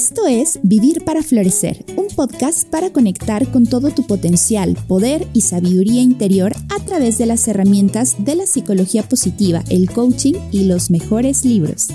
Esto 0.00 0.26
es 0.26 0.58
Vivir 0.62 1.04
para 1.04 1.22
Florecer, 1.22 1.84
un 1.98 2.06
podcast 2.06 2.66
para 2.66 2.90
conectar 2.90 3.46
con 3.52 3.66
todo 3.66 3.90
tu 3.90 4.06
potencial, 4.06 4.74
poder 4.88 5.26
y 5.34 5.42
sabiduría 5.42 6.00
interior 6.00 6.54
a 6.70 6.82
través 6.82 7.18
de 7.18 7.26
las 7.26 7.46
herramientas 7.48 8.16
de 8.24 8.34
la 8.34 8.46
psicología 8.46 9.02
positiva, 9.02 9.62
el 9.68 9.90
coaching 9.90 10.36
y 10.52 10.64
los 10.64 10.90
mejores 10.90 11.44
libros. 11.44 11.88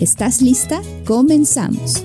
¿Estás 0.00 0.42
lista? 0.42 0.82
Comenzamos. 1.06 2.02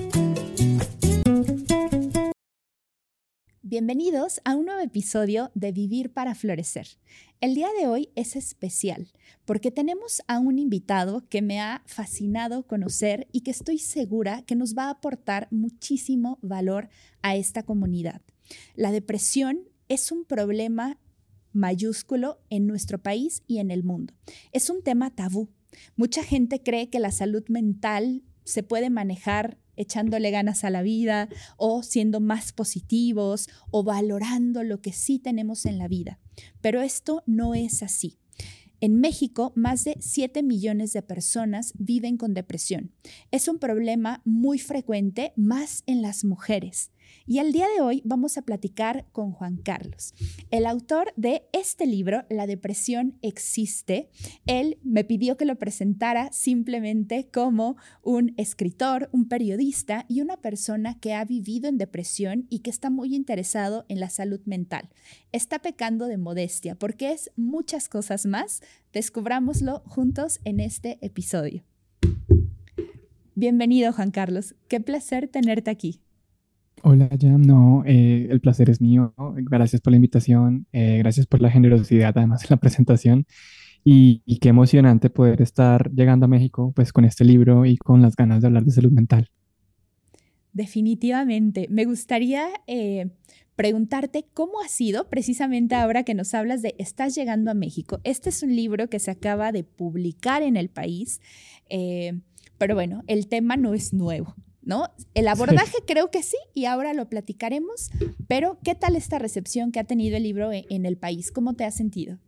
Bienvenidos 3.70 4.40
a 4.46 4.56
un 4.56 4.64
nuevo 4.64 4.80
episodio 4.80 5.50
de 5.54 5.72
Vivir 5.72 6.10
para 6.10 6.34
Florecer. 6.34 6.88
El 7.42 7.54
día 7.54 7.68
de 7.78 7.86
hoy 7.86 8.08
es 8.14 8.34
especial 8.34 9.12
porque 9.44 9.70
tenemos 9.70 10.22
a 10.26 10.38
un 10.38 10.58
invitado 10.58 11.28
que 11.28 11.42
me 11.42 11.60
ha 11.60 11.82
fascinado 11.84 12.66
conocer 12.66 13.28
y 13.30 13.42
que 13.42 13.50
estoy 13.50 13.78
segura 13.78 14.40
que 14.46 14.56
nos 14.56 14.74
va 14.74 14.84
a 14.84 14.92
aportar 14.92 15.48
muchísimo 15.50 16.38
valor 16.40 16.88
a 17.20 17.36
esta 17.36 17.62
comunidad. 17.62 18.22
La 18.74 18.90
depresión 18.90 19.68
es 19.90 20.12
un 20.12 20.24
problema 20.24 20.98
mayúsculo 21.52 22.40
en 22.48 22.66
nuestro 22.66 22.96
país 22.96 23.42
y 23.46 23.58
en 23.58 23.70
el 23.70 23.84
mundo. 23.84 24.14
Es 24.50 24.70
un 24.70 24.82
tema 24.82 25.14
tabú. 25.14 25.50
Mucha 25.94 26.24
gente 26.24 26.62
cree 26.62 26.88
que 26.88 27.00
la 27.00 27.12
salud 27.12 27.44
mental 27.50 28.22
se 28.44 28.62
puede 28.62 28.88
manejar 28.88 29.58
echándole 29.78 30.30
ganas 30.30 30.64
a 30.64 30.70
la 30.70 30.82
vida 30.82 31.28
o 31.56 31.82
siendo 31.82 32.20
más 32.20 32.52
positivos 32.52 33.48
o 33.70 33.82
valorando 33.82 34.62
lo 34.62 34.80
que 34.80 34.92
sí 34.92 35.18
tenemos 35.18 35.64
en 35.64 35.78
la 35.78 35.88
vida. 35.88 36.18
Pero 36.60 36.82
esto 36.82 37.22
no 37.26 37.54
es 37.54 37.82
así. 37.82 38.18
En 38.80 39.00
México, 39.00 39.52
más 39.56 39.82
de 39.84 39.96
7 39.98 40.42
millones 40.44 40.92
de 40.92 41.02
personas 41.02 41.72
viven 41.78 42.16
con 42.16 42.32
depresión. 42.32 42.92
Es 43.32 43.48
un 43.48 43.58
problema 43.58 44.22
muy 44.24 44.60
frecuente, 44.60 45.32
más 45.34 45.82
en 45.86 46.00
las 46.00 46.24
mujeres. 46.24 46.92
Y 47.26 47.38
el 47.38 47.52
día 47.52 47.66
de 47.74 47.80
hoy 47.80 48.02
vamos 48.04 48.38
a 48.38 48.42
platicar 48.42 49.06
con 49.12 49.32
Juan 49.32 49.56
Carlos, 49.56 50.14
el 50.50 50.66
autor 50.66 51.12
de 51.16 51.42
este 51.52 51.86
libro, 51.86 52.24
La 52.30 52.46
depresión 52.46 53.18
existe. 53.22 54.08
Él 54.46 54.78
me 54.82 55.04
pidió 55.04 55.36
que 55.36 55.44
lo 55.44 55.56
presentara 55.56 56.30
simplemente 56.32 57.28
como 57.32 57.76
un 58.02 58.34
escritor, 58.36 59.08
un 59.12 59.28
periodista 59.28 60.06
y 60.08 60.20
una 60.20 60.36
persona 60.36 60.98
que 60.98 61.14
ha 61.14 61.24
vivido 61.24 61.68
en 61.68 61.78
depresión 61.78 62.46
y 62.48 62.60
que 62.60 62.70
está 62.70 62.90
muy 62.90 63.14
interesado 63.14 63.84
en 63.88 64.00
la 64.00 64.10
salud 64.10 64.40
mental. 64.46 64.88
Está 65.32 65.58
pecando 65.58 66.06
de 66.06 66.16
modestia 66.16 66.74
porque 66.74 67.12
es 67.12 67.30
muchas 67.36 67.88
cosas 67.88 68.26
más. 68.26 68.62
Descubrámoslo 68.92 69.82
juntos 69.86 70.40
en 70.44 70.60
este 70.60 70.98
episodio. 71.02 71.62
Bienvenido, 73.34 73.92
Juan 73.92 74.10
Carlos. 74.10 74.54
Qué 74.66 74.80
placer 74.80 75.28
tenerte 75.28 75.70
aquí. 75.70 76.00
Hola, 76.82 77.08
Jam. 77.18 77.42
No, 77.42 77.82
eh, 77.86 78.28
el 78.30 78.40
placer 78.40 78.70
es 78.70 78.80
mío. 78.80 79.14
Gracias 79.36 79.80
por 79.80 79.92
la 79.92 79.96
invitación. 79.96 80.66
Eh, 80.72 80.98
gracias 80.98 81.26
por 81.26 81.40
la 81.40 81.50
generosidad, 81.50 82.12
además, 82.16 82.42
en 82.42 82.48
la 82.50 82.56
presentación. 82.56 83.26
Y, 83.84 84.22
qué 84.40 84.50
emocionante 84.50 85.08
poder 85.08 85.40
estar 85.40 85.90
llegando 85.92 86.26
a 86.26 86.28
México, 86.28 86.72
pues, 86.74 86.92
con 86.92 87.04
este 87.04 87.24
libro 87.24 87.64
y 87.64 87.76
con 87.76 88.02
las 88.02 88.16
ganas 88.16 88.42
de 88.42 88.48
hablar 88.48 88.64
de 88.64 88.72
salud 88.72 88.92
mental. 88.92 89.30
Definitivamente. 90.52 91.68
Me 91.70 91.84
gustaría 91.84 92.48
eh, 92.66 93.10
preguntarte 93.56 94.26
cómo 94.34 94.60
ha 94.64 94.68
sido, 94.68 95.08
precisamente 95.08 95.74
ahora 95.74 96.02
que 96.04 96.14
nos 96.14 96.34
hablas 96.34 96.60
de 96.62 96.74
Estás 96.78 97.14
llegando 97.14 97.50
a 97.50 97.54
México. 97.54 98.00
Este 98.04 98.28
es 98.28 98.42
un 98.42 98.54
libro 98.54 98.88
que 98.88 98.98
se 98.98 99.10
acaba 99.10 99.52
de 99.52 99.64
publicar 99.64 100.42
en 100.42 100.56
el 100.56 100.68
país, 100.68 101.20
pero 102.58 102.74
bueno, 102.74 103.02
el 103.06 103.28
tema 103.28 103.56
no 103.56 103.74
es 103.74 103.94
nuevo. 103.94 104.34
¿No? 104.68 104.84
El 105.14 105.26
abordaje 105.28 105.78
creo 105.86 106.10
que 106.10 106.22
sí, 106.22 106.36
y 106.54 106.66
ahora 106.66 106.92
lo 106.92 107.08
platicaremos, 107.08 107.90
pero 108.28 108.58
¿qué 108.62 108.74
tal 108.74 108.96
esta 108.96 109.18
recepción 109.18 109.72
que 109.72 109.80
ha 109.80 109.84
tenido 109.84 110.18
el 110.18 110.22
libro 110.22 110.52
e-, 110.52 110.66
en 110.68 110.84
el 110.84 110.98
país? 110.98 111.32
¿Cómo 111.32 111.54
te 111.54 111.64
has 111.64 111.74
sentido? 111.74 112.18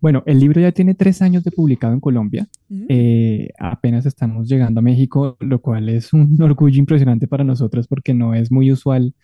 Bueno, 0.00 0.24
el 0.26 0.40
libro 0.40 0.60
ya 0.60 0.72
tiene 0.72 0.94
tres 0.94 1.22
años 1.22 1.44
de 1.44 1.52
publicado 1.52 1.92
en 1.92 2.00
Colombia. 2.00 2.48
Mm. 2.68 2.86
Eh, 2.88 3.48
apenas 3.58 4.04
estamos 4.04 4.48
llegando 4.48 4.80
a 4.80 4.82
México, 4.82 5.36
lo 5.38 5.60
cual 5.60 5.88
es 5.88 6.12
un 6.12 6.36
orgullo 6.42 6.78
impresionante 6.78 7.28
para 7.28 7.44
nosotros 7.44 7.86
porque 7.86 8.14
no 8.14 8.34
es 8.34 8.50
muy 8.50 8.72
usual 8.72 9.14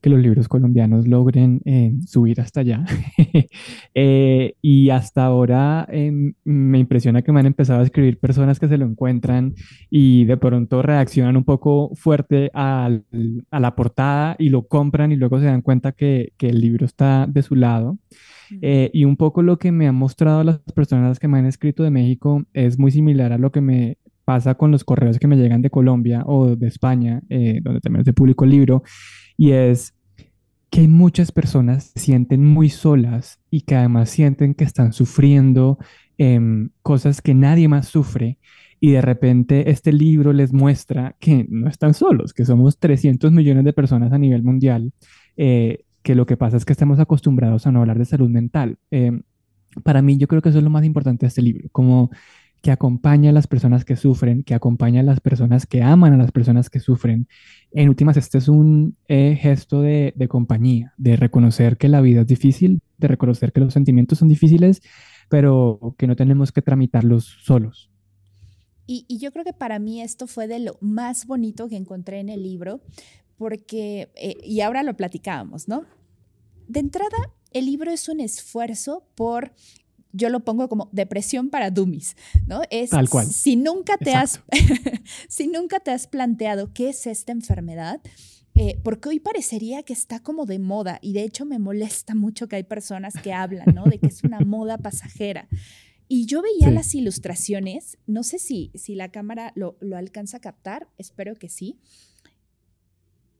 que 0.00 0.10
los 0.10 0.20
libros 0.20 0.48
colombianos 0.48 1.06
logren 1.06 1.60
eh, 1.64 1.94
subir 2.06 2.40
hasta 2.40 2.60
allá. 2.60 2.84
Eh, 3.94 4.54
y 4.62 4.90
hasta 4.90 5.24
ahora 5.24 5.86
em, 5.90 6.32
me 6.44 6.78
impresiona 6.78 7.22
que 7.22 7.32
me 7.32 7.40
han 7.40 7.46
empezado 7.46 7.80
a 7.80 7.82
escribir 7.82 8.18
personas 8.18 8.60
que 8.60 8.68
se 8.68 8.78
lo 8.78 8.86
encuentran 8.86 9.54
y 9.90 10.24
de 10.24 10.36
pronto 10.36 10.80
reaccionan 10.80 11.36
un 11.36 11.44
poco 11.44 11.90
fuerte 11.94 12.50
a 12.54 12.88
la 13.50 13.74
portada 13.74 14.36
y 14.38 14.48
lo 14.48 14.66
compran 14.68 15.12
y 15.12 15.16
luego 15.16 15.40
se 15.40 15.46
dan 15.46 15.62
cuenta 15.62 15.92
que, 15.92 16.32
que 16.36 16.48
el 16.48 16.60
libro 16.60 16.86
está 16.86 17.26
de 17.28 17.42
su 17.42 17.56
lado. 17.56 17.98
Eh, 18.62 18.90
y 18.92 19.04
un 19.04 19.16
poco 19.16 19.42
lo 19.42 19.58
que 19.58 19.72
me 19.72 19.88
han 19.88 19.96
mostrado 19.96 20.44
las 20.44 20.60
personas 20.74 21.18
que 21.18 21.28
me 21.28 21.38
han 21.38 21.46
escrito 21.46 21.82
de 21.82 21.90
México 21.90 22.44
es 22.52 22.78
muy 22.78 22.90
similar 22.90 23.32
a 23.32 23.38
lo 23.38 23.50
que 23.50 23.60
me 23.60 23.98
pasa 24.24 24.54
con 24.54 24.70
los 24.70 24.84
correos 24.84 25.18
que 25.18 25.26
me 25.26 25.36
llegan 25.36 25.62
de 25.62 25.70
Colombia 25.70 26.22
o 26.26 26.54
de 26.56 26.68
España, 26.68 27.22
donde 27.28 27.80
también 27.80 28.04
se 28.04 28.12
publicó 28.12 28.44
el 28.44 28.50
libro, 28.50 28.82
y 29.40 29.52
es 29.52 29.94
que 30.68 30.86
muchas 30.86 31.32
personas 31.32 31.92
se 31.94 31.98
sienten 31.98 32.44
muy 32.44 32.68
solas 32.68 33.40
y 33.50 33.62
que 33.62 33.74
además 33.74 34.10
sienten 34.10 34.52
que 34.52 34.64
están 34.64 34.92
sufriendo 34.92 35.78
em, 36.18 36.68
cosas 36.82 37.22
que 37.22 37.32
nadie 37.32 37.66
más 37.66 37.88
sufre 37.88 38.38
y 38.80 38.90
de 38.90 39.00
repente 39.00 39.70
este 39.70 39.94
libro 39.94 40.34
les 40.34 40.52
muestra 40.52 41.16
que 41.20 41.46
no 41.48 41.70
están 41.70 41.94
solos, 41.94 42.34
que 42.34 42.44
somos 42.44 42.78
300 42.78 43.32
millones 43.32 43.64
de 43.64 43.72
personas 43.72 44.12
a 44.12 44.18
nivel 44.18 44.42
mundial, 44.42 44.92
eh, 45.38 45.84
que 46.02 46.14
lo 46.14 46.26
que 46.26 46.36
pasa 46.36 46.58
es 46.58 46.66
que 46.66 46.74
estamos 46.74 46.98
acostumbrados 46.98 47.66
a 47.66 47.72
no 47.72 47.80
hablar 47.80 47.98
de 47.98 48.04
salud 48.04 48.28
mental. 48.28 48.76
Em, 48.90 49.22
para 49.82 50.02
mí 50.02 50.18
yo 50.18 50.28
creo 50.28 50.42
que 50.42 50.50
eso 50.50 50.58
es 50.58 50.64
lo 50.64 50.70
más 50.70 50.84
importante 50.84 51.24
de 51.24 51.28
este 51.28 51.40
libro, 51.40 51.66
como 51.72 52.10
que 52.62 52.70
acompaña 52.70 53.30
a 53.30 53.32
las 53.32 53.46
personas 53.46 53.84
que 53.84 53.96
sufren, 53.96 54.42
que 54.42 54.54
acompaña 54.54 55.00
a 55.00 55.04
las 55.04 55.20
personas 55.20 55.66
que 55.66 55.82
aman 55.82 56.12
a 56.12 56.16
las 56.16 56.30
personas 56.30 56.68
que 56.68 56.80
sufren. 56.80 57.26
En 57.72 57.88
últimas, 57.88 58.16
este 58.16 58.38
es 58.38 58.48
un 58.48 58.96
eh, 59.08 59.36
gesto 59.40 59.80
de, 59.80 60.14
compañía, 60.28 60.92
de 60.98 61.16
reconocer 61.16 61.78
que 61.78 61.88
la 61.88 62.00
vida 62.00 62.22
es 62.22 62.26
difícil, 62.26 62.82
de 62.98 63.08
reconocer 63.08 63.52
que 63.52 63.60
los 63.60 63.72
sentimientos 63.72 64.18
son 64.18 64.28
difíciles, 64.28 64.82
pero 65.28 65.94
que 65.96 66.06
no 66.06 66.16
tenemos 66.16 66.52
que 66.52 66.62
tramitarlos 66.62 67.24
solos. 67.42 67.90
Y, 68.86 69.06
yo 69.18 69.30
creo 69.30 69.44
que 69.44 69.52
para 69.52 69.78
mí 69.78 70.02
esto 70.02 70.26
fue 70.26 70.48
de 70.48 70.58
lo 70.58 70.76
más 70.80 71.26
bonito 71.26 71.68
que 71.68 71.76
encontré 71.76 72.18
en 72.20 72.28
el 72.28 72.42
libro, 72.42 72.80
porque, 73.38 74.10
eh, 74.16 74.34
y 74.42 74.60
ahora 74.60 74.82
lo 74.82 74.96
platicábamos, 74.96 75.68
¿no? 75.68 75.84
De 76.68 76.80
entrada, 76.80 77.16
el 77.52 77.66
libro 77.66 77.90
es 77.90 78.08
un 78.08 78.20
esfuerzo 78.20 79.04
por 79.14 79.52
yo 80.12 80.28
lo 80.28 80.40
pongo 80.40 80.68
como 80.68 80.88
depresión 80.92 81.50
para 81.50 81.70
dummies, 81.70 82.16
¿no? 82.46 82.62
Es 82.70 82.90
Tal 82.90 83.08
cual. 83.08 83.26
Si 83.26 83.56
nunca 83.56 83.96
te 83.96 84.14
has 84.14 84.42
si 85.28 85.46
nunca 85.48 85.80
te 85.80 85.90
has 85.90 86.06
planteado 86.06 86.72
qué 86.72 86.90
es 86.90 87.06
esta 87.06 87.32
enfermedad, 87.32 88.00
eh, 88.54 88.78
porque 88.82 89.08
hoy 89.08 89.20
parecería 89.20 89.82
que 89.82 89.92
está 89.92 90.20
como 90.20 90.44
de 90.46 90.58
moda 90.58 90.98
y 91.00 91.12
de 91.12 91.22
hecho 91.22 91.46
me 91.46 91.58
molesta 91.58 92.14
mucho 92.14 92.48
que 92.48 92.56
hay 92.56 92.64
personas 92.64 93.14
que 93.14 93.32
hablan, 93.32 93.74
¿no? 93.74 93.84
De 93.84 93.98
que 93.98 94.08
es 94.08 94.24
una 94.24 94.40
moda 94.40 94.78
pasajera. 94.78 95.48
Y 96.08 96.26
yo 96.26 96.42
veía 96.42 96.72
las 96.72 96.92
ilustraciones, 96.96 97.96
no 98.08 98.24
sé 98.24 98.40
si, 98.40 98.72
si 98.74 98.96
la 98.96 99.10
cámara 99.12 99.52
lo, 99.54 99.76
lo 99.80 99.96
alcanza 99.96 100.38
a 100.38 100.40
captar, 100.40 100.88
espero 100.98 101.36
que 101.36 101.48
sí. 101.48 101.78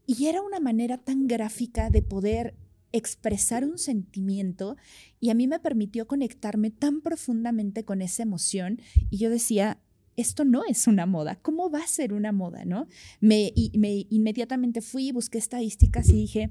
Y 0.06 0.26
era 0.26 0.41
una 0.41 0.60
manera 0.60 0.97
tan 0.97 1.26
gráfica 1.26 1.91
de 1.91 2.03
poder 2.03 2.54
expresar 2.93 3.65
un 3.65 3.78
sentimiento 3.78 4.77
y 5.21 5.31
a 5.31 5.34
mí 5.34 5.47
me 5.47 5.61
permitió 5.61 6.06
conectarme 6.06 6.71
tan 6.71 7.01
profundamente 7.01 7.84
con 7.84 8.03
esa 8.03 8.23
emoción 8.23 8.81
y 9.11 9.19
yo 9.19 9.31
decía, 9.31 9.81
esto 10.17 10.45
no 10.45 10.65
es 10.65 10.87
una 10.87 11.06
moda, 11.06 11.37
¿cómo 11.37 11.71
va 11.71 11.81
a 11.81 11.87
ser 11.87 12.12
una 12.12 12.33
moda? 12.33 12.65
¿no? 12.65 12.87
Me, 13.21 13.53
y, 13.55 13.73
me 13.78 14.06
inmediatamente 14.11 14.81
fui, 14.81 15.13
busqué 15.13 15.39
estadísticas 15.39 16.09
y 16.09 16.15
dije, 16.15 16.51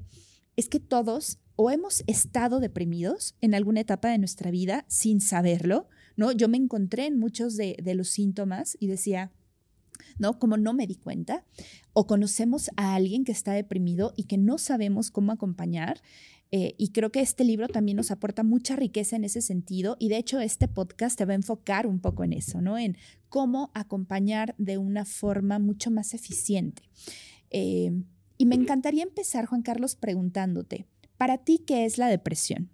es 0.56 0.68
que 0.68 0.80
todos 0.80 1.38
o 1.56 1.70
hemos 1.70 2.02
estado 2.06 2.58
deprimidos 2.58 3.36
en 3.40 3.54
alguna 3.54 3.80
etapa 3.80 4.08
de 4.08 4.18
nuestra 4.18 4.50
vida 4.50 4.84
sin 4.88 5.20
saberlo, 5.20 5.88
¿no? 6.16 6.32
Yo 6.32 6.48
me 6.48 6.56
encontré 6.56 7.06
en 7.06 7.18
muchos 7.18 7.56
de 7.56 7.94
los 7.94 8.08
síntomas 8.08 8.76
y 8.80 8.86
decía, 8.86 9.30
¿no? 10.20 10.38
Como 10.38 10.56
no 10.56 10.74
me 10.74 10.86
di 10.86 10.94
cuenta, 10.94 11.44
o 11.92 12.06
conocemos 12.06 12.70
a 12.76 12.94
alguien 12.94 13.24
que 13.24 13.32
está 13.32 13.52
deprimido 13.52 14.12
y 14.16 14.24
que 14.24 14.38
no 14.38 14.58
sabemos 14.58 15.10
cómo 15.10 15.32
acompañar. 15.32 16.00
Eh, 16.52 16.74
y 16.78 16.88
creo 16.88 17.10
que 17.10 17.20
este 17.20 17.44
libro 17.44 17.68
también 17.68 17.96
nos 17.96 18.10
aporta 18.10 18.42
mucha 18.42 18.76
riqueza 18.76 19.16
en 19.16 19.24
ese 19.24 19.40
sentido. 19.40 19.96
Y 19.98 20.08
de 20.08 20.18
hecho, 20.18 20.38
este 20.40 20.68
podcast 20.68 21.16
te 21.16 21.24
va 21.24 21.32
a 21.32 21.36
enfocar 21.36 21.86
un 21.86 22.00
poco 22.00 22.22
en 22.22 22.34
eso, 22.34 22.60
¿no? 22.60 22.76
En 22.76 22.96
cómo 23.28 23.70
acompañar 23.74 24.54
de 24.58 24.76
una 24.76 25.04
forma 25.04 25.58
mucho 25.58 25.90
más 25.90 26.12
eficiente. 26.12 26.82
Eh, 27.50 27.90
y 28.36 28.46
me 28.46 28.56
encantaría 28.56 29.02
empezar, 29.02 29.46
Juan 29.46 29.62
Carlos, 29.62 29.96
preguntándote, 29.96 30.86
¿para 31.16 31.38
ti 31.38 31.62
qué 31.66 31.84
es 31.86 31.98
la 31.98 32.08
depresión? 32.08 32.70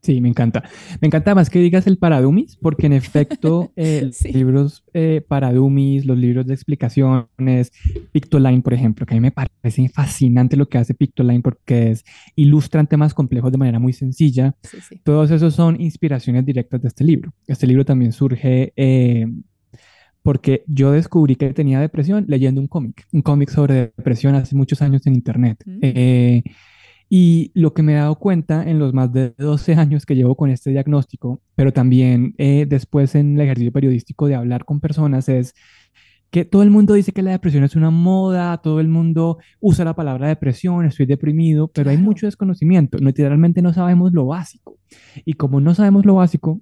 Sí, 0.00 0.20
me 0.20 0.28
encanta. 0.28 0.62
Me 1.00 1.06
encanta 1.06 1.34
más 1.34 1.50
que 1.50 1.58
digas 1.58 1.86
el 1.86 1.98
paradumis, 1.98 2.56
porque 2.56 2.86
en 2.86 2.92
efecto, 2.92 3.72
eh, 3.76 4.02
los 4.04 4.22
libros 4.24 4.84
eh, 4.94 5.24
paradumis, 5.26 6.06
los 6.06 6.16
libros 6.16 6.46
de 6.46 6.54
explicaciones, 6.54 7.72
Pictoline, 8.12 8.62
por 8.62 8.74
ejemplo, 8.74 9.04
que 9.04 9.14
a 9.14 9.16
mí 9.16 9.20
me 9.20 9.32
parece 9.32 9.88
fascinante 9.88 10.56
lo 10.56 10.68
que 10.68 10.78
hace 10.78 10.94
Pictoline 10.94 11.42
porque 11.42 11.90
es, 11.90 12.04
ilustran 12.36 12.86
temas 12.86 13.12
complejos 13.12 13.50
de 13.50 13.58
manera 13.58 13.78
muy 13.78 13.92
sencilla. 13.92 14.54
Todos 15.02 15.30
esos 15.30 15.54
son 15.54 15.80
inspiraciones 15.80 16.46
directas 16.46 16.80
de 16.80 16.88
este 16.88 17.04
libro. 17.04 17.32
Este 17.46 17.66
libro 17.66 17.84
también 17.84 18.12
surge 18.12 18.72
eh, 18.76 19.26
porque 20.22 20.62
yo 20.68 20.92
descubrí 20.92 21.34
que 21.34 21.52
tenía 21.52 21.80
depresión 21.80 22.24
leyendo 22.28 22.60
un 22.60 22.68
cómic, 22.68 23.06
un 23.12 23.22
cómic 23.22 23.50
sobre 23.50 23.74
depresión 23.96 24.36
hace 24.36 24.54
muchos 24.54 24.80
años 24.80 25.06
en 25.06 25.14
Internet. 25.14 25.62
Mm. 25.66 25.80
Y 27.08 27.52
lo 27.54 27.72
que 27.72 27.82
me 27.82 27.92
he 27.92 27.96
dado 27.96 28.16
cuenta 28.18 28.68
en 28.68 28.78
los 28.78 28.92
más 28.92 29.12
de 29.12 29.34
12 29.38 29.74
años 29.74 30.04
que 30.04 30.14
llevo 30.14 30.36
con 30.36 30.50
este 30.50 30.70
diagnóstico, 30.70 31.40
pero 31.54 31.72
también 31.72 32.34
eh, 32.38 32.66
después 32.68 33.14
en 33.14 33.34
el 33.34 33.40
ejercicio 33.42 33.72
periodístico 33.72 34.26
de 34.26 34.34
hablar 34.34 34.64
con 34.64 34.80
personas, 34.80 35.28
es 35.28 35.54
que 36.30 36.44
todo 36.44 36.62
el 36.62 36.70
mundo 36.70 36.94
dice 36.94 37.12
que 37.12 37.22
la 37.22 37.30
depresión 37.30 37.64
es 37.64 37.74
una 37.76 37.90
moda, 37.90 38.58
todo 38.58 38.80
el 38.80 38.88
mundo 38.88 39.38
usa 39.60 39.84
la 39.84 39.94
palabra 39.94 40.28
depresión, 40.28 40.84
estoy 40.84 41.06
deprimido, 41.06 41.68
pero 41.68 41.90
hay 41.90 41.96
mucho 41.96 42.26
desconocimiento, 42.26 42.98
literalmente 42.98 43.62
no 43.62 43.72
sabemos 43.72 44.12
lo 44.12 44.26
básico. 44.26 44.78
Y 45.24 45.34
como 45.34 45.60
no 45.60 45.74
sabemos 45.74 46.04
lo 46.04 46.16
básico, 46.16 46.60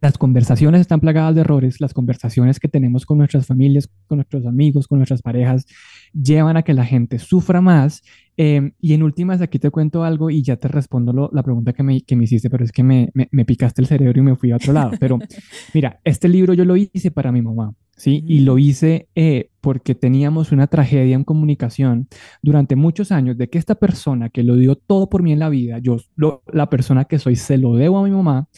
las 0.00 0.18
conversaciones 0.18 0.80
están 0.80 1.00
plagadas 1.00 1.34
de 1.34 1.42
errores, 1.42 1.80
las 1.80 1.94
conversaciones 1.94 2.58
que 2.58 2.68
tenemos 2.68 3.04
con 3.06 3.18
nuestras 3.18 3.46
familias, 3.46 3.88
con 4.06 4.18
nuestros 4.18 4.46
amigos, 4.46 4.86
con 4.86 4.98
nuestras 4.98 5.22
parejas, 5.22 5.66
llevan 6.12 6.56
a 6.56 6.62
que 6.62 6.74
la 6.74 6.84
gente 6.84 7.18
sufra 7.18 7.60
más. 7.60 8.02
Em, 8.36 8.72
y 8.80 8.94
en 8.94 9.02
últimas, 9.02 9.40
aquí 9.40 9.58
te 9.58 9.70
cuento 9.70 10.04
algo 10.04 10.30
y 10.30 10.42
ya 10.42 10.56
te 10.56 10.68
respondo 10.68 11.30
la 11.32 11.42
pregunta 11.42 11.72
que 11.72 11.82
me, 11.82 12.00
que 12.02 12.16
me 12.16 12.24
hiciste, 12.24 12.48
pero 12.48 12.64
es 12.64 12.72
que 12.72 12.82
me, 12.82 13.10
me, 13.14 13.44
picaste 13.44 13.82
el 13.82 13.88
cerebro 13.88 14.20
y 14.20 14.22
me 14.22 14.36
fui 14.36 14.52
a 14.52 14.56
otro 14.56 14.72
lado. 14.72 14.92
Pero 14.98 15.18
mira, 15.74 16.00
este 16.04 16.28
libro 16.28 16.54
yo 16.54 16.64
lo 16.64 16.76
hice 16.76 17.10
para 17.10 17.32
mi 17.32 17.42
mamá, 17.42 17.74
¿sí? 17.98 18.24
Y 18.26 18.40
lo 18.40 18.54
mm. 18.54 18.58
hice 18.58 19.08
eh, 19.14 19.50
porque 19.60 19.94
teníamos 19.94 20.50
una 20.50 20.66
tragedia 20.66 21.14
en 21.14 21.24
comunicación 21.24 22.08
durante 22.40 22.74
muchos 22.74 23.12
años 23.12 23.36
de 23.36 23.50
que 23.50 23.58
esta 23.58 23.74
persona 23.74 24.30
que 24.30 24.42
lo 24.42 24.56
dio 24.56 24.76
todo 24.76 25.10
por 25.10 25.22
mí 25.22 25.32
en 25.32 25.40
la 25.40 25.50
vida, 25.50 25.78
yo, 25.78 25.98
la 26.16 26.70
persona 26.70 27.04
que 27.04 27.18
soy, 27.18 27.36
se 27.36 27.58
lo 27.58 27.74
debo 27.74 27.98
a 27.98 28.04
mi 28.04 28.10
mamá 28.10 28.48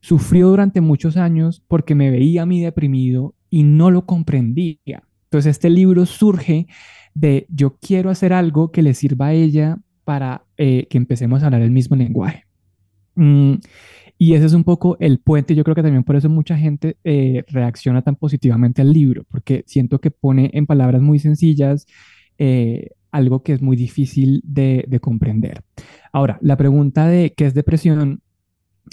Sufrió 0.00 0.48
durante 0.48 0.80
muchos 0.80 1.16
años 1.16 1.62
porque 1.66 1.94
me 1.94 2.10
veía 2.10 2.42
a 2.42 2.46
mí 2.46 2.60
deprimido 2.60 3.34
y 3.50 3.64
no 3.64 3.90
lo 3.90 4.06
comprendía. 4.06 5.02
Entonces 5.24 5.50
este 5.50 5.70
libro 5.70 6.06
surge 6.06 6.66
de 7.14 7.46
yo 7.48 7.76
quiero 7.80 8.10
hacer 8.10 8.32
algo 8.32 8.70
que 8.70 8.82
le 8.82 8.94
sirva 8.94 9.28
a 9.28 9.32
ella 9.32 9.78
para 10.04 10.44
eh, 10.56 10.86
que 10.88 10.98
empecemos 10.98 11.42
a 11.42 11.46
hablar 11.46 11.62
el 11.62 11.70
mismo 11.70 11.96
lenguaje. 11.96 12.44
Mm, 13.16 13.54
y 14.18 14.34
ese 14.34 14.46
es 14.46 14.52
un 14.52 14.64
poco 14.64 14.96
el 15.00 15.20
puente. 15.20 15.54
Yo 15.54 15.64
creo 15.64 15.74
que 15.74 15.82
también 15.82 16.04
por 16.04 16.16
eso 16.16 16.28
mucha 16.28 16.56
gente 16.58 16.96
eh, 17.04 17.44
reacciona 17.48 18.02
tan 18.02 18.16
positivamente 18.16 18.82
al 18.82 18.92
libro, 18.92 19.24
porque 19.30 19.64
siento 19.66 20.00
que 20.00 20.10
pone 20.10 20.50
en 20.52 20.66
palabras 20.66 21.00
muy 21.00 21.18
sencillas 21.18 21.86
eh, 22.36 22.90
algo 23.10 23.42
que 23.42 23.52
es 23.52 23.62
muy 23.62 23.76
difícil 23.76 24.42
de, 24.44 24.84
de 24.88 25.00
comprender. 25.00 25.62
Ahora, 26.12 26.38
la 26.42 26.56
pregunta 26.56 27.06
de 27.06 27.32
qué 27.34 27.46
es 27.46 27.54
depresión 27.54 28.20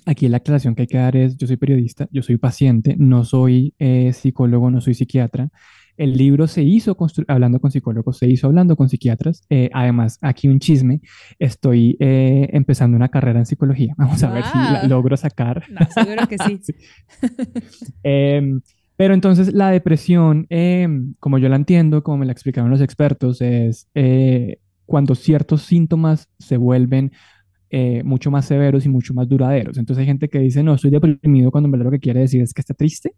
Aquí 0.05 0.27
la 0.27 0.37
aclaración 0.37 0.75
que 0.75 0.83
hay 0.83 0.87
que 0.87 0.97
dar 0.97 1.15
es, 1.15 1.37
yo 1.37 1.47
soy 1.47 1.57
periodista, 1.57 2.07
yo 2.11 2.21
soy 2.21 2.37
paciente, 2.37 2.95
no 2.97 3.23
soy 3.23 3.73
eh, 3.79 4.11
psicólogo, 4.13 4.69
no 4.69 4.81
soy 4.81 4.93
psiquiatra. 4.93 5.49
El 5.97 6.17
libro 6.17 6.47
se 6.47 6.63
hizo 6.63 6.97
hablando 7.27 7.59
con 7.59 7.71
psicólogos, 7.71 8.17
se 8.17 8.27
hizo 8.27 8.47
hablando 8.47 8.75
con 8.75 8.89
psiquiatras. 8.89 9.43
Eh, 9.49 9.69
además, 9.73 10.17
aquí 10.21 10.47
un 10.47 10.59
chisme, 10.59 11.01
estoy 11.39 11.97
eh, 11.99 12.49
empezando 12.51 12.97
una 12.97 13.09
carrera 13.09 13.39
en 13.39 13.45
psicología. 13.45 13.93
Vamos 13.97 14.21
a 14.23 14.31
ver 14.31 14.43
si 14.43 14.57
la 14.57 14.83
logro 14.83 15.15
sacar. 15.17 15.63
No, 15.69 15.87
seguro 15.91 16.27
que 16.27 16.37
sí. 16.63 16.75
Em, 18.03 18.61
pero 18.97 19.13
entonces 19.13 19.53
la 19.53 19.71
depresión, 19.71 20.47
em, 20.49 21.15
como 21.19 21.37
yo 21.37 21.49
la 21.49 21.55
entiendo, 21.55 22.03
como 22.03 22.17
me 22.17 22.25
la 22.25 22.31
explicaron 22.31 22.69
los 22.69 22.81
expertos, 22.81 23.41
es 23.41 23.87
cuando 24.85 25.15
ciertos 25.15 25.63
síntomas 25.63 26.29
se 26.39 26.57
vuelven 26.57 27.11
eh, 27.77 28.03
mucho 28.05 28.31
más 28.31 28.45
severos 28.45 28.85
y 28.85 28.89
mucho 28.89 29.13
más 29.13 29.27
duraderos. 29.27 29.77
Entonces 29.77 29.99
hay 29.99 30.05
gente 30.05 30.29
que 30.29 30.39
dice, 30.39 30.63
no, 30.63 30.75
estoy 30.75 30.91
deprimido 30.91 31.51
cuando 31.51 31.67
en 31.67 31.73
verdad 31.73 31.87
lo 31.87 31.91
que 31.91 31.99
quiere 31.99 32.21
decir 32.21 32.41
es 32.41 32.53
que 32.53 32.61
está 32.61 32.73
triste, 32.73 33.15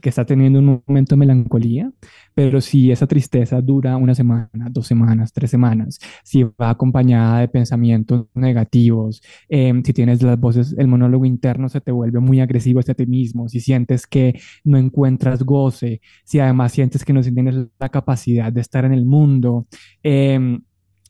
que 0.00 0.08
está 0.08 0.24
teniendo 0.24 0.60
un 0.60 0.82
momento 0.86 1.14
de 1.14 1.18
melancolía, 1.18 1.92
pero 2.32 2.62
si 2.62 2.90
esa 2.90 3.06
tristeza 3.06 3.60
dura 3.60 3.98
una 3.98 4.14
semana, 4.14 4.48
dos 4.70 4.86
semanas, 4.86 5.30
tres 5.34 5.50
semanas, 5.50 5.98
si 6.24 6.42
va 6.42 6.70
acompañada 6.70 7.40
de 7.40 7.48
pensamientos 7.48 8.28
negativos, 8.34 9.20
em, 9.46 9.82
si 9.84 9.92
tienes 9.92 10.22
las 10.22 10.40
voces, 10.40 10.74
el 10.78 10.88
monólogo 10.88 11.26
interno 11.26 11.68
se 11.68 11.82
te 11.82 11.92
vuelve 11.92 12.18
muy 12.18 12.40
agresivo 12.40 12.80
hacia 12.80 12.94
ti 12.94 13.04
mismo, 13.04 13.46
si 13.50 13.60
sientes 13.60 14.06
que 14.06 14.40
no 14.64 14.78
encuentras 14.78 15.42
goce, 15.42 16.00
si 16.24 16.40
además 16.40 16.72
sientes 16.72 17.04
que 17.04 17.12
no 17.12 17.20
tienes 17.20 17.56
la 17.78 17.90
capacidad 17.90 18.50
de 18.50 18.62
estar 18.62 18.86
en 18.86 18.94
el 18.94 19.04
mundo, 19.04 19.66
eh, 20.02 20.58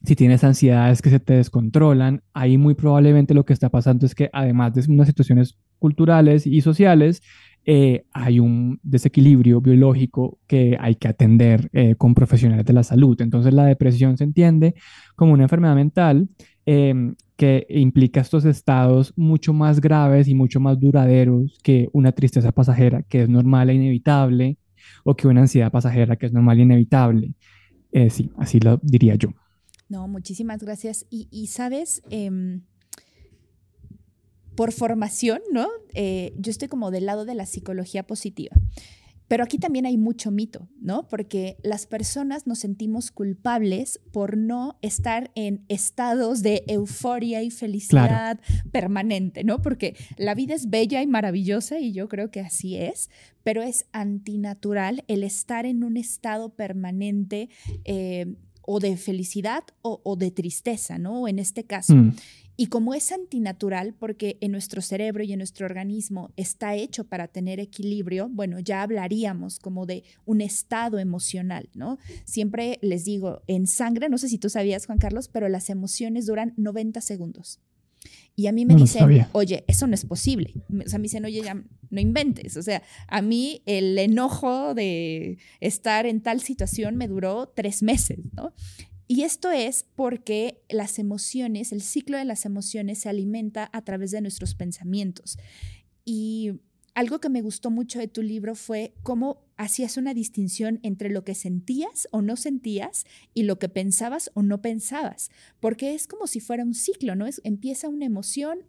si 0.04 0.16
tienes 0.16 0.44
ansiedades 0.44 1.02
que 1.02 1.10
se 1.10 1.20
te 1.20 1.34
descontrolan, 1.34 2.22
ahí 2.32 2.56
muy 2.56 2.74
probablemente 2.74 3.34
lo 3.34 3.44
que 3.44 3.52
está 3.52 3.68
pasando 3.68 4.06
es 4.06 4.14
que 4.14 4.30
además 4.32 4.74
de 4.74 4.84
unas 4.92 5.08
situaciones 5.08 5.58
culturales 5.78 6.46
y 6.46 6.60
sociales, 6.60 7.22
eh, 7.70 8.06
hay 8.12 8.40
un 8.40 8.80
desequilibrio 8.82 9.60
biológico 9.60 10.38
que 10.46 10.76
hay 10.80 10.94
que 10.94 11.08
atender 11.08 11.68
eh, 11.74 11.96
con 11.96 12.14
profesionales 12.14 12.64
de 12.64 12.72
la 12.72 12.82
salud. 12.82 13.20
Entonces 13.20 13.52
la 13.52 13.66
depresión 13.66 14.16
se 14.16 14.24
entiende 14.24 14.74
como 15.16 15.34
una 15.34 15.42
enfermedad 15.42 15.74
mental 15.74 16.28
em, 16.64 17.14
que 17.36 17.66
implica 17.68 18.20
estos 18.20 18.44
estados 18.46 19.12
mucho 19.16 19.52
más 19.52 19.80
graves 19.80 20.28
y 20.28 20.34
mucho 20.34 20.60
más 20.60 20.80
duraderos 20.80 21.58
que 21.62 21.88
una 21.92 22.12
tristeza 22.12 22.52
pasajera 22.52 23.02
que 23.02 23.22
es 23.22 23.28
normal 23.28 23.68
e 23.70 23.74
inevitable 23.74 24.56
o 25.04 25.14
que 25.14 25.28
una 25.28 25.42
ansiedad 25.42 25.70
pasajera 25.70 26.16
que 26.16 26.26
es 26.26 26.32
normal 26.32 26.60
e 26.60 26.62
inevitable. 26.62 27.34
Eh, 27.92 28.10
sí, 28.10 28.30
así 28.38 28.60
lo 28.60 28.78
diría 28.82 29.14
yo. 29.16 29.30
No, 29.88 30.06
muchísimas 30.08 30.62
gracias. 30.62 31.06
Y, 31.10 31.46
sabes, 31.46 32.02
em, 32.10 32.62
por 34.54 34.72
formación, 34.72 35.40
¿no? 35.52 35.68
Eh, 35.94 36.34
yo 36.36 36.50
estoy 36.50 36.68
como 36.68 36.90
del 36.90 37.06
lado 37.06 37.24
de 37.24 37.34
la 37.34 37.46
psicología 37.46 38.06
positiva. 38.06 38.56
Pero 39.28 39.44
aquí 39.44 39.58
también 39.58 39.84
hay 39.84 39.98
mucho 39.98 40.30
mito, 40.30 40.68
¿no? 40.80 41.06
Porque 41.06 41.58
las 41.62 41.86
personas 41.86 42.46
nos 42.46 42.60
sentimos 42.60 43.10
culpables 43.10 44.00
por 44.10 44.38
no 44.38 44.78
estar 44.80 45.30
en 45.34 45.64
estados 45.68 46.42
de 46.42 46.64
euforia 46.66 47.42
y 47.42 47.50
felicidad 47.50 48.40
permanente, 48.72 49.44
¿no? 49.44 49.60
Porque 49.60 49.94
la 50.16 50.34
vida 50.34 50.54
es 50.54 50.70
bella 50.70 51.02
y 51.02 51.06
maravillosa 51.06 51.78
y 51.78 51.92
yo 51.92 52.08
creo 52.08 52.30
que 52.30 52.40
así 52.40 52.76
es, 52.76 53.10
pero 53.42 53.62
es 53.62 53.84
antinatural 53.92 55.04
el 55.08 55.22
estar 55.22 55.66
en 55.66 55.84
un 55.84 55.98
estado 55.98 56.48
permanente 56.48 57.50
eh, 57.84 58.34
o 58.70 58.80
de 58.80 58.98
felicidad 58.98 59.64
o, 59.80 60.16
de 60.16 60.30
tristeza, 60.30 60.98
¿no? 60.98 61.26
En 61.26 61.38
este 61.38 61.64
caso. 61.64 61.94
Mm. 61.94 62.16
Y 62.58 62.66
como 62.66 62.92
es 62.92 63.12
antinatural, 63.12 63.94
porque 63.94 64.36
en 64.42 64.52
nuestro 64.52 64.82
cerebro 64.82 65.24
y 65.24 65.32
en 65.32 65.38
nuestro 65.38 65.64
organismo 65.64 66.32
está 66.36 66.74
hecho 66.74 67.04
para 67.04 67.28
tener 67.28 67.60
equilibrio, 67.60 68.28
bueno, 68.28 68.58
ya 68.58 68.82
hablaríamos 68.82 69.58
como 69.58 69.86
de 69.86 70.04
un 70.26 70.42
estado 70.42 70.98
emocional, 70.98 71.70
¿no? 71.72 71.96
Siempre 72.26 72.78
les 72.82 73.06
digo, 73.06 73.40
en 73.46 73.66
sangre, 73.66 74.10
no 74.10 74.18
sé 74.18 74.28
si 74.28 74.36
tú 74.36 74.50
sabías, 74.50 74.84
Juan 74.84 74.98
Carlos, 74.98 75.28
pero 75.28 75.48
las 75.48 75.70
emociones 75.70 76.26
duran 76.26 76.52
90 76.58 77.00
segundos. 77.00 77.60
Y 78.38 78.46
a 78.46 78.52
mí 78.52 78.64
me 78.64 78.76
dicen, 78.76 79.26
oye, 79.32 79.64
eso 79.66 79.88
no 79.88 79.96
es 79.96 80.04
posible. 80.04 80.54
O 80.70 80.88
sea, 80.88 81.00
me 81.00 81.02
dicen, 81.02 81.24
oye, 81.24 81.42
ya 81.42 81.60
no 81.90 82.00
inventes. 82.00 82.56
O 82.56 82.62
sea, 82.62 82.84
a 83.08 83.20
mí 83.20 83.62
el 83.66 83.98
enojo 83.98 84.74
de 84.74 85.38
estar 85.58 86.06
en 86.06 86.20
tal 86.20 86.40
situación 86.40 86.94
me 86.94 87.08
duró 87.08 87.48
tres 87.48 87.82
meses, 87.82 88.20
¿no? 88.34 88.54
Y 89.08 89.22
esto 89.22 89.50
es 89.50 89.84
porque 89.96 90.62
las 90.68 91.00
emociones, 91.00 91.72
el 91.72 91.82
ciclo 91.82 92.16
de 92.16 92.26
las 92.26 92.44
emociones 92.44 93.00
se 93.00 93.08
alimenta 93.08 93.68
a 93.72 93.82
través 93.82 94.12
de 94.12 94.20
nuestros 94.20 94.54
pensamientos. 94.54 95.36
Y 96.04 96.60
algo 96.98 97.20
que 97.20 97.28
me 97.28 97.42
gustó 97.42 97.70
mucho 97.70 98.00
de 98.00 98.08
tu 98.08 98.22
libro 98.22 98.56
fue 98.56 98.92
cómo 99.04 99.46
hacías 99.56 99.98
una 99.98 100.14
distinción 100.14 100.80
entre 100.82 101.10
lo 101.10 101.22
que 101.22 101.36
sentías 101.36 102.08
o 102.10 102.22
no 102.22 102.34
sentías 102.34 103.04
y 103.34 103.44
lo 103.44 103.60
que 103.60 103.68
pensabas 103.68 104.32
o 104.34 104.42
no 104.42 104.60
pensabas, 104.62 105.30
porque 105.60 105.94
es 105.94 106.08
como 106.08 106.26
si 106.26 106.40
fuera 106.40 106.64
un 106.64 106.74
ciclo, 106.74 107.14
¿no? 107.14 107.28
Es, 107.28 107.40
empieza 107.44 107.88
una 107.88 108.04
emoción, 108.04 108.64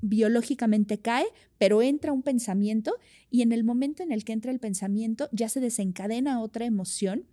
biológicamente 0.00 1.00
cae, 1.00 1.26
pero 1.58 1.82
entra 1.82 2.12
un 2.12 2.22
pensamiento 2.22 2.94
y 3.32 3.42
en 3.42 3.50
el 3.50 3.64
momento 3.64 4.04
en 4.04 4.12
el 4.12 4.22
que 4.22 4.32
entra 4.32 4.52
el 4.52 4.60
pensamiento 4.60 5.28
ya 5.32 5.48
se 5.48 5.58
desencadena 5.58 6.40
otra 6.40 6.66
emoción 6.66 7.26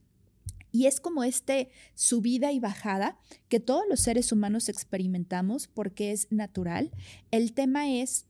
y 0.71 0.87
es 0.87 0.99
como 0.99 1.23
este 1.23 1.69
subida 1.93 2.51
y 2.51 2.59
bajada 2.59 3.19
que 3.49 3.59
todos 3.59 3.83
los 3.87 3.99
seres 3.99 4.31
humanos 4.31 4.67
experimentamos 4.67 5.67
porque 5.67 6.11
es 6.11 6.31
natural. 6.31 6.89
El 7.29 7.53
tema 7.53 7.91
es 7.91 8.25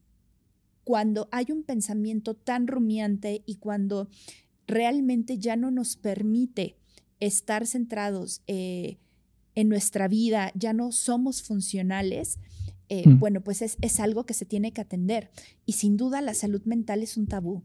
cuando 0.89 1.29
hay 1.31 1.51
un 1.51 1.61
pensamiento 1.61 2.33
tan 2.33 2.65
rumiante 2.65 3.43
y 3.45 3.57
cuando 3.57 4.09
realmente 4.65 5.37
ya 5.37 5.55
no 5.55 5.69
nos 5.69 5.97
permite 5.97 6.77
estar 7.19 7.67
centrados 7.67 8.41
eh, 8.47 8.97
en 9.53 9.69
nuestra 9.69 10.07
vida, 10.07 10.51
ya 10.55 10.73
no 10.73 10.91
somos 10.91 11.43
funcionales, 11.43 12.39
eh, 12.87 13.07
mm. 13.07 13.19
bueno, 13.19 13.41
pues 13.41 13.61
es, 13.61 13.77
es 13.81 13.99
algo 13.99 14.25
que 14.25 14.33
se 14.33 14.45
tiene 14.45 14.73
que 14.73 14.81
atender. 14.81 15.29
Y 15.67 15.73
sin 15.73 15.95
duda 15.95 16.21
la 16.21 16.33
salud 16.33 16.63
mental 16.65 17.03
es 17.03 17.17
un 17.17 17.27
tabú. 17.27 17.61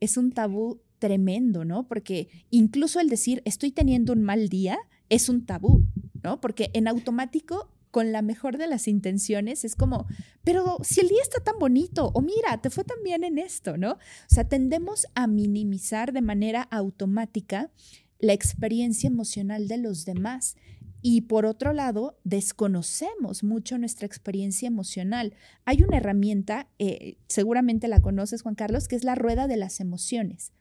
Es 0.00 0.16
un 0.16 0.32
tabú 0.32 0.80
tremendo, 0.98 1.66
¿no? 1.66 1.86
Porque 1.86 2.30
incluso 2.48 3.00
el 3.00 3.10
decir 3.10 3.42
estoy 3.44 3.72
teniendo 3.72 4.14
un 4.14 4.22
mal 4.22 4.48
día 4.48 4.78
es 5.10 5.28
un 5.28 5.44
tabú, 5.44 5.84
¿no? 6.22 6.40
Porque 6.40 6.70
en 6.72 6.88
automático 6.88 7.68
con 7.92 8.10
la 8.10 8.22
mejor 8.22 8.58
de 8.58 8.66
las 8.66 8.88
intenciones, 8.88 9.64
es 9.64 9.76
como, 9.76 10.06
pero 10.42 10.78
si 10.82 11.00
el 11.00 11.08
día 11.08 11.20
está 11.22 11.44
tan 11.44 11.58
bonito, 11.60 12.10
o 12.14 12.22
mira, 12.22 12.60
te 12.60 12.70
fue 12.70 12.82
tan 12.84 13.00
bien 13.04 13.22
en 13.22 13.38
esto, 13.38 13.76
¿no? 13.76 13.92
O 13.92 13.98
sea, 14.28 14.48
tendemos 14.48 15.06
a 15.14 15.26
minimizar 15.28 16.12
de 16.12 16.22
manera 16.22 16.62
automática 16.62 17.70
la 18.18 18.32
experiencia 18.32 19.08
emocional 19.08 19.68
de 19.68 19.76
los 19.76 20.06
demás. 20.06 20.56
Y 21.02 21.22
por 21.22 21.44
otro 21.44 21.74
lado, 21.74 22.16
desconocemos 22.24 23.44
mucho 23.44 23.76
nuestra 23.76 24.06
experiencia 24.06 24.68
emocional. 24.68 25.34
Hay 25.66 25.82
una 25.82 25.98
herramienta, 25.98 26.68
eh, 26.78 27.18
seguramente 27.26 27.88
la 27.88 28.00
conoces, 28.00 28.40
Juan 28.42 28.54
Carlos, 28.54 28.88
que 28.88 28.96
es 28.96 29.04
la 29.04 29.16
rueda 29.16 29.48
de 29.48 29.56
las 29.56 29.80
emociones. 29.80 30.52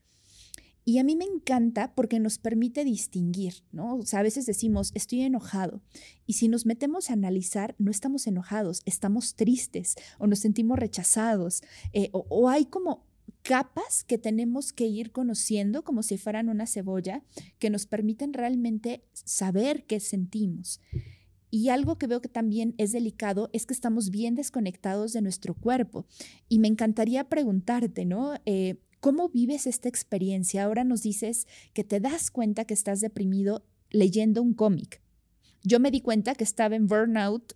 Y 0.83 0.97
a 0.97 1.03
mí 1.03 1.15
me 1.15 1.25
encanta 1.25 1.93
porque 1.93 2.19
nos 2.19 2.39
permite 2.39 2.83
distinguir, 2.83 3.63
¿no? 3.71 3.97
O 3.97 4.05
sea, 4.05 4.19
a 4.19 4.23
veces 4.23 4.45
decimos, 4.47 4.91
estoy 4.95 5.21
enojado. 5.21 5.81
Y 6.25 6.33
si 6.33 6.47
nos 6.47 6.65
metemos 6.65 7.09
a 7.09 7.13
analizar, 7.13 7.75
no 7.77 7.91
estamos 7.91 8.25
enojados, 8.25 8.81
estamos 8.85 9.35
tristes 9.35 9.95
o 10.17 10.25
nos 10.25 10.39
sentimos 10.39 10.79
rechazados. 10.79 11.61
Eh, 11.93 12.09
o, 12.13 12.49
hay 12.49 12.65
como 12.65 13.05
capas 13.43 14.03
que 14.03 14.17
tenemos 14.17 14.73
que 14.73 14.87
ir 14.87 15.11
conociendo 15.11 15.83
como 15.83 16.03
si 16.03 16.17
fueran 16.17 16.49
una 16.49 16.65
cebolla 16.65 17.23
que 17.59 17.69
nos 17.69 17.85
permiten 17.85 18.33
realmente 18.33 19.03
saber 19.13 19.85
qué 19.85 19.99
sentimos. 19.99 20.81
Y 21.51 21.69
algo 21.69 21.97
que 21.97 22.07
veo 22.07 22.21
que 22.21 22.29
también 22.29 22.73
es 22.77 22.91
delicado 22.91 23.49
es 23.53 23.65
que 23.65 23.73
estamos 23.73 24.09
bien 24.09 24.35
desconectados 24.35 25.13
de 25.13 25.21
nuestro 25.21 25.53
cuerpo. 25.53 26.07
Y 26.47 26.59
me 26.59 26.69
encantaría 26.69 27.27
preguntarte, 27.29 28.05
¿no? 28.05 28.35
Eh, 28.45 28.79
¿Cómo 29.01 29.29
vives 29.29 29.65
esta 29.65 29.89
experiencia? 29.89 30.63
Ahora 30.63 30.83
nos 30.83 31.01
dices 31.01 31.47
que 31.73 31.83
te 31.83 31.99
das 31.99 32.29
cuenta 32.29 32.65
que 32.65 32.75
estás 32.75 33.01
deprimido 33.01 33.65
leyendo 33.89 34.43
un 34.43 34.53
cómic. 34.53 35.01
Yo 35.63 35.79
me 35.79 35.89
di 35.89 36.01
cuenta 36.01 36.35
que 36.35 36.43
estaba 36.43 36.75
en 36.75 36.87
burnout 36.87 37.53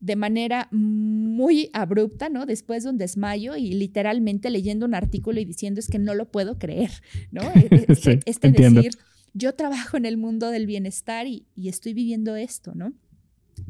de 0.00 0.16
manera 0.16 0.68
muy 0.70 1.70
abrupta, 1.72 2.28
¿no? 2.28 2.44
Después 2.44 2.84
de 2.84 2.90
un 2.90 2.98
desmayo 2.98 3.56
y 3.56 3.72
literalmente 3.72 4.50
leyendo 4.50 4.84
un 4.84 4.94
artículo 4.94 5.40
y 5.40 5.46
diciendo 5.46 5.80
es 5.80 5.88
que 5.88 5.98
no 5.98 6.14
lo 6.14 6.30
puedo 6.30 6.58
creer, 6.58 6.90
¿no? 7.32 7.40
E, 7.54 7.68
e, 7.70 7.86
este, 7.88 8.20
este 8.26 8.50
decir, 8.50 8.92
yo 9.32 9.54
trabajo 9.54 9.96
en 9.96 10.04
el 10.04 10.18
mundo 10.18 10.50
del 10.50 10.66
bienestar 10.66 11.26
y, 11.26 11.46
y 11.56 11.70
estoy 11.70 11.94
viviendo 11.94 12.36
esto, 12.36 12.74
¿no? 12.74 12.92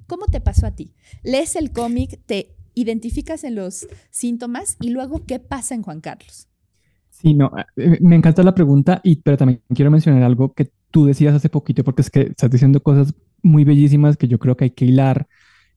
¿Cómo 0.09 0.27
te 0.27 0.41
pasó 0.41 0.67
a 0.67 0.75
ti? 0.75 0.93
Lees 1.23 1.55
el 1.55 1.71
cómic, 1.71 2.19
te 2.27 2.57
identificas 2.75 3.45
en 3.45 3.55
los 3.55 3.87
síntomas 4.11 4.77
y 4.81 4.91
luego, 4.91 5.25
¿qué 5.25 5.39
pasa 5.39 5.77
en 5.77 5.83
Juan 5.83 6.01
Carlos? 6.01 6.49
Sí, 7.19 7.33
no, 7.33 7.51
eh, 7.77 7.99
me 8.03 8.15
encanta 8.15 8.43
la 8.43 8.55
pregunta, 8.55 9.01
y, 9.03 9.17
pero 9.17 9.39
también 9.39 9.63
quiero 9.75 9.91
mencionar 9.91 10.23
algo 10.23 10.53
que 10.53 10.71
tú 10.91 11.07
decías 11.07 11.35
hace 11.35 11.49
poquito, 11.49 11.83
porque 11.83 12.03
es 12.03 12.11
que 12.11 12.21
estás 12.23 12.51
diciendo 12.51 12.83
cosas 12.83 13.15
muy 13.43 13.65
bellísimas 13.65 14.19
que 14.19 14.29
yo 14.29 14.39
creo 14.39 14.55
que 14.57 14.65
hay 14.65 14.71
que 14.71 14.85
hilar 14.85 15.27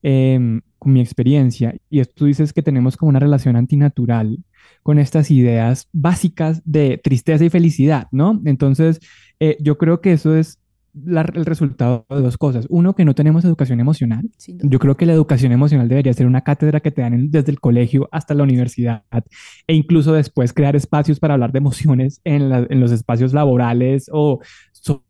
em, 0.02 0.62
con 0.78 0.92
mi 0.92 1.00
experiencia. 1.00 1.76
Y 1.90 2.04
tú 2.04 2.26
dices 2.26 2.52
que 2.52 2.62
tenemos 2.62 2.98
como 2.98 3.10
una 3.10 3.20
relación 3.20 3.56
antinatural 3.56 4.44
con 4.84 5.00
estas 5.00 5.32
ideas 5.32 5.88
básicas 5.94 6.62
de 6.66 6.98
tristeza 6.98 7.46
y 7.46 7.50
felicidad, 7.50 8.08
¿no? 8.12 8.42
Entonces, 8.44 9.00
eh, 9.40 9.56
yo 9.62 9.78
creo 9.78 10.02
que 10.02 10.12
eso 10.14 10.36
es 10.36 10.60
el 11.08 11.46
resultado 11.46 12.06
de 12.10 12.22
dos 12.22 12.38
cosas. 12.38 12.66
Uno, 12.70 12.96
que 12.96 13.06
no 13.06 13.16
tenemos 13.16 13.46
educación 13.46 13.80
emocional. 13.80 14.30
Yo 14.48 14.80
creo 14.80 14.98
que 14.98 15.06
la 15.06 15.14
educación 15.14 15.52
emocional 15.52 15.88
debería 15.88 16.14
ser 16.14 16.28
una 16.28 16.42
cátedra 16.42 16.80
que 16.80 16.92
te 16.92 17.02
dan 17.02 17.30
desde 17.32 17.52
el 17.52 17.60
colegio 17.60 18.08
hasta 18.12 18.34
la 18.34 18.44
universidad 18.44 19.04
e 19.68 19.74
incluso 19.74 20.14
después 20.14 20.54
crear 20.54 20.76
espacios 20.76 21.20
para 21.20 21.34
hablar 21.34 21.52
de 21.52 21.60
emociones 21.60 22.22
en, 22.24 22.50
los 22.80 22.92
espacios 22.92 23.34
laborales 23.34 24.10
o 24.12 24.40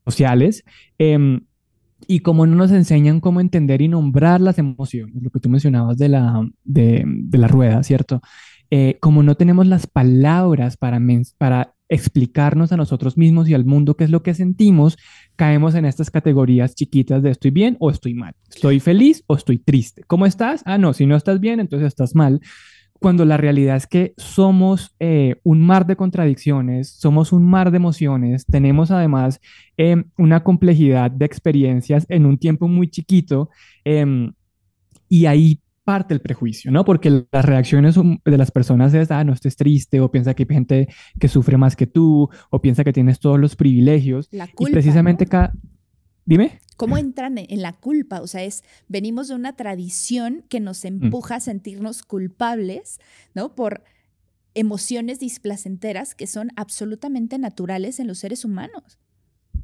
sociales. 0.05 0.63
Em, 0.97 1.41
y 2.07 2.21
como 2.21 2.45
no 2.45 2.55
nos 2.55 2.71
enseñan 2.71 3.19
cómo 3.19 3.41
entender 3.41 3.81
y 3.81 3.87
nombrar 3.87 4.41
las 4.41 4.57
emociones, 4.57 5.21
lo 5.21 5.29
que 5.29 5.39
tú 5.39 5.49
mencionabas 5.49 5.97
de 5.97 6.09
la, 6.09 6.47
de, 6.63 7.05
la 7.31 7.47
rueda, 7.47 7.83
¿cierto? 7.83 8.21
Eh, 8.71 8.97
como 9.01 9.23
no 9.23 9.35
tenemos 9.35 9.67
las 9.67 9.87
palabras 9.87 10.77
para, 10.77 10.99
para 11.37 11.75
explicarnos 11.89 12.71
a 12.71 12.77
nosotros 12.77 13.17
mismos 13.17 13.49
y 13.49 13.55
al 13.55 13.65
mundo 13.65 13.97
qué 13.97 14.03
es 14.03 14.11
lo 14.11 14.23
que 14.23 14.35
sentimos, 14.35 14.97
caemos 15.35 15.75
en 15.75 15.85
estas 15.85 16.11
categorías 16.11 16.75
chiquitas 16.75 17.23
de 17.23 17.31
estoy 17.31 17.51
bien 17.51 17.75
o 17.79 17.89
estoy 17.89 18.13
mal, 18.13 18.35
estoy 18.49 18.79
feliz 18.79 19.23
o 19.27 19.35
estoy 19.35 19.57
triste. 19.57 20.03
¿Cómo 20.07 20.25
estás? 20.25 20.61
Ah, 20.65 20.77
no, 20.77 20.93
si 20.93 21.05
no 21.05 21.15
estás 21.15 21.39
bien, 21.39 21.59
entonces 21.59 21.87
estás 21.87 22.15
mal. 22.15 22.39
Cuando 22.99 23.25
la 23.25 23.37
realidad 23.37 23.77
es 23.77 23.87
que 23.87 24.13
somos 24.17 24.95
eh, 24.99 25.37
un 25.43 25.61
mar 25.61 25.87
de 25.87 25.95
contradicciones, 25.95 26.89
somos 26.89 27.31
un 27.31 27.45
mar 27.45 27.71
de 27.71 27.77
emociones, 27.77 28.45
tenemos 28.45 28.91
además 28.91 29.39
em, 29.77 30.03
una 30.17 30.43
complejidad 30.43 31.09
de 31.09 31.25
experiencias 31.25 32.05
en 32.09 32.25
un 32.25 32.37
tiempo 32.37 32.67
muy 32.67 32.89
chiquito 32.89 33.49
em, 33.85 34.33
y 35.07 35.25
ahí 35.27 35.61
parte 35.89 36.13
el 36.13 36.21
prejuicio, 36.21 36.69
¿no? 36.69 36.85
Porque 36.85 37.25
las 37.31 37.45
reacciones 37.45 37.95
de 37.95 38.37
las 38.37 38.51
personas 38.51 38.93
es, 38.93 39.09
ah, 39.09 39.23
no 39.23 39.33
estés 39.33 39.55
triste, 39.55 39.99
o 39.99 40.11
piensa 40.11 40.35
que 40.35 40.43
hay 40.43 40.53
gente 40.53 40.87
que 41.19 41.27
sufre 41.27 41.57
más 41.57 41.75
que 41.75 41.87
tú, 41.87 42.29
o 42.51 42.61
piensa 42.61 42.83
que 42.83 42.93
tienes 42.93 43.19
todos 43.19 43.39
los 43.39 43.55
privilegios. 43.55 44.27
La 44.29 44.45
culpa, 44.45 44.69
y 44.69 44.73
precisamente 44.73 45.25
cada... 45.25 45.51
Dime. 46.25 46.59
¿Cómo 46.77 46.95
entran 46.95 47.39
en 47.39 47.61
la 47.63 47.73
culpa? 47.73 48.21
O 48.21 48.27
sea, 48.27 48.43
es, 48.43 48.63
venimos 48.87 49.29
de 49.29 49.33
una 49.33 49.55
tradición 49.55 50.45
que 50.47 50.59
nos 50.59 50.83
mm. 50.83 50.87
empuja 50.87 51.37
a 51.37 51.39
sentirnos 51.39 52.03
culpables, 52.03 52.99
¿no? 53.33 53.55
Por 53.55 53.83
emociones 54.53 55.17
displacenteras 55.17 56.13
que 56.13 56.27
son 56.27 56.51
absolutamente 56.55 57.39
naturales 57.39 57.99
en 57.99 58.05
los 58.05 58.19
seres 58.19 58.45
humanos. 58.45 58.99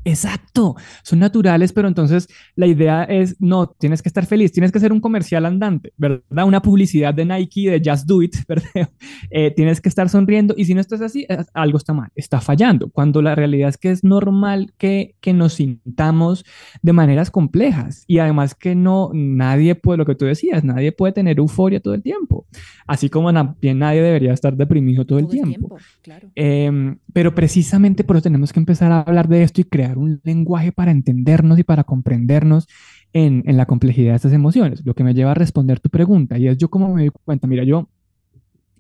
Exacto, 0.07 0.75
son 1.01 1.17
naturales, 1.17 1.73
pero 1.73 1.87
entonces 1.87 2.27
la 2.55 2.67
idea 2.67 3.05
es, 3.05 3.35
no, 3.41 3.67
tienes 3.67 4.03
que 4.03 4.09
estar 4.09 4.27
feliz, 4.27 4.51
tienes 4.51 4.71
que 4.71 4.79
ser 4.79 4.93
un 4.93 4.99
comercial 4.99 5.47
andante, 5.47 5.93
¿verdad? 5.97 6.45
Una 6.45 6.61
publicidad 6.61 7.11
de 7.11 7.25
Nike, 7.25 7.71
de 7.71 7.81
Just 7.83 8.05
Do 8.05 8.21
It, 8.21 8.35
¿verdad? 8.47 8.91
Eh, 9.31 9.49
tienes 9.55 9.81
que 9.81 9.89
estar 9.89 10.07
sonriendo 10.07 10.53
y 10.55 10.65
si 10.65 10.75
no 10.75 10.81
estás 10.81 11.01
así, 11.01 11.25
algo 11.55 11.79
está 11.79 11.93
mal, 11.93 12.11
está 12.15 12.39
fallando, 12.39 12.91
cuando 12.91 13.23
la 13.23 13.33
realidad 13.33 13.69
es 13.69 13.77
que 13.77 13.89
es 13.89 14.03
normal 14.03 14.73
que, 14.77 15.15
que 15.21 15.33
nos 15.33 15.53
sintamos 15.53 16.45
de 16.83 16.93
maneras 16.93 17.31
complejas 17.31 18.03
y 18.05 18.19
además 18.19 18.53
que 18.53 18.75
no, 18.75 19.09
nadie 19.11 19.73
puede, 19.73 19.97
lo 19.97 20.05
que 20.05 20.13
tú 20.13 20.25
decías, 20.25 20.63
nadie 20.63 20.91
puede 20.91 21.13
tener 21.13 21.39
euforia 21.39 21.79
todo 21.79 21.95
el 21.95 22.03
tiempo, 22.03 22.45
así 22.85 23.09
como 23.09 23.33
también 23.33 23.79
nadie 23.79 24.03
debería 24.03 24.33
estar 24.33 24.55
deprimido 24.55 25.03
todo, 25.03 25.17
el 25.17 25.27
tiempo. 25.27 25.77
claro. 26.03 26.29
Em, 26.35 26.99
pero 27.15 27.33
precisamente 27.33 28.03
por 28.03 28.17
eso 28.17 28.23
tenemos 28.23 28.51
que 28.51 28.59
empezar 28.59 28.91
a 28.91 28.99
hablar 28.99 29.29
de 29.29 29.41
esto 29.41 29.61
y 29.61 29.63
crear 29.63 29.97
un 29.97 30.19
lenguaje 30.25 30.73
para 30.73 30.91
entendernos 30.91 31.57
y 31.57 31.63
para 31.63 31.85
comprendernos 31.85 32.67
en, 33.13 33.41
la 33.45 33.65
complejidad 33.65 34.09
de 34.09 34.15
estas 34.17 34.33
emociones. 34.33 34.85
Lo 34.85 34.95
que 34.95 35.05
me 35.05 35.13
lleva 35.13 35.31
a 35.31 35.33
responder 35.33 35.79
tu 35.79 35.89
pregunta 35.89 36.37
y 36.37 36.49
es 36.49 36.57
yo 36.57 36.69
como 36.69 36.93
me 36.93 37.03
doy 37.03 37.11
cuenta, 37.23 37.47
mira, 37.47 37.63
yo, 37.63 37.87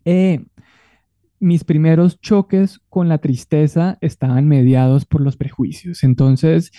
eh, 0.03 0.43
mis 1.39 1.63
primeros 1.63 2.19
choques 2.19 2.81
con 2.89 3.07
la 3.07 3.19
tristeza 3.19 3.97
estaban 4.01 4.49
mediados 4.49 5.05
por 5.05 5.21
los 5.21 5.37
prejuicios. 5.37 6.03
Entonces, 6.03 6.73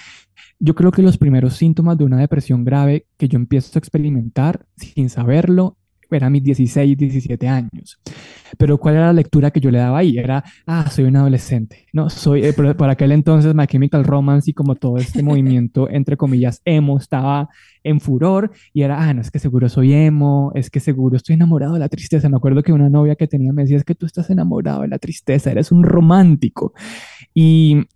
yo 0.58 0.74
creo 0.74 0.90
que 0.90 1.00
los 1.00 1.16
primeros 1.16 1.54
síntomas 1.54 1.96
de 1.96 2.04
una 2.04 2.18
depresión 2.18 2.64
grave 2.64 3.06
que 3.16 3.28
yo 3.28 3.38
empiezo 3.38 3.70
a 3.74 3.80
experimentar 3.80 4.66
sin 4.76 5.08
saberlo 5.08 5.78
era 6.10 6.30
mis 6.30 6.42
16, 6.42 6.96
17 6.96 7.48
años. 7.48 8.00
Pero 8.58 8.78
¿cuál 8.78 8.96
era 8.96 9.06
la 9.06 9.12
lectura 9.12 9.50
que 9.50 9.60
yo 9.60 9.70
le 9.70 9.78
daba 9.78 9.98
ahí? 9.98 10.18
Era, 10.18 10.44
ah, 10.66 10.88
soy 10.90 11.04
un 11.04 11.16
adolescente, 11.16 11.86
¿no? 11.92 12.08
Soy, 12.10 12.44
eh, 12.44 12.52
por, 12.52 12.88
aquel 12.88 13.12
entonces 13.12 13.54
My 13.54 13.66
Chemical 13.66 14.04
Romance 14.04 14.50
y 14.50 14.54
como 14.54 14.76
todo 14.76 14.98
este 14.98 15.22
movimiento, 15.22 15.88
entre 15.90 16.16
comillas, 16.16 16.62
emo, 16.64 16.98
estaba 16.98 17.48
en 17.82 18.00
furor 18.00 18.52
y 18.72 18.82
era, 18.82 19.02
ah, 19.02 19.14
no, 19.14 19.20
es 19.20 19.30
que 19.30 19.38
seguro 19.38 19.68
soy 19.68 19.92
emo, 19.92 20.52
es 20.54 20.70
que 20.70 20.80
seguro 20.80 21.16
estoy 21.16 21.34
enamorado 21.34 21.74
de 21.74 21.80
la 21.80 21.88
tristeza. 21.88 22.28
Me 22.28 22.36
acuerdo 22.36 22.62
que 22.62 22.72
una 22.72 22.88
novia 22.88 23.16
que 23.16 23.26
tenía 23.26 23.52
me 23.52 23.62
decía, 23.62 23.76
es 23.76 23.84
que 23.84 23.94
tú 23.94 24.06
estás 24.06 24.30
enamorado 24.30 24.82
de 24.82 24.88
la 24.88 24.98
tristeza, 24.98 25.50
eres 25.50 25.72
un 25.72 25.82
romántico. 25.82 26.72
Y 27.34 27.86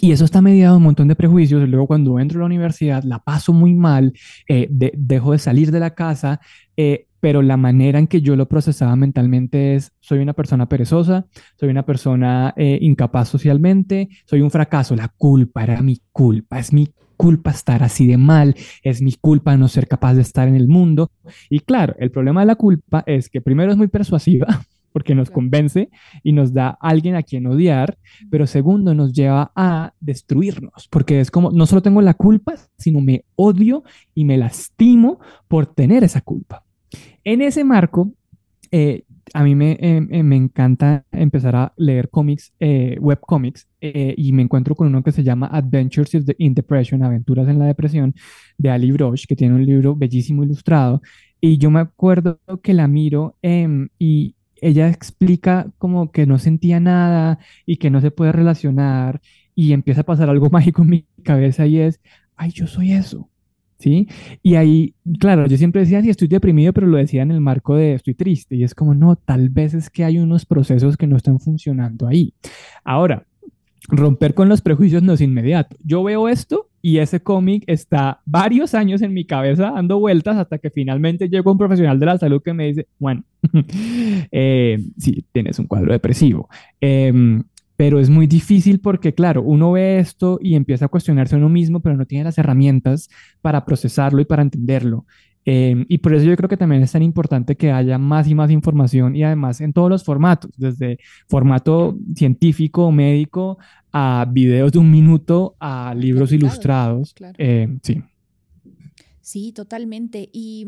y 0.00 0.12
eso 0.12 0.24
está 0.24 0.42
mediado 0.42 0.74
de 0.74 0.78
un 0.78 0.84
montón 0.84 1.08
de 1.08 1.16
prejuicios. 1.16 1.66
Luego 1.68 1.86
cuando 1.86 2.18
entro 2.18 2.38
a 2.38 2.40
la 2.40 2.46
universidad 2.46 3.02
la 3.04 3.18
paso 3.20 3.52
muy 3.52 3.74
mal, 3.74 4.12
eh, 4.48 4.68
dejo 4.70 5.32
de 5.32 5.38
salir 5.38 5.70
de 5.70 5.80
la 5.80 5.94
casa, 5.94 6.40
eh, 6.76 7.06
pero 7.26 7.42
la 7.42 7.56
manera 7.56 7.98
en 7.98 8.06
que 8.06 8.22
yo 8.22 8.36
lo 8.36 8.46
procesaba 8.46 8.94
mentalmente 8.94 9.74
es, 9.74 9.90
soy 9.98 10.20
una 10.20 10.32
persona 10.32 10.68
perezosa, 10.68 11.26
soy 11.58 11.70
una 11.70 11.84
persona 11.84 12.54
eh, 12.56 12.78
incapaz 12.80 13.28
socialmente, 13.28 14.08
soy 14.26 14.42
un 14.42 14.50
fracaso, 14.52 14.94
la 14.94 15.08
culpa 15.08 15.64
era 15.64 15.82
mi 15.82 16.00
culpa, 16.12 16.60
es 16.60 16.72
mi 16.72 16.88
culpa 17.16 17.50
estar 17.50 17.82
así 17.82 18.06
de 18.06 18.16
mal, 18.16 18.54
es 18.80 19.02
mi 19.02 19.12
culpa 19.14 19.56
no 19.56 19.66
ser 19.66 19.88
capaz 19.88 20.14
de 20.14 20.22
estar 20.22 20.46
en 20.46 20.54
el 20.54 20.68
mundo. 20.68 21.10
Y 21.50 21.58
claro, 21.58 21.96
el 21.98 22.12
problema 22.12 22.42
de 22.42 22.46
la 22.46 22.54
culpa 22.54 23.02
es 23.08 23.28
que 23.28 23.40
primero 23.40 23.72
es 23.72 23.76
muy 23.76 23.88
persuasiva, 23.88 24.46
porque 24.92 25.16
nos 25.16 25.28
convence 25.28 25.90
y 26.22 26.30
nos 26.30 26.54
da 26.54 26.78
alguien 26.80 27.16
a 27.16 27.24
quien 27.24 27.48
odiar, 27.48 27.98
pero 28.30 28.46
segundo 28.46 28.94
nos 28.94 29.12
lleva 29.12 29.50
a 29.56 29.94
destruirnos, 29.98 30.86
porque 30.92 31.18
es 31.20 31.32
como, 31.32 31.50
no 31.50 31.66
solo 31.66 31.82
tengo 31.82 32.02
la 32.02 32.14
culpa, 32.14 32.54
sino 32.78 33.00
me 33.00 33.24
odio 33.34 33.82
y 34.14 34.24
me 34.24 34.38
lastimo 34.38 35.18
por 35.48 35.66
tener 35.66 36.04
esa 36.04 36.20
culpa. 36.20 36.65
En 37.24 37.42
ese 37.42 37.64
marco, 37.64 38.12
eh, 38.70 39.04
a 39.34 39.42
mí 39.42 39.54
me, 39.54 39.76
em, 39.80 40.08
em, 40.10 40.26
me, 40.26 40.36
encanta 40.36 41.04
empezar 41.12 41.56
a 41.56 41.72
leer 41.76 42.08
cómics, 42.10 42.52
eh, 42.60 42.96
webcomics, 43.00 43.68
eh, 43.80 44.14
y 44.16 44.32
me 44.32 44.42
encuentro 44.42 44.74
con 44.74 44.86
uno 44.88 45.02
que 45.02 45.12
se 45.12 45.24
llama 45.24 45.48
Adventures 45.48 46.10
in 46.38 46.54
Depression, 46.54 47.02
Aventuras 47.02 47.48
en 47.48 47.58
la 47.58 47.66
Depresión, 47.66 48.14
de 48.58 48.70
Ali 48.70 48.92
Brosh, 48.92 49.26
que 49.26 49.36
tiene 49.36 49.54
un 49.54 49.66
libro 49.66 49.96
bellísimo 49.96 50.44
ilustrado. 50.44 51.02
Y 51.40 51.58
yo 51.58 51.70
me 51.70 51.80
acuerdo 51.80 52.40
que 52.62 52.74
la 52.74 52.88
miro 52.88 53.36
em, 53.42 53.88
y 53.98 54.36
ella 54.60 54.88
explica 54.88 55.70
como 55.78 56.10
que 56.12 56.26
no 56.26 56.38
sentía 56.38 56.80
nada 56.80 57.38
y 57.66 57.76
que 57.76 57.90
no 57.90 58.00
se 58.00 58.10
puede 58.10 58.32
relacionar 58.32 59.20
y 59.54 59.72
empieza 59.72 60.02
a 60.02 60.04
pasar 60.04 60.30
algo 60.30 60.50
mágico 60.50 60.82
en 60.82 60.88
mi 60.88 61.06
cabeza 61.22 61.66
y 61.66 61.78
es, 61.80 62.00
ay, 62.36 62.50
yo 62.52 62.66
soy 62.66 62.92
eso. 62.92 63.28
¿Sí? 63.78 64.08
Y 64.42 64.54
ahí, 64.54 64.94
claro, 65.18 65.46
yo 65.46 65.56
siempre 65.56 65.82
decía, 65.82 66.02
sí, 66.02 66.10
estoy 66.10 66.28
deprimido, 66.28 66.72
pero 66.72 66.86
lo 66.86 66.96
decía 66.96 67.22
en 67.22 67.30
el 67.30 67.40
marco 67.40 67.76
de 67.76 67.94
estoy 67.94 68.14
triste. 68.14 68.56
Y 68.56 68.64
es 68.64 68.74
como, 68.74 68.94
no, 68.94 69.16
tal 69.16 69.48
vez 69.48 69.74
es 69.74 69.90
que 69.90 70.04
hay 70.04 70.18
unos 70.18 70.46
procesos 70.46 70.96
que 70.96 71.06
no 71.06 71.16
están 71.16 71.40
funcionando 71.40 72.06
ahí. 72.06 72.34
Ahora, 72.84 73.26
romper 73.88 74.34
con 74.34 74.48
los 74.48 74.60
prejuicios 74.60 75.02
no 75.02 75.12
es 75.12 75.20
inmediato. 75.20 75.76
Yo 75.84 76.02
veo 76.02 76.28
esto 76.28 76.68
y 76.82 76.98
ese 76.98 77.20
cómic 77.20 77.64
está 77.66 78.20
varios 78.24 78.74
años 78.74 79.02
en 79.02 79.12
mi 79.12 79.24
cabeza 79.24 79.72
dando 79.74 79.98
vueltas 79.98 80.36
hasta 80.36 80.58
que 80.58 80.70
finalmente 80.70 81.28
llega 81.28 81.50
un 81.50 81.58
profesional 81.58 81.98
de 81.98 82.06
la 82.06 82.18
salud 82.18 82.42
que 82.42 82.52
me 82.52 82.66
dice, 82.66 82.86
bueno, 82.98 83.24
eh, 84.30 84.78
sí, 84.98 85.24
tienes 85.32 85.58
un 85.58 85.66
cuadro 85.66 85.92
depresivo. 85.92 86.48
Eh, 86.80 87.42
pero 87.76 88.00
es 88.00 88.10
muy 88.10 88.26
difícil 88.26 88.80
porque, 88.80 89.14
claro, 89.14 89.42
uno 89.42 89.72
ve 89.72 89.98
esto 89.98 90.38
y 90.42 90.54
empieza 90.54 90.86
a 90.86 90.88
cuestionarse 90.88 91.34
a 91.34 91.38
uno 91.38 91.48
mismo, 91.48 91.80
pero 91.80 91.96
no 91.96 92.06
tiene 92.06 92.24
las 92.24 92.38
herramientas 92.38 93.08
para 93.42 93.64
procesarlo 93.64 94.20
y 94.20 94.24
para 94.24 94.42
entenderlo. 94.42 95.06
Em, 95.48 95.86
y 95.88 95.98
por 95.98 96.12
eso 96.12 96.24
yo 96.24 96.36
creo 96.36 96.48
que 96.48 96.56
también 96.56 96.82
es 96.82 96.90
tan 96.90 97.04
importante 97.04 97.54
que 97.54 97.70
haya 97.70 97.98
más 97.98 98.26
y 98.26 98.34
más 98.34 98.50
información 98.50 99.14
y 99.14 99.22
además 99.22 99.60
en 99.60 99.72
todos 99.72 99.88
los 99.88 100.02
formatos, 100.02 100.50
desde 100.56 100.98
formato 101.28 101.96
científico, 102.16 102.90
médico, 102.90 103.58
a 103.92 104.26
videos 104.28 104.72
de 104.72 104.80
un 104.80 104.90
minuto, 104.90 105.54
a 105.60 105.94
libros 105.94 106.32
ilustrados. 106.32 107.14
Em, 107.38 107.78
sí. 107.82 108.02
Sí, 109.20 109.52
totalmente. 109.52 110.28
Y 110.32 110.66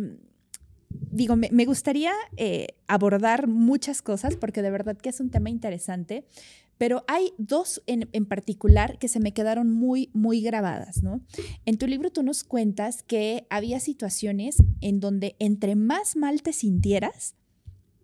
digo, 1.10 1.36
me, 1.36 1.64
gustaría 1.64 2.12
eh, 2.36 2.68
abordar 2.86 3.48
muchas 3.48 4.00
cosas 4.00 4.36
porque 4.36 4.62
de 4.62 4.70
verdad 4.70 4.96
que 4.96 5.08
es 5.08 5.20
un 5.20 5.30
tema 5.30 5.50
interesante, 5.50 6.24
pero 6.78 7.04
hay 7.08 7.32
dos 7.36 7.82
en, 7.86 8.08
particular 8.26 8.98
que 8.98 9.08
se 9.08 9.20
me 9.20 9.32
quedaron 9.32 9.70
muy, 9.70 10.10
muy 10.14 10.40
grabadas, 10.40 11.02
¿no? 11.02 11.20
En 11.66 11.76
tu 11.76 11.86
libro 11.86 12.10
tú 12.10 12.22
nos 12.22 12.44
cuentas 12.44 13.02
que 13.02 13.46
había 13.50 13.80
situaciones 13.80 14.62
en 14.80 15.00
donde 15.00 15.36
entre 15.38 15.76
más 15.76 16.16
mal 16.16 16.42
te 16.42 16.52
sintieras, 16.52 17.34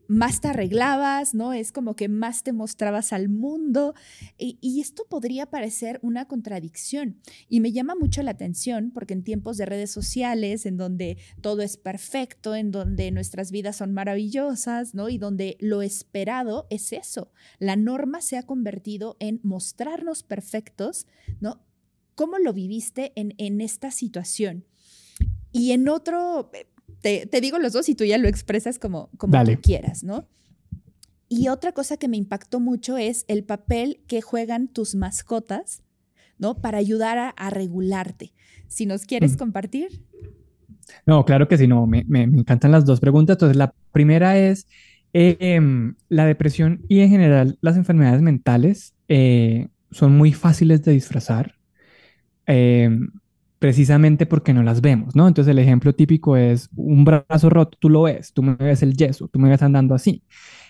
más 0.09 0.41
te 0.41 0.49
arreglabas, 0.49 1.35
¿no? 1.35 1.53
Es 1.53 1.73
como 1.73 1.97
que 1.97 2.09
más 2.09 2.43
te 2.43 2.53
mostrabas 2.53 3.13
al 3.13 3.29
mundo 3.29 3.95
y, 4.39 4.81
esto 4.81 5.07
podría 5.09 5.47
parecer 5.47 5.99
una 6.03 6.27
contradicción 6.27 7.17
y 7.49 7.61
me 7.61 7.73
llama 7.73 7.95
mucho 7.95 8.23
la 8.23 8.33
atención 8.33 8.91
porque 8.93 9.15
en 9.15 9.25
tiempos 9.25 9.57
de 9.57 9.67
redes 9.67 9.91
sociales, 9.91 10.67
en 10.67 10.77
donde 10.77 11.17
todo 11.41 11.63
es 11.63 11.77
perfecto, 11.77 12.55
en 12.55 12.71
donde 12.71 13.11
nuestras 13.11 13.51
vidas 13.51 13.77
son 13.77 13.93
maravillosas, 13.93 14.95
¿no? 14.95 15.09
Y 15.09 15.17
donde 15.17 15.57
lo 15.61 15.81
esperado 15.81 16.67
es 16.71 16.93
eso, 16.93 17.31
la 17.59 17.77
norma 17.77 18.21
se 18.21 18.37
ha 18.37 18.43
convertido 18.43 19.17
en 19.21 19.41
mostrarnos 19.43 20.23
perfectos, 20.23 21.07
¿no? 21.41 21.63
¿Cómo 22.15 22.39
lo 22.39 22.53
viviste 22.53 23.13
en, 23.17 23.35
en 23.39 23.61
esta 23.61 23.91
situación? 23.91 24.67
Y 25.51 25.73
en 25.73 25.89
otro, 25.89 26.51
te, 27.05 27.41
digo 27.43 27.59
los 27.59 27.75
dos 27.75 27.89
y 27.91 27.95
tú 27.95 28.05
ya 28.05 28.17
lo 28.17 28.29
expresas 28.29 28.79
como, 28.79 29.11
como 29.19 29.45
tú 29.45 29.61
quieras, 29.61 30.03
¿no? 30.03 30.27
Y 31.29 31.49
otra 31.49 31.73
cosa 31.73 31.99
que 31.99 32.09
me 32.09 32.17
impactó 32.17 32.61
mucho 32.61 32.97
es 32.97 33.27
el 33.29 33.45
papel 33.45 34.01
que 34.07 34.23
juegan 34.23 34.69
tus 34.69 34.95
mascotas, 34.95 35.83
¿no? 36.39 36.55
Para 36.55 36.79
ayudar 36.79 37.35
a, 37.37 37.51
regularte. 37.51 38.33
Si 38.69 38.87
nos 38.87 39.05
quieres 39.05 39.37
compartir. 39.37 40.03
No, 41.05 41.25
claro 41.25 41.47
que 41.47 41.59
sí, 41.59 41.67
no, 41.67 41.87
me, 41.87 42.05
encantan 42.09 42.73
las 42.73 42.87
dos 42.87 43.01
preguntas. 43.01 43.35
Entonces, 43.35 43.57
la 43.57 43.75
primera 43.93 44.39
es, 44.39 44.67
em, 45.13 45.97
la 46.09 46.25
depresión 46.25 46.87
y 46.89 47.01
en 47.01 47.11
general 47.11 47.59
las 47.61 47.77
enfermedades 47.77 48.23
mentales 48.23 48.95
eh, 49.09 49.69
son 49.91 50.17
muy 50.17 50.33
fáciles 50.33 50.83
de 50.83 50.93
disfrazar. 50.93 51.57
Precisamente 53.65 54.27
porque 54.27 54.53
no 54.53 54.63
las 54.63 54.83
vemos, 54.83 55.17
¿no? 55.17 55.27
Entonces 55.27 55.51
el 55.51 55.59
ejemplo 55.59 55.95
típico 55.95 56.37
es 56.37 56.69
un 56.77 57.03
brazo 57.03 57.49
roto, 57.49 57.79
tú 57.81 57.89
lo 57.89 58.03
ves, 58.03 58.31
tú 58.35 58.43
me 58.43 58.57
ves 58.57 58.83
el 58.83 58.95
yeso, 58.95 59.27
tú 59.29 59.39
me 59.39 59.49
ves 59.49 59.63
andando 59.63 59.95
así. 59.95 60.23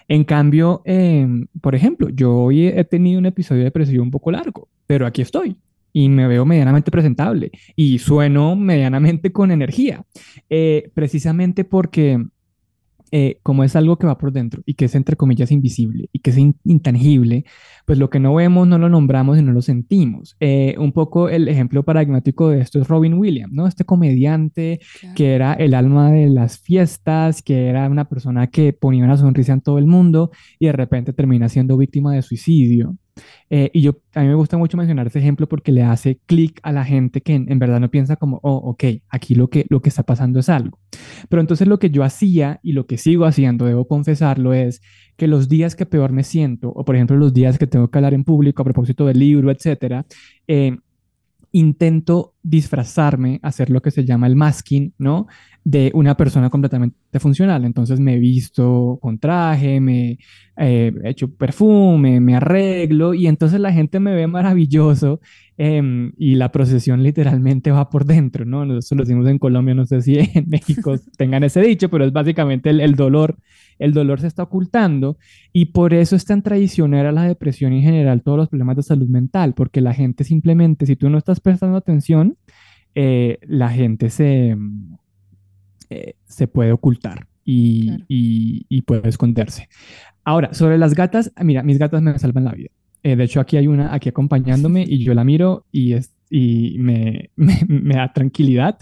En 0.06 0.22
cambio, 0.22 0.80
em, 0.84 1.48
por 1.60 1.74
ejemplo, 1.74 2.08
yo 2.10 2.32
hoy 2.32 2.68
he 2.68 2.84
tenido 2.84 3.18
un 3.18 3.26
episodio 3.26 3.62
de 3.62 3.64
depresión 3.64 4.02
un 4.02 4.10
poco 4.12 4.30
largo, 4.30 4.68
pero 4.86 5.06
aquí 5.06 5.22
estoy 5.22 5.56
y 5.92 6.08
me 6.08 6.28
veo 6.28 6.44
medianamente 6.44 6.92
presentable 6.92 7.50
y 7.74 7.98
sueno 7.98 8.54
medianamente 8.54 9.32
con 9.32 9.50
energía, 9.50 10.04
eh, 10.48 10.92
precisamente 10.94 11.64
porque 11.64 12.24
eh, 13.10 13.38
como 13.42 13.64
es 13.64 13.76
algo 13.76 13.96
que 13.96 14.06
va 14.06 14.18
por 14.18 14.32
dentro 14.32 14.62
y 14.66 14.74
que 14.74 14.86
es 14.86 14.94
entre 14.94 15.16
comillas 15.16 15.50
invisible 15.52 16.08
y 16.12 16.20
que 16.20 16.30
es 16.30 16.38
intangible, 16.38 17.44
pues 17.86 17.98
lo 17.98 18.10
que 18.10 18.20
no 18.20 18.34
vemos 18.34 18.66
no 18.66 18.78
lo 18.78 18.88
nombramos 18.88 19.38
y 19.38 19.42
no 19.42 19.52
lo 19.52 19.62
sentimos. 19.62 20.36
Eh, 20.40 20.74
un 20.78 20.92
poco 20.92 21.28
el 21.28 21.48
ejemplo 21.48 21.84
paradigmático 21.84 22.48
de 22.48 22.60
esto 22.60 22.80
es 22.80 22.88
Robin 22.88 23.14
Williams, 23.14 23.52
¿no? 23.52 23.66
Este 23.66 23.84
comediante 23.84 24.80
que 25.14 25.34
era 25.34 25.54
el 25.54 25.74
alma 25.74 26.10
de 26.10 26.28
las 26.28 26.58
fiestas, 26.58 27.42
que 27.42 27.66
era 27.68 27.88
una 27.88 28.08
persona 28.08 28.48
que 28.48 28.72
ponía 28.72 29.04
una 29.04 29.16
sonrisa 29.16 29.52
en 29.52 29.60
todo 29.60 29.78
el 29.78 29.86
mundo 29.86 30.30
y 30.58 30.66
de 30.66 30.72
repente 30.72 31.12
termina 31.12 31.48
siendo 31.48 31.76
víctima 31.76 32.14
de 32.14 32.22
suicidio. 32.22 32.96
Eh, 33.50 33.70
y 33.72 33.82
yo, 33.82 33.98
a 34.14 34.20
mí 34.20 34.28
me 34.28 34.34
gusta 34.34 34.56
mucho 34.56 34.76
mencionar 34.76 35.06
ese 35.06 35.18
ejemplo 35.18 35.48
porque 35.48 35.72
le 35.72 35.82
hace 35.82 36.18
clic 36.26 36.60
a 36.62 36.72
la 36.72 36.84
gente 36.84 37.20
que 37.20 37.34
en, 37.34 37.58
verdad 37.58 37.80
no 37.80 37.90
piensa 37.90 38.16
como, 38.16 38.40
oh, 38.42 38.56
ok, 38.56 38.84
aquí 39.08 39.34
lo 39.34 39.48
que, 39.48 39.66
lo 39.68 39.80
que 39.80 39.88
está 39.88 40.02
pasando 40.02 40.40
es 40.40 40.48
algo. 40.48 40.78
Pero 41.28 41.40
entonces 41.40 41.68
lo 41.68 41.78
que 41.78 41.90
yo 41.90 42.02
hacía 42.02 42.60
y 42.62 42.72
lo 42.72 42.86
que 42.86 42.98
sigo 42.98 43.24
haciendo, 43.24 43.66
debo 43.66 43.86
confesarlo, 43.86 44.52
es 44.52 44.82
que 45.16 45.28
los 45.28 45.48
días 45.48 45.76
que 45.76 45.86
peor 45.86 46.12
me 46.12 46.24
siento, 46.24 46.70
o 46.70 46.84
por 46.84 46.96
ejemplo 46.96 47.16
los 47.16 47.32
días 47.32 47.58
que 47.58 47.66
tengo 47.66 47.88
que 47.88 47.98
hablar 47.98 48.14
en 48.14 48.24
público 48.24 48.62
a 48.62 48.64
propósito 48.64 49.06
del 49.06 49.18
libro, 49.18 49.50
etcétera, 49.50 50.06
eh, 50.48 50.76
intento 51.52 52.33
disfrazarme, 52.44 53.40
hacer 53.42 53.70
lo 53.70 53.80
que 53.80 53.90
se 53.90 54.04
llama 54.04 54.26
el 54.26 54.36
masking, 54.36 54.92
¿no? 54.98 55.26
De 55.64 55.90
una 55.94 56.14
persona 56.14 56.50
completamente 56.50 57.18
funcional. 57.18 57.64
Entonces 57.64 57.98
me 57.98 58.18
visto 58.18 58.98
con 59.00 59.18
traje, 59.18 59.80
me 59.80 60.18
eh, 60.58 60.92
he 61.02 61.08
hecho 61.08 61.34
perfume, 61.34 62.20
me 62.20 62.36
arreglo 62.36 63.14
y 63.14 63.26
entonces 63.26 63.58
la 63.60 63.72
gente 63.72 63.98
me 63.98 64.14
ve 64.14 64.26
maravilloso 64.26 65.20
em, 65.56 66.12
y 66.18 66.34
la 66.34 66.52
procesión 66.52 67.02
literalmente 67.02 67.70
va 67.70 67.88
por 67.88 68.04
dentro, 68.04 68.44
¿no? 68.44 68.66
Nosotros 68.66 68.98
lo 68.98 69.04
decimos 69.04 69.28
en 69.28 69.38
Colombia, 69.38 69.74
no 69.74 69.86
sé 69.86 70.02
si 70.02 70.18
en 70.18 70.44
México 70.46 70.96
tengan 71.16 71.44
ese 71.44 71.62
dicho, 71.62 71.88
pero 71.88 72.04
es 72.04 72.12
básicamente 72.12 72.70
el 72.70 72.94
dolor 72.94 73.38
el 73.78 73.92
dolor 73.92 74.20
se 74.20 74.26
está 74.26 74.42
ocultando 74.42 75.18
y 75.52 75.66
por 75.66 75.94
eso 75.94 76.16
es 76.16 76.24
tan 76.24 76.42
tradicional 76.42 77.06
a 77.06 77.12
la 77.12 77.24
depresión 77.24 77.72
en 77.72 77.82
general, 77.82 78.22
todos 78.22 78.38
los 78.38 78.48
problemas 78.48 78.76
de 78.76 78.82
salud 78.82 79.08
mental, 79.08 79.54
porque 79.54 79.80
la 79.80 79.94
gente 79.94 80.24
simplemente, 80.24 80.86
si 80.86 80.96
tú 80.96 81.10
no 81.10 81.18
estás 81.18 81.40
prestando 81.40 81.76
atención, 81.76 82.33
eh, 82.94 83.38
la 83.42 83.70
gente 83.70 84.10
se, 84.10 84.56
eh, 85.90 86.14
se 86.24 86.46
puede 86.46 86.72
ocultar 86.72 87.26
y, 87.44 88.82
puede 88.82 89.08
esconderse. 89.08 89.68
Ahora, 90.24 90.54
sobre 90.54 90.78
las 90.78 90.94
gatas, 90.94 91.32
mira, 91.42 91.62
mis 91.62 91.78
gatas 91.78 92.02
me 92.02 92.18
salvan 92.18 92.44
la 92.44 92.52
vida. 92.52 92.70
Eh, 93.02 93.16
de 93.16 93.24
hecho, 93.24 93.40
aquí 93.40 93.56
hay 93.56 93.66
una 93.66 93.92
aquí 93.92 94.08
acompañándome 94.08 94.84
y 94.88 95.04
yo 95.04 95.14
la 95.14 95.24
miro 95.24 95.66
y, 95.70 95.92
es, 95.94 96.14
y 96.30 96.76
me, 96.78 97.30
me, 97.36 97.94
da 97.94 98.12
tranquilidad. 98.12 98.78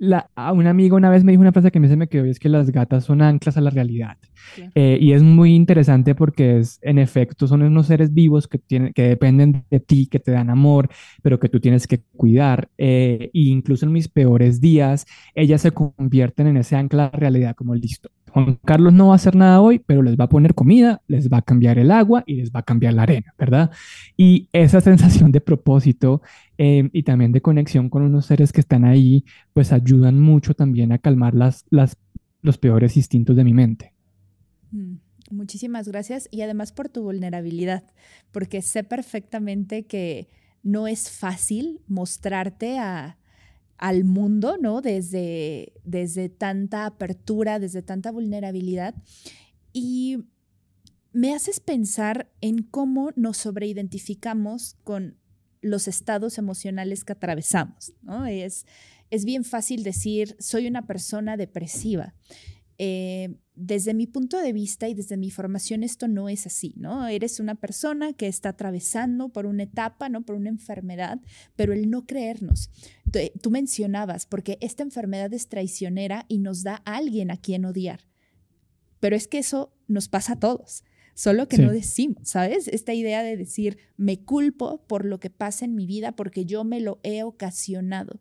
Eh, 0.00 0.06
la, 0.06 0.30
un 0.52 0.66
amigo 0.66 0.96
una 0.96 1.10
vez 1.10 1.24
me 1.24 1.32
dijo 1.32 1.40
una 1.40 1.52
frase 1.52 1.70
que 1.70 1.78
a 1.78 1.80
mí 1.80 1.88
se 1.88 1.96
me 1.96 2.08
quedó 2.08 2.26
y 2.26 2.30
es 2.30 2.38
que 2.38 2.48
las 2.48 2.70
gatas 2.70 3.04
son 3.04 3.22
anclas 3.22 3.56
a 3.56 3.60
la 3.60 3.70
realidad. 3.70 4.16
Eh, 4.74 4.98
y 5.00 5.12
es 5.12 5.22
muy 5.22 5.54
interesante 5.54 6.14
porque 6.14 6.58
es, 6.58 6.78
en 6.82 6.98
efecto, 6.98 7.46
son 7.46 7.62
unos 7.62 7.86
seres 7.86 8.14
vivos 8.14 8.48
que, 8.48 8.58
tienen, 8.58 8.92
que 8.92 9.02
dependen 9.02 9.64
de 9.70 9.80
ti, 9.80 10.06
que 10.06 10.18
te 10.20 10.32
dan 10.32 10.50
amor, 10.50 10.88
pero 11.22 11.38
que 11.38 11.48
tú 11.48 11.60
tienes 11.60 11.86
que 11.86 12.00
cuidar. 12.16 12.70
e 12.78 13.30
incluso 13.32 13.86
en 13.86 13.92
mis 13.92 14.08
peores 14.08 14.60
días, 14.60 15.06
ellas 15.34 15.62
se 15.62 15.72
convierten 15.72 16.46
en 16.48 16.56
ese 16.58 16.76
ancla 16.76 17.06
a 17.06 17.10
la 17.12 17.18
realidad, 17.18 17.54
como 17.54 17.74
listo. 17.74 18.10
Juan 18.28 18.58
Carlos 18.64 18.92
no 18.92 19.08
va 19.08 19.12
a 19.14 19.16
hacer 19.16 19.34
nada 19.36 19.60
hoy, 19.60 19.78
pero 19.78 20.02
les 20.02 20.16
va 20.16 20.24
a 20.24 20.28
poner 20.28 20.54
comida, 20.54 21.02
les 21.06 21.28
va 21.28 21.38
a 21.38 21.42
cambiar 21.42 21.78
el 21.78 21.90
agua 21.90 22.24
y 22.26 22.34
les 22.36 22.50
va 22.50 22.60
a 22.60 22.62
cambiar 22.62 22.94
la 22.94 23.02
arena, 23.02 23.34
¿verdad? 23.38 23.70
Y 24.16 24.48
esa 24.52 24.80
sensación 24.80 25.32
de 25.32 25.40
propósito 25.40 26.22
eh, 26.56 26.88
y 26.92 27.02
también 27.02 27.32
de 27.32 27.42
conexión 27.42 27.90
con 27.90 28.02
unos 28.02 28.26
seres 28.26 28.52
que 28.52 28.60
están 28.60 28.84
ahí, 28.84 29.24
pues 29.52 29.72
ayudan 29.72 30.20
mucho 30.20 30.54
también 30.54 30.92
a 30.92 30.98
calmar 30.98 31.34
las, 31.34 31.66
los 31.70 32.58
peores 32.58 32.96
instintos 32.96 33.36
de 33.36 33.44
mi 33.44 33.52
mente. 33.52 33.92
Mm, 34.70 34.96
muchísimas 35.30 35.88
gracias 35.88 36.28
y 36.30 36.42
además 36.42 36.72
por 36.72 36.88
tu 36.88 37.02
vulnerabilidad, 37.02 37.84
porque 38.30 38.62
sé 38.62 38.84
perfectamente 38.84 39.86
que 39.86 40.28
no 40.62 40.86
es 40.86 41.10
fácil 41.10 41.80
mostrarte 41.86 42.78
a 42.78 43.17
al 43.78 44.04
mundo, 44.04 44.56
¿no? 44.60 44.82
Desde, 44.82 45.72
desde 45.84 46.28
tanta 46.28 46.84
apertura, 46.84 47.58
desde 47.58 47.82
tanta 47.82 48.10
vulnerabilidad. 48.10 48.94
Y 49.72 50.24
me 51.12 51.34
haces 51.34 51.60
pensar 51.60 52.30
en 52.40 52.62
cómo 52.62 53.10
nos 53.16 53.38
sobreidentificamos 53.38 54.76
con 54.84 55.16
los 55.60 55.88
estados 55.88 56.38
emocionales 56.38 57.04
que 57.04 57.12
atravesamos, 57.12 57.92
¿no? 58.02 58.26
Es, 58.26 58.66
es 59.10 59.24
bien 59.24 59.44
fácil 59.44 59.82
decir, 59.82 60.36
soy 60.38 60.66
una 60.66 60.86
persona 60.86 61.36
depresiva. 61.36 62.14
Eh, 62.78 63.34
desde 63.56 63.92
mi 63.92 64.06
punto 64.06 64.38
de 64.38 64.52
vista 64.52 64.88
y 64.88 64.94
desde 64.94 65.16
mi 65.16 65.32
formación 65.32 65.82
esto 65.82 66.06
no 66.06 66.28
es 66.28 66.46
así, 66.46 66.74
¿no? 66.76 67.08
Eres 67.08 67.40
una 67.40 67.56
persona 67.56 68.12
que 68.12 68.28
está 68.28 68.50
atravesando 68.50 69.30
por 69.30 69.46
una 69.46 69.64
etapa, 69.64 70.08
¿no? 70.08 70.22
Por 70.22 70.36
una 70.36 70.48
enfermedad, 70.48 71.20
pero 71.56 71.72
el 71.72 71.90
no 71.90 72.06
creernos. 72.06 72.70
Tú 73.42 73.50
mencionabas, 73.50 74.26
porque 74.26 74.58
esta 74.60 74.84
enfermedad 74.84 75.32
es 75.34 75.48
traicionera 75.48 76.24
y 76.28 76.38
nos 76.38 76.62
da 76.62 76.82
a 76.84 76.96
alguien 76.96 77.32
a 77.32 77.36
quien 77.36 77.64
odiar. 77.64 78.06
Pero 79.00 79.16
es 79.16 79.26
que 79.26 79.38
eso 79.38 79.72
nos 79.88 80.08
pasa 80.08 80.34
a 80.34 80.38
todos, 80.38 80.84
solo 81.14 81.48
que 81.48 81.58
no 81.58 81.72
decimos, 81.72 82.28
¿sabes? 82.28 82.68
Esta 82.68 82.94
idea 82.94 83.24
de 83.24 83.36
decir, 83.36 83.78
me 83.96 84.20
culpo 84.20 84.84
por 84.86 85.04
lo 85.04 85.18
que 85.18 85.30
pasa 85.30 85.64
en 85.64 85.74
mi 85.74 85.86
vida 85.86 86.12
porque 86.12 86.44
yo 86.44 86.62
me 86.62 86.78
lo 86.78 87.00
he 87.02 87.24
ocasionado. 87.24 88.20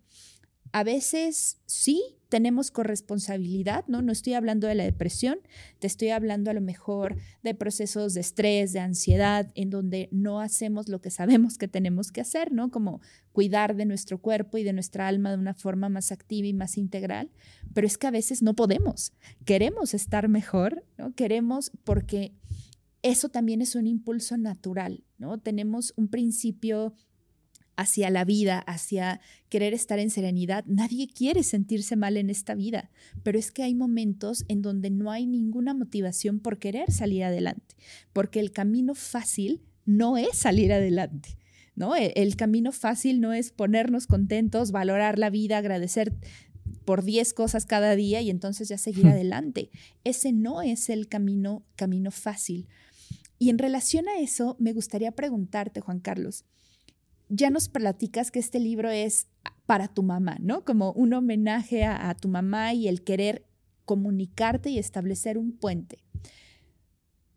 A 0.71 0.83
veces 0.83 1.59
sí, 1.67 2.16
tenemos 2.29 2.71
corresponsabilidad, 2.71 3.85
¿no? 3.87 4.01
No 4.01 4.11
estoy 4.11 4.33
hablando 4.33 4.67
de 4.67 4.75
la 4.75 4.83
depresión, 4.83 5.39
te 5.79 5.87
estoy 5.87 6.09
hablando 6.09 6.51
a 6.51 6.53
lo 6.53 6.61
mejor 6.61 7.15
de 7.43 7.55
procesos 7.55 8.13
de 8.13 8.21
estrés, 8.21 8.73
de 8.73 8.79
ansiedad, 8.79 9.51
en 9.55 9.69
donde 9.69 10.09
no 10.11 10.41
hacemos 10.41 10.89
lo 10.89 10.99
que 11.01 11.09
sabemos 11.09 11.57
que 11.57 11.67
tenemos 11.67 12.11
que 12.11 12.21
hacer, 12.21 12.51
¿no? 12.51 12.69
Como 12.69 13.01
cuidar 13.31 13.75
de 13.75 13.85
nuestro 13.85 14.19
cuerpo 14.19 14.57
y 14.57 14.63
de 14.63 14.73
nuestra 14.73 15.07
alma 15.07 15.31
de 15.31 15.37
una 15.37 15.53
forma 15.53 15.89
más 15.89 16.11
activa 16.11 16.47
y 16.47 16.53
más 16.53 16.77
integral, 16.77 17.29
pero 17.73 17.87
es 17.87 17.97
que 17.97 18.07
a 18.07 18.11
veces 18.11 18.41
no 18.41 18.55
podemos. 18.55 19.13
Queremos 19.45 19.93
estar 19.93 20.27
mejor, 20.27 20.83
¿no? 20.97 21.13
Queremos 21.13 21.71
porque 21.83 22.33
eso 23.03 23.29
también 23.29 23.61
es 23.61 23.75
un 23.75 23.87
impulso 23.87 24.37
natural, 24.37 25.03
¿no? 25.17 25.37
Tenemos 25.39 25.93
un 25.95 26.09
principio 26.09 26.93
hacia 27.77 28.09
la 28.09 28.25
vida, 28.25 28.59
hacia 28.59 29.21
querer 29.49 29.73
estar 29.73 29.99
en 29.99 30.09
serenidad. 30.09 30.65
Nadie 30.65 31.07
quiere 31.07 31.43
sentirse 31.43 31.95
mal 31.95 32.17
en 32.17 32.29
esta 32.29 32.55
vida, 32.55 32.89
pero 33.23 33.39
es 33.39 33.51
que 33.51 33.63
hay 33.63 33.75
momentos 33.75 34.43
en 34.49 34.61
donde 34.61 34.89
no 34.89 35.11
hay 35.11 35.25
ninguna 35.27 35.73
motivación 35.73 36.39
por 36.39 36.59
querer 36.59 36.91
salir 36.91 37.23
adelante, 37.23 37.75
porque 38.11 38.39
el 38.39 38.51
camino 38.51 38.95
fácil 38.95 39.61
no 39.85 40.17
es 40.17 40.35
salir 40.37 40.73
adelante. 40.73 41.37
¿No? 41.75 41.95
E, 41.95 42.11
el 42.15 42.35
camino 42.35 42.71
fácil 42.71 43.21
no 43.21 43.33
es 43.33 43.51
ponernos 43.51 44.07
contentos, 44.07 44.71
valorar 44.71 45.19
la 45.19 45.29
vida, 45.29 45.59
agradecer 45.59 46.11
por 46.85 47.03
10 47.03 47.33
cosas 47.33 47.67
cada 47.67 47.95
día 47.95 48.19
y 48.21 48.31
entonces 48.31 48.67
ya 48.67 48.79
seguir 48.79 49.05
adelante. 49.07 49.69
Ese 50.03 50.33
no 50.33 50.63
es 50.63 50.89
el 50.89 51.07
camino, 51.07 51.63
camino 51.75 52.09
fácil. 52.09 52.67
Y 53.37 53.51
en 53.51 53.59
relación 53.59 54.07
a 54.09 54.19
eso, 54.19 54.55
me 54.59 54.73
gustaría 54.73 55.11
preguntarte, 55.11 55.81
Juan 55.81 55.99
Carlos, 55.99 56.45
ya 57.29 57.49
nos 57.49 57.69
platicas 57.69 58.31
que 58.31 58.39
este 58.39 58.59
libro 58.59 58.89
es 58.89 59.27
para 59.65 59.87
tu 59.87 60.03
mamá, 60.03 60.37
¿no? 60.39 60.63
Como 60.63 60.91
un 60.93 61.13
homenaje 61.13 61.83
a, 61.83 62.15
tu 62.15 62.29
mamá 62.29 62.73
y 62.73 62.87
el 62.87 63.03
querer 63.03 63.45
comunicarte 63.85 64.69
y 64.69 64.79
establecer 64.79 65.37
un 65.37 65.51
puente. 65.51 66.03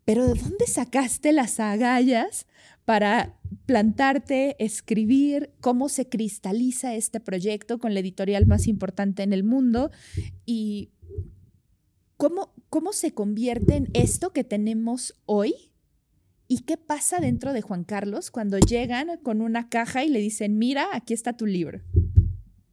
Pero 0.05 0.25
¿de 0.25 0.39
dónde 0.39 0.65
sacaste 0.67 1.31
las 1.33 1.59
agallas 1.59 2.47
para 2.85 3.39
plantarte, 3.65 4.55
escribir 4.63 5.53
cómo 5.59 5.89
se 5.89 6.09
cristaliza 6.09 6.95
este 6.95 7.19
proyecto 7.19 7.79
con 7.79 7.93
la 7.93 7.99
editorial 7.99 8.45
más 8.47 8.67
importante 8.67 9.23
en 9.23 9.33
el 9.33 9.43
mundo 9.43 9.91
y 10.45 10.91
cómo, 12.17 12.53
cómo 12.69 12.93
se 12.93 13.13
convierte 13.13 13.75
en 13.75 13.89
esto 13.93 14.31
que 14.31 14.43
tenemos 14.43 15.15
hoy 15.25 15.70
¿Y 16.53 16.63
qué 16.63 16.75
pasa 16.75 17.21
dentro 17.21 17.53
de 17.53 17.61
Juan 17.61 17.85
Carlos 17.85 18.29
cuando 18.29 18.59
llegan 18.59 19.07
con 19.23 19.39
una 19.39 19.69
caja 19.69 20.03
y 20.03 20.09
le 20.09 20.19
dicen, 20.19 20.57
mira, 20.57 20.87
aquí 20.91 21.13
está 21.13 21.31
tu 21.31 21.45
libro? 21.45 21.79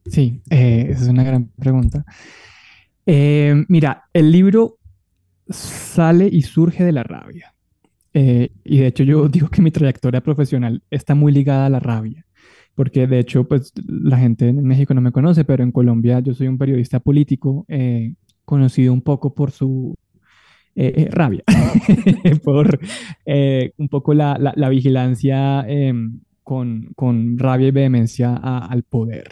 Sí, 0.04 0.42
eh, 0.50 0.88
esa 0.90 1.02
es 1.02 1.08
una 1.08 1.22
gran 1.22 1.46
pregunta. 1.50 2.04
Eh, 3.06 3.54
mira, 3.68 4.10
el 4.12 4.32
libro 4.32 4.80
sale 5.48 6.26
y 6.26 6.42
surge 6.42 6.82
de 6.82 6.90
la 6.90 7.04
rabia. 7.04 7.54
Eh, 8.14 8.50
y 8.64 8.78
de 8.78 8.88
hecho 8.88 9.04
yo 9.04 9.28
digo 9.28 9.48
que 9.48 9.62
mi 9.62 9.70
trayectoria 9.70 10.22
profesional 10.22 10.82
está 10.90 11.14
muy 11.14 11.30
ligada 11.30 11.66
a 11.66 11.70
la 11.70 11.78
rabia, 11.78 12.26
porque 12.74 13.06
de 13.06 13.20
hecho 13.20 13.46
pues 13.46 13.72
la 13.86 14.18
gente 14.18 14.48
en 14.48 14.64
México 14.64 14.92
no 14.92 15.02
me 15.02 15.12
conoce, 15.12 15.44
pero 15.44 15.62
en 15.62 15.70
Colombia 15.70 16.18
yo 16.18 16.34
soy 16.34 16.48
un 16.48 16.58
periodista 16.58 16.98
político 16.98 17.64
conocido 18.44 18.92
un 18.92 19.02
poco 19.02 19.36
por 19.36 19.52
su 19.52 19.94
eh, 20.74 20.92
eh, 20.96 21.09
rabia, 21.11 21.42
por 22.44 22.78
eh, 23.26 23.72
un 23.78 23.88
poco 23.88 24.14
la, 24.14 24.38
la, 24.38 24.68
vigilancia 24.68 25.64
em, 25.68 26.20
con, 26.42 26.90
con, 26.94 27.38
rabia 27.38 27.68
y 27.68 27.72
vehemencia 27.72 28.35
al 28.35 28.83
poder. 28.85 29.28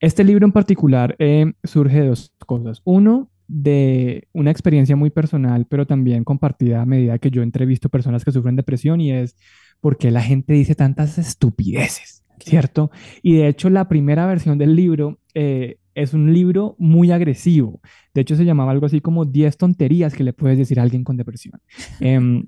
Este 0.00 0.24
libro 0.24 0.46
en 0.46 0.52
particular 0.52 1.16
em, 1.18 1.54
surge 1.64 2.00
de 2.00 2.08
dos 2.08 2.32
cosas. 2.46 2.82
Uno, 2.84 3.30
de 3.48 4.28
una 4.32 4.50
experiencia 4.50 4.96
muy 4.96 5.10
personal, 5.10 5.66
pero 5.68 5.86
también 5.86 6.24
compartida 6.24 6.82
a 6.82 6.86
medida 6.86 7.18
que 7.18 7.30
yo 7.30 7.42
entrevisto 7.42 7.88
personas 7.88 8.24
que 8.24 8.32
sufren 8.32 8.56
depresión 8.56 9.00
y 9.00 9.12
es 9.12 9.36
por 9.80 9.98
qué 9.98 10.10
la 10.10 10.22
gente 10.22 10.52
dice 10.54 10.74
tantas 10.74 11.18
estupideces, 11.18 12.24
¿cierto? 12.38 12.90
Y 13.22 13.36
de 13.36 13.48
hecho 13.48 13.70
la 13.70 13.88
primera 13.88 14.26
versión 14.26 14.58
del 14.58 14.74
libro 14.74 15.18
es 15.96 16.12
un 16.14 16.32
libro 16.32 16.76
muy 16.78 17.10
agresivo. 17.10 17.80
De 18.14 18.20
hecho, 18.20 18.36
se 18.36 18.44
llamaba 18.44 18.70
algo 18.70 18.86
así 18.86 19.00
como 19.00 19.24
10 19.24 19.56
tonterías 19.56 20.14
que 20.14 20.24
le 20.24 20.34
puedes 20.34 20.58
decir 20.58 20.78
a 20.78 20.82
alguien 20.82 21.02
con 21.02 21.16
depresión. 21.16 21.60
Em, 22.00 22.46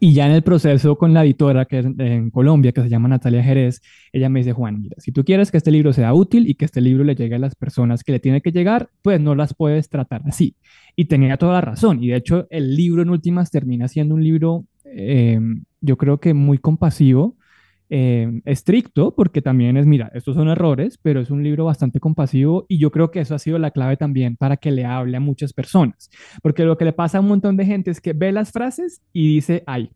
y 0.00 0.12
ya 0.12 0.26
en 0.26 0.32
el 0.32 0.42
proceso 0.42 0.96
con 0.96 1.14
la 1.14 1.24
editora 1.24 1.64
que 1.64 1.78
es 1.78 1.86
en 1.86 2.30
Colombia, 2.30 2.72
que 2.72 2.82
se 2.82 2.88
llama 2.88 3.08
Natalia 3.08 3.42
Jerez, 3.42 3.80
ella 4.12 4.28
me 4.28 4.40
dice, 4.40 4.52
Juan, 4.52 4.80
mira, 4.80 4.96
si 4.98 5.12
tú 5.12 5.24
quieres 5.24 5.50
que 5.50 5.56
este 5.58 5.70
libro 5.70 5.92
sea 5.92 6.12
útil 6.14 6.48
y 6.48 6.54
que 6.54 6.64
este 6.64 6.80
libro 6.80 7.04
le 7.04 7.14
llegue 7.14 7.36
a 7.36 7.38
las 7.38 7.54
personas 7.54 8.02
que 8.04 8.12
le 8.12 8.20
tiene 8.20 8.40
que 8.40 8.52
llegar, 8.52 8.90
pues 9.02 9.20
no 9.20 9.34
las 9.34 9.54
puedes 9.54 9.88
tratar 9.88 10.22
así. 10.26 10.56
Y 10.96 11.06
tenía 11.06 11.36
toda 11.36 11.54
la 11.54 11.60
razón. 11.60 12.02
Y 12.02 12.08
de 12.08 12.16
hecho, 12.16 12.46
el 12.50 12.74
libro 12.74 13.02
en 13.02 13.10
últimas 13.10 13.50
termina 13.50 13.88
siendo 13.88 14.14
un 14.14 14.24
libro, 14.24 14.64
em, 14.84 15.64
yo 15.80 15.96
creo 15.96 16.20
que 16.20 16.34
muy 16.34 16.58
compasivo, 16.58 17.37
Em, 17.90 18.42
estricto, 18.44 19.14
porque 19.14 19.40
también 19.40 19.78
es, 19.78 19.86
mira, 19.86 20.10
estos 20.12 20.34
son 20.34 20.48
errores, 20.48 20.98
pero 21.00 21.22
es 21.22 21.30
un 21.30 21.42
libro 21.42 21.64
bastante 21.64 22.00
compasivo 22.00 22.66
y 22.68 22.78
yo 22.78 22.90
creo 22.90 23.10
que 23.10 23.20
eso 23.20 23.34
ha 23.34 23.38
sido 23.38 23.58
la 23.58 23.70
clave 23.70 23.96
también 23.96 24.36
para 24.36 24.58
que 24.58 24.70
le 24.70 24.84
hable 24.84 25.16
a 25.16 25.20
muchas 25.20 25.54
personas, 25.54 26.10
porque 26.42 26.64
lo 26.64 26.76
que 26.76 26.84
le 26.84 26.92
pasa 26.92 27.16
a 27.16 27.22
un 27.22 27.28
montón 27.28 27.56
de 27.56 27.64
gente 27.64 27.90
es 27.90 28.02
que 28.02 28.12
ve 28.12 28.30
las 28.30 28.52
frases 28.52 29.00
y 29.14 29.36
dice, 29.36 29.62
ay, 29.66 29.90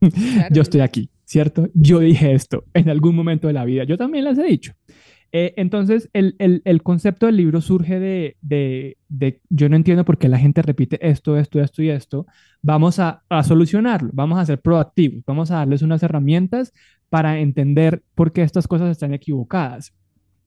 yo 0.50 0.62
estoy 0.62 0.80
aquí, 0.80 1.08
¿cierto? 1.24 1.68
Yo 1.72 2.00
dije 2.00 2.32
esto 2.32 2.64
en 2.74 2.88
algún 2.88 3.14
momento 3.14 3.46
de 3.46 3.52
la 3.52 3.64
vida, 3.64 3.84
yo 3.84 3.96
también 3.96 4.24
las 4.24 4.36
he 4.36 4.44
dicho. 4.44 4.72
Eh, 5.32 5.54
entonces, 5.56 6.10
el, 6.12 6.34
el, 6.38 6.82
concepto 6.82 7.26
del 7.26 7.36
libro 7.36 7.60
surge 7.60 8.00
de, 8.00 8.36
de, 8.40 8.98
de, 9.08 9.40
yo 9.48 9.68
no 9.68 9.76
entiendo 9.76 10.04
por 10.04 10.18
qué 10.18 10.28
la 10.28 10.38
gente 10.38 10.60
repite 10.62 10.98
esto, 11.08 11.36
esto, 11.36 11.60
esto 11.60 11.82
y 11.82 11.90
esto. 11.90 12.26
Vamos 12.62 12.98
a, 12.98 13.22
a, 13.28 13.44
solucionarlo, 13.44 14.10
vamos 14.12 14.38
a 14.38 14.46
ser 14.46 14.60
proactivos, 14.60 15.22
vamos 15.26 15.50
a 15.50 15.56
darles 15.56 15.82
unas 15.82 16.02
herramientas 16.02 16.72
para 17.08 17.38
entender 17.38 18.02
por 18.14 18.32
qué 18.32 18.42
estas 18.42 18.66
cosas 18.66 18.90
están 18.90 19.14
equivocadas. 19.14 19.94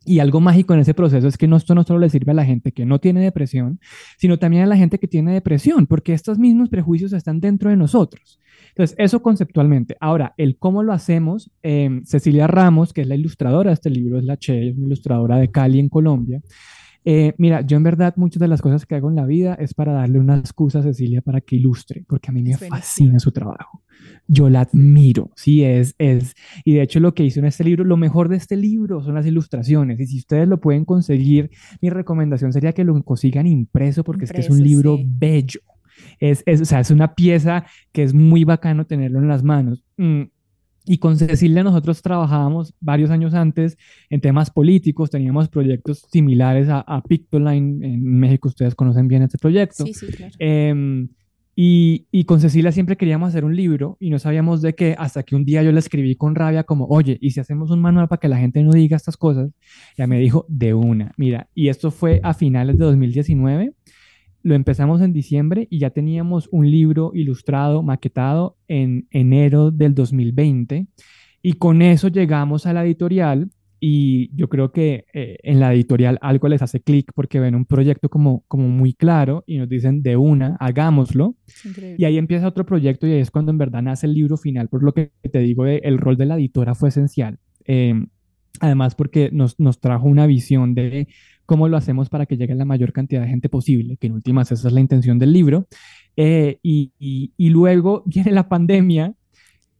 Y 0.06 0.20
algo 0.20 0.42
mágico 0.42 0.74
en 0.74 0.82
ese 0.82 0.94
proceso 0.94 1.28
es 1.28 1.38
que 1.38 1.48
no, 1.48 1.56
esto 1.56 1.76
no 1.76 1.84
solo 1.84 2.00
le 2.00 2.10
sirve 2.10 2.32
a 2.32 2.36
la 2.36 2.46
gente 2.46 2.72
que 2.72 2.86
no 2.86 3.00
tiene 3.00 3.22
depresión, 3.22 3.80
sino 4.18 4.38
también 4.38 4.64
a 4.64 4.68
la 4.68 4.78
gente 4.78 5.00
que 5.00 5.08
tiene 5.08 5.34
depresión, 5.34 5.88
porque 5.88 6.14
estos 6.14 6.38
mismos 6.38 6.70
prejuicios 6.70 7.14
están 7.14 7.40
dentro 7.40 7.70
de 7.70 7.78
nosotros. 7.78 8.40
Entonces, 8.70 8.96
eso 8.98 9.22
conceptualmente. 9.22 9.96
Ahora, 10.00 10.34
el 10.38 10.58
cómo 10.58 10.82
lo 10.84 10.94
hacemos, 10.94 11.52
em, 11.62 12.04
Cecilia 12.06 12.48
Ramos, 12.48 12.92
que 12.92 13.02
es 13.02 13.08
la 13.08 13.16
ilustradora 13.16 13.70
de 13.70 13.76
este 13.76 13.90
libro, 13.90 14.18
es 14.18 14.26
la 14.26 14.38
Che, 14.38 14.70
es 14.70 14.76
una 14.76 14.88
ilustradora 14.88 15.38
de 15.38 15.52
Cali 15.52 15.80
en 15.80 15.90
Colombia. 15.90 16.42
Eh, 17.06 17.34
mira, 17.38 17.62
yo 17.62 17.78
en 17.78 17.84
verdad 17.84 18.14
muchas 18.16 18.40
de 18.40 18.48
las 18.48 18.62
cosas 18.62 18.86
que 18.86 18.96
hago 18.96 19.10
en 19.10 19.16
la 19.16 19.26
vida 19.26 19.56
es 19.56 19.74
para 19.74 19.94
darle 19.94 20.20
una 20.20 20.38
excusa 20.38 20.80
a 20.80 20.84
Cecilia 20.84 21.22
para 21.22 21.42
que 21.42 21.58
ilustre, 21.58 22.04
porque 22.08 22.30
a 22.32 22.34
mí 22.34 22.42
me 22.42 22.58
fascina 22.58 23.20
su 23.20 23.32
trabajo. 23.32 23.83
Yo 24.28 24.50
la 24.50 24.62
admiro, 24.62 25.32
sí, 25.36 25.64
es, 25.64 25.96
es, 25.98 26.34
y 26.64 26.76
de 26.76 26.82
hecho 26.82 27.00
lo 27.00 27.14
que 27.14 27.24
hizo 27.24 27.40
en 27.40 27.46
este 27.46 27.64
libro, 27.64 27.84
lo 27.84 27.98
mejor 27.98 28.30
de 28.30 28.38
este 28.38 28.56
libro 28.56 29.04
son 29.04 29.16
las 29.16 29.26
ilustraciones, 29.26 30.00
y 30.00 30.08
si 30.08 30.18
ustedes 30.20 30.48
lo 30.48 30.60
pueden 30.60 30.86
conseguir, 30.86 31.52
mi 31.82 31.90
recomendación 31.90 32.54
sería 32.54 32.72
que 32.72 32.84
lo 32.84 33.02
consigan 33.04 33.48
impreso, 33.48 34.04
porque 34.04 34.26
es 34.26 34.32
que 34.32 34.42
es 34.42 34.50
un 34.50 34.64
libro 34.64 34.98
bello. 35.04 35.60
Es, 36.20 36.42
es, 36.46 36.62
o 36.62 36.66
sea, 36.66 36.80
es 36.80 36.90
una 36.90 37.16
pieza 37.16 37.66
que 37.92 38.04
es 38.04 38.14
muy 38.14 38.44
bacano 38.46 38.86
tenerlo 38.86 39.20
en 39.20 39.28
las 39.28 39.44
manos. 39.44 39.84
Mm, 39.98 40.24
y 40.86 40.98
con 40.98 41.18
Cecilia 41.18 41.64
nosotros 41.64 42.02
trabajábamos 42.02 42.74
varios 42.80 43.10
años 43.10 43.34
antes 43.34 43.78
en 44.10 44.20
temas 44.20 44.50
políticos, 44.50 45.10
teníamos 45.10 45.48
proyectos 45.48 46.06
similares 46.12 46.68
a, 46.68 46.80
a 46.82 47.02
Pictoline 47.02 47.86
en 47.86 48.04
México, 48.04 48.50
ustedes 48.50 48.76
conocen 48.76 49.08
bien 49.08 49.24
este 49.24 49.38
proyecto. 49.38 49.86
Sí, 49.86 49.94
sí, 49.94 50.08
claro. 50.08 50.34
Em, 50.40 51.08
Y, 51.56 52.24
con 52.26 52.40
Cecilia 52.40 52.72
siempre 52.72 52.98
queríamos 52.98 53.30
hacer 53.30 53.46
un 53.46 53.56
libro 53.56 53.98
y 54.00 54.10
no 54.10 54.18
sabíamos 54.18 54.62
de 54.62 54.74
qué, 54.74 54.96
hasta 54.98 55.22
que 55.24 55.36
un 55.36 55.46
día 55.46 55.62
yo 55.62 55.72
le 55.72 55.80
escribí 55.80 56.16
con 56.16 56.34
rabia 56.34 56.64
como, 56.64 56.86
oye, 56.88 57.18
¿y 57.22 57.32
si 57.32 57.40
hacemos 57.40 57.70
un 57.70 57.80
manual 57.80 58.08
para 58.08 58.20
que 58.20 58.28
la 58.28 58.38
gente 58.38 58.64
no 58.64 58.72
diga 58.72 58.98
estas 58.98 59.18
cosas? 59.18 59.52
Ya 59.98 60.08
me 60.08 60.18
dijo, 60.20 60.46
de 60.50 60.74
una, 60.74 61.12
mira, 61.16 61.50
y 61.54 61.68
esto 61.68 61.92
fue 61.92 62.20
a 62.24 62.34
finales 62.34 62.78
de 62.78 62.86
2019, 62.86 63.74
lo 64.42 64.56
empezamos 64.56 65.02
en 65.02 65.14
diciembre 65.14 65.68
y 65.70 65.80
ya 65.80 65.92
teníamos 65.92 66.50
un 66.52 66.70
libro 66.70 67.12
ilustrado, 67.14 67.84
maquetado 67.84 68.58
en 68.68 69.08
enero 69.12 69.70
del 69.72 69.94
2020 69.94 70.88
y 71.42 71.54
con 71.54 71.82
eso 71.82 72.08
llegamos 72.08 72.66
a 72.66 72.74
la 72.74 72.84
editorial 72.84 73.50
y 73.86 74.34
yo 74.34 74.48
creo 74.48 74.72
que 74.72 75.04
eh, 75.14 75.40
en 75.44 75.60
la 75.60 75.74
editorial 75.74 76.18
algo 76.22 76.48
les 76.48 76.62
hace 76.62 76.80
clic 76.80 77.12
porque 77.14 77.42
ven 77.42 77.54
un 77.54 77.66
proyecto 77.66 78.08
como, 78.08 78.46
como 78.48 78.70
muy 78.70 78.94
claro 78.94 79.44
y 79.46 79.58
nos 79.58 79.68
dicen 79.68 80.02
de 80.02 80.16
una, 80.16 80.56
hagámoslo. 80.62 81.36
Y 81.98 82.06
ahí 82.06 82.18
empieza 82.18 82.48
otro 82.48 82.66
proyecto 82.66 83.08
y 83.08 83.12
ahí 83.12 83.20
es 83.20 83.30
cuando 83.30 83.52
en 83.52 83.58
verdad 83.58 83.82
nace 83.82 84.06
el 84.06 84.14
libro 84.14 84.38
final, 84.38 84.70
por 84.70 84.84
lo 84.84 84.94
que 84.94 85.12
te 85.30 85.40
digo, 85.40 85.66
el 85.66 85.98
rol 85.98 86.16
de 86.16 86.26
la 86.26 86.36
editora 86.36 86.76
fue 86.76 86.88
esencial. 86.88 87.40
Em, 87.66 88.08
además 88.62 88.96
porque 88.96 89.30
nos, 89.34 89.60
nos 89.60 89.82
trajo 89.82 90.08
una 90.08 90.28
visión 90.28 90.76
de 90.76 91.10
cómo 91.46 91.68
lo 91.68 91.76
hacemos 91.76 92.08
para 92.08 92.26
que 92.26 92.38
llegue 92.38 92.56
la 92.56 92.64
mayor 92.64 92.94
cantidad 92.94 93.20
de 93.20 93.28
gente 93.28 93.50
posible, 93.50 93.98
que 93.98 94.08
en 94.08 94.14
últimas 94.14 94.50
esa 94.50 94.70
es 94.70 94.74
la 94.74 94.80
intención 94.80 95.20
del 95.20 95.34
libro. 95.34 95.68
Eh, 96.16 96.58
y, 96.64 96.94
y, 97.00 97.34
y, 97.36 97.50
luego 97.50 98.04
viene 98.06 98.32
la 98.32 98.48
pandemia 98.48 99.14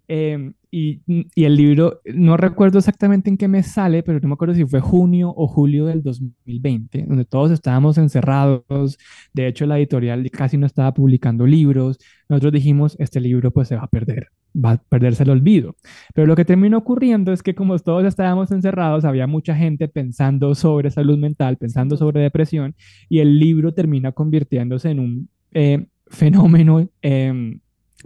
Em, 0.08 0.54
y, 0.76 1.04
y, 1.36 1.44
el 1.46 1.56
libro, 1.56 2.02
no 2.16 2.36
recuerdo 2.36 2.80
exactamente 2.80 3.30
en 3.30 3.38
qué 3.38 3.48
mes 3.48 3.68
sale, 3.68 4.02
pero 4.02 4.20
no 4.20 4.30
me 4.30 4.34
acuerdo 4.34 4.56
si 4.56 4.66
fue 4.66 4.80
junio 4.80 5.32
o 5.38 5.48
julio 5.48 5.86
del 5.86 6.02
2020, 6.02 7.06
donde 7.08 7.26
todos 7.26 7.52
estábamos 7.52 8.00
encerrados. 8.00 8.98
De 9.34 9.46
hecho, 9.46 9.68
la 9.68 9.78
editorial 9.78 10.28
casi 10.32 10.58
no 10.58 10.66
estaba 10.66 10.92
publicando 10.92 11.46
libros. 11.46 12.00
Nosotros 12.28 12.54
dijimos, 12.54 12.96
este 12.98 13.20
libro 13.20 13.52
pues 13.52 13.68
se 13.68 13.76
va 13.76 13.84
a 13.84 13.88
perder, 13.88 14.30
va 14.54 14.72
a 14.72 14.78
perderse 14.78 15.22
el 15.22 15.30
olvido. 15.30 15.76
Pero 16.16 16.26
lo 16.26 16.36
que 16.36 16.44
terminó 16.44 16.80
ocurriendo 16.80 17.32
es 17.34 17.44
que 17.44 17.54
como 17.54 17.78
todos 17.78 18.04
estábamos 18.06 18.50
encerrados, 18.50 19.06
había 19.06 19.28
mucha 19.28 19.56
gente 19.56 19.88
pensando 19.88 20.56
sobre 20.56 20.90
salud 20.90 21.20
mental, 21.20 21.58
pensando 21.58 21.98
sobre 21.98 22.20
depresión, 22.20 22.74
y 23.10 23.20
el 23.20 23.38
libro 23.38 23.76
termina 23.76 24.12
convirtiéndose 24.12 24.90
en 24.90 25.00
un 25.00 25.30
eh, 25.52 25.86
fenómeno. 26.08 26.90
Eh, 27.04 27.60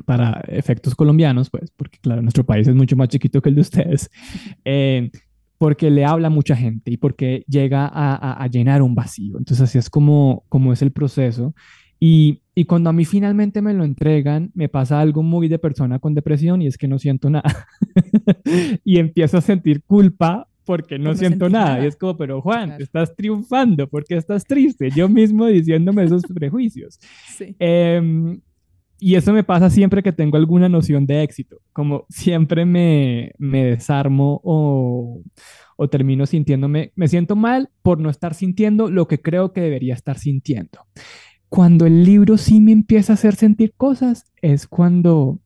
para 0.05 0.41
efectos 0.47 0.95
colombianos, 0.95 1.49
pues, 1.49 1.71
porque 1.75 1.99
claro, 1.99 2.21
nuestro 2.21 2.45
país 2.45 2.67
es 2.67 2.75
mucho 2.75 2.95
más 2.95 3.09
chiquito 3.09 3.41
que 3.41 3.49
el 3.49 3.55
de 3.55 3.61
ustedes, 3.61 4.09
eh, 4.65 5.09
porque 5.57 5.89
le 5.89 6.05
habla 6.05 6.27
a 6.27 6.31
mucha 6.31 6.55
gente 6.55 6.91
y 6.91 6.97
porque 6.97 7.43
llega 7.47 7.87
a, 7.87 8.43
a, 8.43 8.47
llenar 8.47 8.81
un 8.81 8.93
vacío. 8.93 9.37
Entonces 9.37 9.61
así 9.61 9.77
es 9.77 9.89
como, 9.89 10.43
como 10.49 10.71
es 10.71 10.81
el 10.81 10.91
proceso. 10.91 11.55
Y, 11.99 12.43
y, 12.53 12.65
cuando 12.65 12.91
a 12.91 12.93
mí 12.93 13.05
finalmente 13.05 13.59
me 13.63 13.73
lo 13.73 13.83
entregan, 13.83 14.51
me 14.53 14.69
pasa 14.69 14.99
algo 14.99 15.23
muy 15.23 15.47
de 15.47 15.57
persona 15.57 15.97
con 15.97 16.13
depresión 16.13 16.61
y 16.61 16.67
es 16.67 16.77
que 16.77 16.87
no 16.87 16.99
siento 16.99 17.31
nada. 17.31 17.67
y 18.83 18.99
empiezo 18.99 19.37
a 19.37 19.41
sentir 19.41 19.81
culpa 19.83 20.47
porque 20.67 20.99
no 20.99 21.15
siento 21.15 21.49
nada. 21.49 21.83
Y 21.83 21.87
es 21.87 21.95
como, 21.95 22.17
pero 22.17 22.41
Juan, 22.41 22.75
estás 22.77 23.15
triunfando, 23.15 23.87
porque 23.87 24.17
estás 24.17 24.43
triste? 24.43 24.91
Yo 24.91 25.09
mismo 25.09 25.47
diciéndome 25.47 26.03
esos 26.03 26.21
prejuicios. 26.23 26.99
Sí. 27.35 27.55
Eh, 27.57 28.37
y 28.99 29.15
eso 29.15 29.33
me 29.33 29.43
pasa 29.43 29.69
siempre 29.69 30.01
que 30.01 30.11
tengo 30.11 30.37
alguna 30.37 30.69
noción 30.69 31.05
de 31.05 31.23
éxito, 31.23 31.61
como 31.73 32.05
siempre 32.09 32.65
me, 32.65 33.33
me 33.37 33.63
desarmo 33.63 34.41
o, 34.43 35.21
o, 35.75 35.89
termino 35.89 36.25
sintiéndome, 36.25 36.91
me 36.95 37.07
siento 37.07 37.35
mal 37.35 37.69
por 37.83 37.99
no 37.99 38.09
estar 38.09 38.33
sintiendo 38.33 38.89
lo 38.89 39.07
que 39.07 39.21
creo 39.21 39.53
que 39.53 39.61
debería 39.61 39.93
estar 39.93 40.17
sintiendo. 40.17 40.79
Cuando 41.49 41.85
el 41.85 42.03
libro 42.03 42.37
sí 42.37 42.59
me 42.59 42.71
empieza 42.71 43.13
a 43.13 43.15
hacer 43.15 43.35
sentir 43.35 43.73
cosas, 43.77 44.25
es 44.41 44.67
cuando 44.67 45.39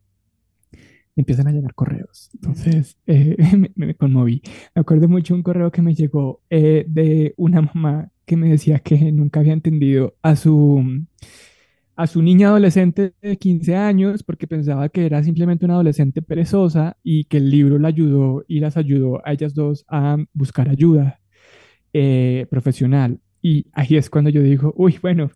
empiezan 1.16 1.48
a 1.48 1.52
llegar 1.52 1.74
correos. 1.74 2.30
Entonces 2.34 2.98
eh, 3.08 3.36
me, 3.76 3.96
conmoví. 3.96 4.42
Me 4.76 4.82
acuerdo 4.82 5.08
mucho 5.08 5.36
un 5.36 5.44
correo 5.44 5.72
que 5.72 5.82
me 5.82 5.94
llegó 5.94 6.42
eh, 6.50 6.86
de 6.88 7.34
una 7.38 7.62
mamá 7.62 8.12
que 8.26 8.38
me 8.38 8.50
decía 8.50 8.80
que 8.80 9.12
nunca 9.12 9.42
había 9.42 9.54
entendido 9.54 10.16
a 10.22 10.36
su 10.36 11.06
a 12.02 12.08
su 12.08 12.24
niña 12.24 12.48
adolescente 12.48 13.14
de 13.22 13.38
15 13.38 13.76
años 13.76 14.24
porque 14.24 14.48
pensaba 14.48 14.90
que 14.90 15.06
era 15.06 15.24
simplemente 15.24 15.66
una 15.66 15.76
adolescente 15.76 16.24
perezosa 16.24 16.98
y 17.04 17.26
que 17.26 17.38
el 17.38 17.52
libro 17.52 17.78
la 17.78 17.90
ayudó 17.90 18.44
y 18.48 18.60
las 18.60 18.76
ayudó 18.76 19.22
a 19.24 19.34
ellas 19.34 19.54
dos 19.54 19.86
a 19.88 20.18
buscar 20.34 20.68
ayuda 20.68 21.20
eh, 21.94 22.48
profesional. 22.50 23.20
Y 23.40 23.68
ahí 23.74 23.98
es 23.98 24.10
cuando 24.10 24.32
yo 24.32 24.42
digo, 24.42 24.74
uy, 24.78 24.98
bueno, 25.00 25.30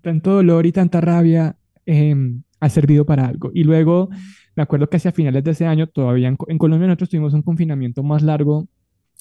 tanto 0.00 0.32
dolor 0.32 0.66
y 0.66 0.72
tanta 0.72 1.00
rabia 1.00 1.56
em, 1.86 2.42
ha 2.58 2.68
servido 2.68 3.06
para 3.06 3.24
algo. 3.28 3.52
Y 3.54 3.62
luego 3.62 4.08
me 4.56 4.64
acuerdo 4.64 4.88
que 4.88 4.96
hacia 4.96 5.12
finales 5.12 5.44
de 5.44 5.52
ese 5.52 5.66
año, 5.66 5.86
todavía 5.86 6.26
en, 6.26 6.36
en 6.48 6.58
Colombia 6.58 6.88
nosotros 6.88 7.10
tuvimos 7.10 7.32
un 7.32 7.42
confinamiento 7.42 8.02
más 8.02 8.22
largo 8.24 8.66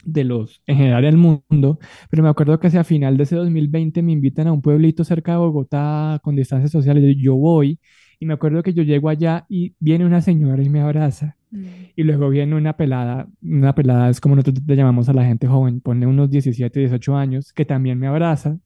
de 0.07 0.23
los 0.23 0.61
en 0.65 0.77
general 0.77 1.03
del 1.03 1.17
mundo, 1.17 1.79
pero 2.09 2.23
me 2.23 2.29
acuerdo 2.29 2.59
que 2.59 2.67
hacia 2.67 2.83
final 2.83 3.17
de 3.17 3.23
ese 3.23 3.35
2020 3.35 4.01
me 4.01 4.13
invitan 4.13 4.47
a 4.47 4.53
un 4.53 4.61
pueblito 4.61 5.03
cerca 5.03 5.33
de 5.33 5.37
Bogotá 5.39 6.19
con 6.23 6.35
distancias 6.35 6.71
sociales, 6.71 7.15
yo 7.19 7.35
voy 7.35 7.79
y 8.19 8.25
me 8.25 8.33
acuerdo 8.33 8.63
que 8.63 8.73
yo 8.73 8.83
llego 8.83 9.09
allá 9.09 9.45
y 9.49 9.75
viene 9.79 10.05
una 10.05 10.21
señora 10.21 10.63
y 10.63 10.69
me 10.69 10.79
abraza 10.79 11.35
mm. 11.51 11.65
y 11.95 12.03
luego 12.03 12.29
viene 12.29 12.55
una 12.55 12.77
pelada, 12.77 13.27
una 13.41 13.75
pelada 13.75 14.09
es 14.09 14.21
como 14.21 14.35
nosotros 14.35 14.65
le 14.65 14.75
llamamos 14.75 15.09
a 15.09 15.13
la 15.13 15.25
gente 15.25 15.45
joven, 15.45 15.81
pone 15.81 16.07
unos 16.07 16.29
17, 16.29 16.79
18 16.79 17.15
años, 17.15 17.53
que 17.53 17.65
también 17.65 17.99
me 17.99 18.07
abraza. 18.07 18.57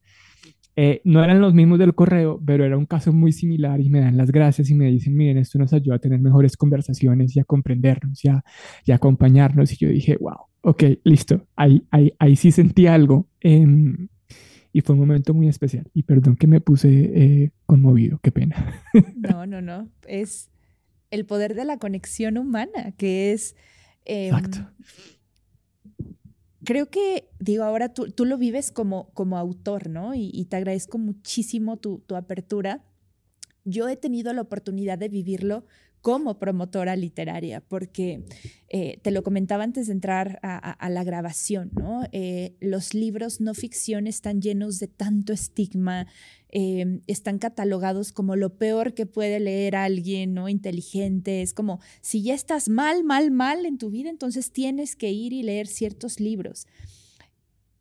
Eh, 0.78 1.02
no 1.04 1.22
eran 1.22 1.42
los 1.42 1.54
mismos 1.54 1.80
del 1.80 1.94
correo, 1.94 2.42
pero 2.46 2.64
era 2.64 2.78
un 2.78 2.86
caso 2.86 3.12
muy 3.12 3.34
similar 3.34 3.82
y 3.82 3.90
me 3.90 4.00
dan 4.00 4.16
las 4.16 4.32
gracias 4.32 4.70
y 4.70 4.76
me 4.76 4.90
dicen, 4.90 5.16
miren, 5.16 5.38
esto 5.38 5.60
nos 5.60 5.74
ayuda 5.74 5.96
a 5.96 6.00
tener 6.00 6.20
mejores 6.22 6.56
conversaciones 6.56 7.36
y 7.36 7.42
a 7.42 7.44
comprendernos 7.44 8.24
y 8.24 8.30
a, 8.30 8.44
y 8.86 8.92
a 8.94 8.96
acompañarnos. 8.96 9.74
Y 9.74 9.78
yo 9.78 9.90
dije, 9.90 10.18
wow, 10.18 10.51
ok, 10.62 10.84
listo, 11.04 11.48
ahí, 11.56 11.86
ahí, 11.92 12.14
ahí 12.20 12.36
sí 12.36 12.52
sentí 12.52 12.88
algo. 12.88 13.28
Em, 13.40 14.08
y 14.74 14.82
fue 14.82 14.94
un 14.94 15.00
momento 15.00 15.34
muy 15.34 15.48
especial. 15.48 15.90
Y 15.94 16.04
perdón 16.04 16.38
que 16.38 16.48
me 16.48 16.62
puse 16.62 16.90
eh, 16.90 17.52
conmovido, 17.66 18.20
qué 18.24 18.32
pena. 18.32 18.84
No, 19.16 19.46
no, 19.46 19.62
no. 19.62 19.90
Es 20.08 20.50
el 21.10 21.26
poder 21.26 21.56
de 21.56 21.66
la 21.66 21.78
conexión 21.78 22.38
humana, 22.38 22.94
que 22.98 23.34
es... 23.34 23.56
Em, 24.06 24.34
Exacto. 24.34 24.60
Creo 26.64 26.90
que, 26.90 27.28
digo, 27.40 27.64
ahora 27.64 27.94
tú, 27.94 28.12
tú 28.12 28.24
lo 28.24 28.38
vives 28.38 28.72
como, 28.72 29.10
como 29.14 29.38
autor, 29.38 29.90
¿no? 29.90 30.14
Y, 30.14 30.46
te 30.46 30.58
agradezco 30.58 31.00
muchísimo 31.00 31.78
tu, 31.78 32.00
tu 32.06 32.16
apertura. 32.16 32.84
Yo 33.66 33.90
he 33.90 33.98
tenido 33.98 34.32
la 34.34 34.42
oportunidad 34.42 35.00
de 35.00 35.10
vivirlo 35.10 35.66
como 36.02 36.40
promotora 36.40 36.96
literaria, 36.96 37.62
porque 37.62 38.24
eh, 38.70 39.00
te 39.04 39.12
lo 39.12 39.24
comentaba 39.24 39.64
antes 39.64 39.88
de 39.88 39.94
entrar 39.94 40.40
a, 40.42 40.90
la 40.90 41.04
grabación, 41.04 41.72
¿no? 41.74 42.04
Eh, 42.12 42.56
los 42.60 42.94
libros 42.94 43.40
no 43.40 43.54
ficción 43.54 44.08
están 44.08 44.42
llenos 44.42 44.80
de 44.80 44.88
tanto 44.88 45.32
estigma, 45.32 46.08
eh, 46.50 47.02
están 47.08 47.38
catalogados 47.38 48.12
como 48.12 48.36
lo 48.36 48.58
peor 48.58 48.94
que 48.94 49.06
puede 49.06 49.40
leer 49.40 49.76
alguien, 49.76 50.34
¿no? 50.34 50.50
Inteligente, 50.50 51.44
es 51.44 51.54
como, 51.54 51.80
si 52.02 52.24
ya 52.24 52.34
estás 52.34 52.68
mal, 52.68 53.04
mal, 53.04 53.30
mal 53.30 53.66
en 53.66 53.78
tu 53.78 53.92
vida, 53.92 54.10
entonces 54.10 54.52
tienes 54.52 54.96
que 54.96 55.12
ir 55.12 55.34
y 55.34 55.44
leer 55.44 55.68
ciertos 55.68 56.20
libros 56.20 56.66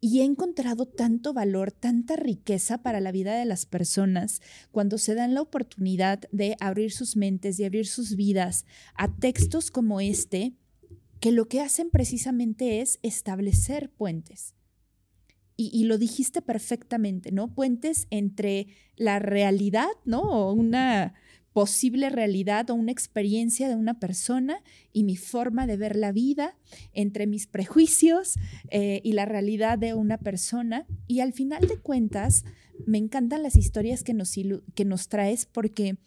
y 0.01 0.21
he 0.21 0.25
encontrado 0.25 0.87
tanto 0.87 1.35
valor, 1.35 1.73
tanta 1.73 2.17
riqueza 2.17 2.79
para 2.79 3.01
la 3.01 3.13
vida 3.13 3.37
de 3.37 3.45
las 3.45 3.67
personas 3.67 4.41
cuando 4.71 4.97
se 4.97 5.15
dan 5.15 5.35
la 5.35 5.43
oportunidad 5.43 6.21
de 6.33 6.57
abrir 6.61 6.91
sus 6.91 7.17
mentes 7.17 7.61
y 7.61 7.65
abrir 7.65 7.87
sus 7.87 8.17
vidas 8.17 8.65
a 8.95 9.15
textos 9.15 9.71
como 9.71 10.01
este, 10.01 10.55
que 11.21 11.33
lo 11.33 11.49
que 11.49 11.61
hacen 11.61 11.91
precisamente 11.91 12.81
es 12.81 12.99
establecer 13.03 13.91
puentes. 13.91 14.55
Y, 15.63 15.85
lo 15.85 15.99
dijiste 15.99 16.41
perfectamente, 16.41 17.33
¿no? 17.33 17.55
Puentes 17.55 18.07
entre 18.09 18.69
la 18.97 19.19
realidad, 19.19 19.91
¿no? 20.07 20.51
Una, 20.55 21.13
posible 21.53 22.11
realidad 22.11 22.71
o 22.71 22.75
una 22.75 22.93
experiencia 22.93 23.69
de 23.69 23.75
una 23.75 23.99
persona 23.99 24.63
y 24.93 25.05
mi 25.05 25.17
forma 25.17 25.67
de 25.67 25.77
ver 25.77 25.97
la 25.97 26.13
vida, 26.13 26.57
entre 26.93 27.27
mis 27.27 27.47
prejuicios 27.47 28.35
eh, 28.71 29.01
y 29.03 29.13
la 29.13 29.25
realidad 29.25 29.79
de 29.79 29.95
una 29.95 30.19
persona. 30.19 30.87
Y 31.07 31.21
al 31.21 31.33
final 31.33 31.67
de 31.67 31.79
cuentas, 31.79 32.45
me 32.87 32.99
encantan 32.99 33.43
las 33.43 33.57
historias 33.57 34.05
que 34.05 34.15
nos, 34.15 34.35
que 34.75 34.85
nos 34.85 35.09
traes 35.09 35.47
porque 35.47 35.99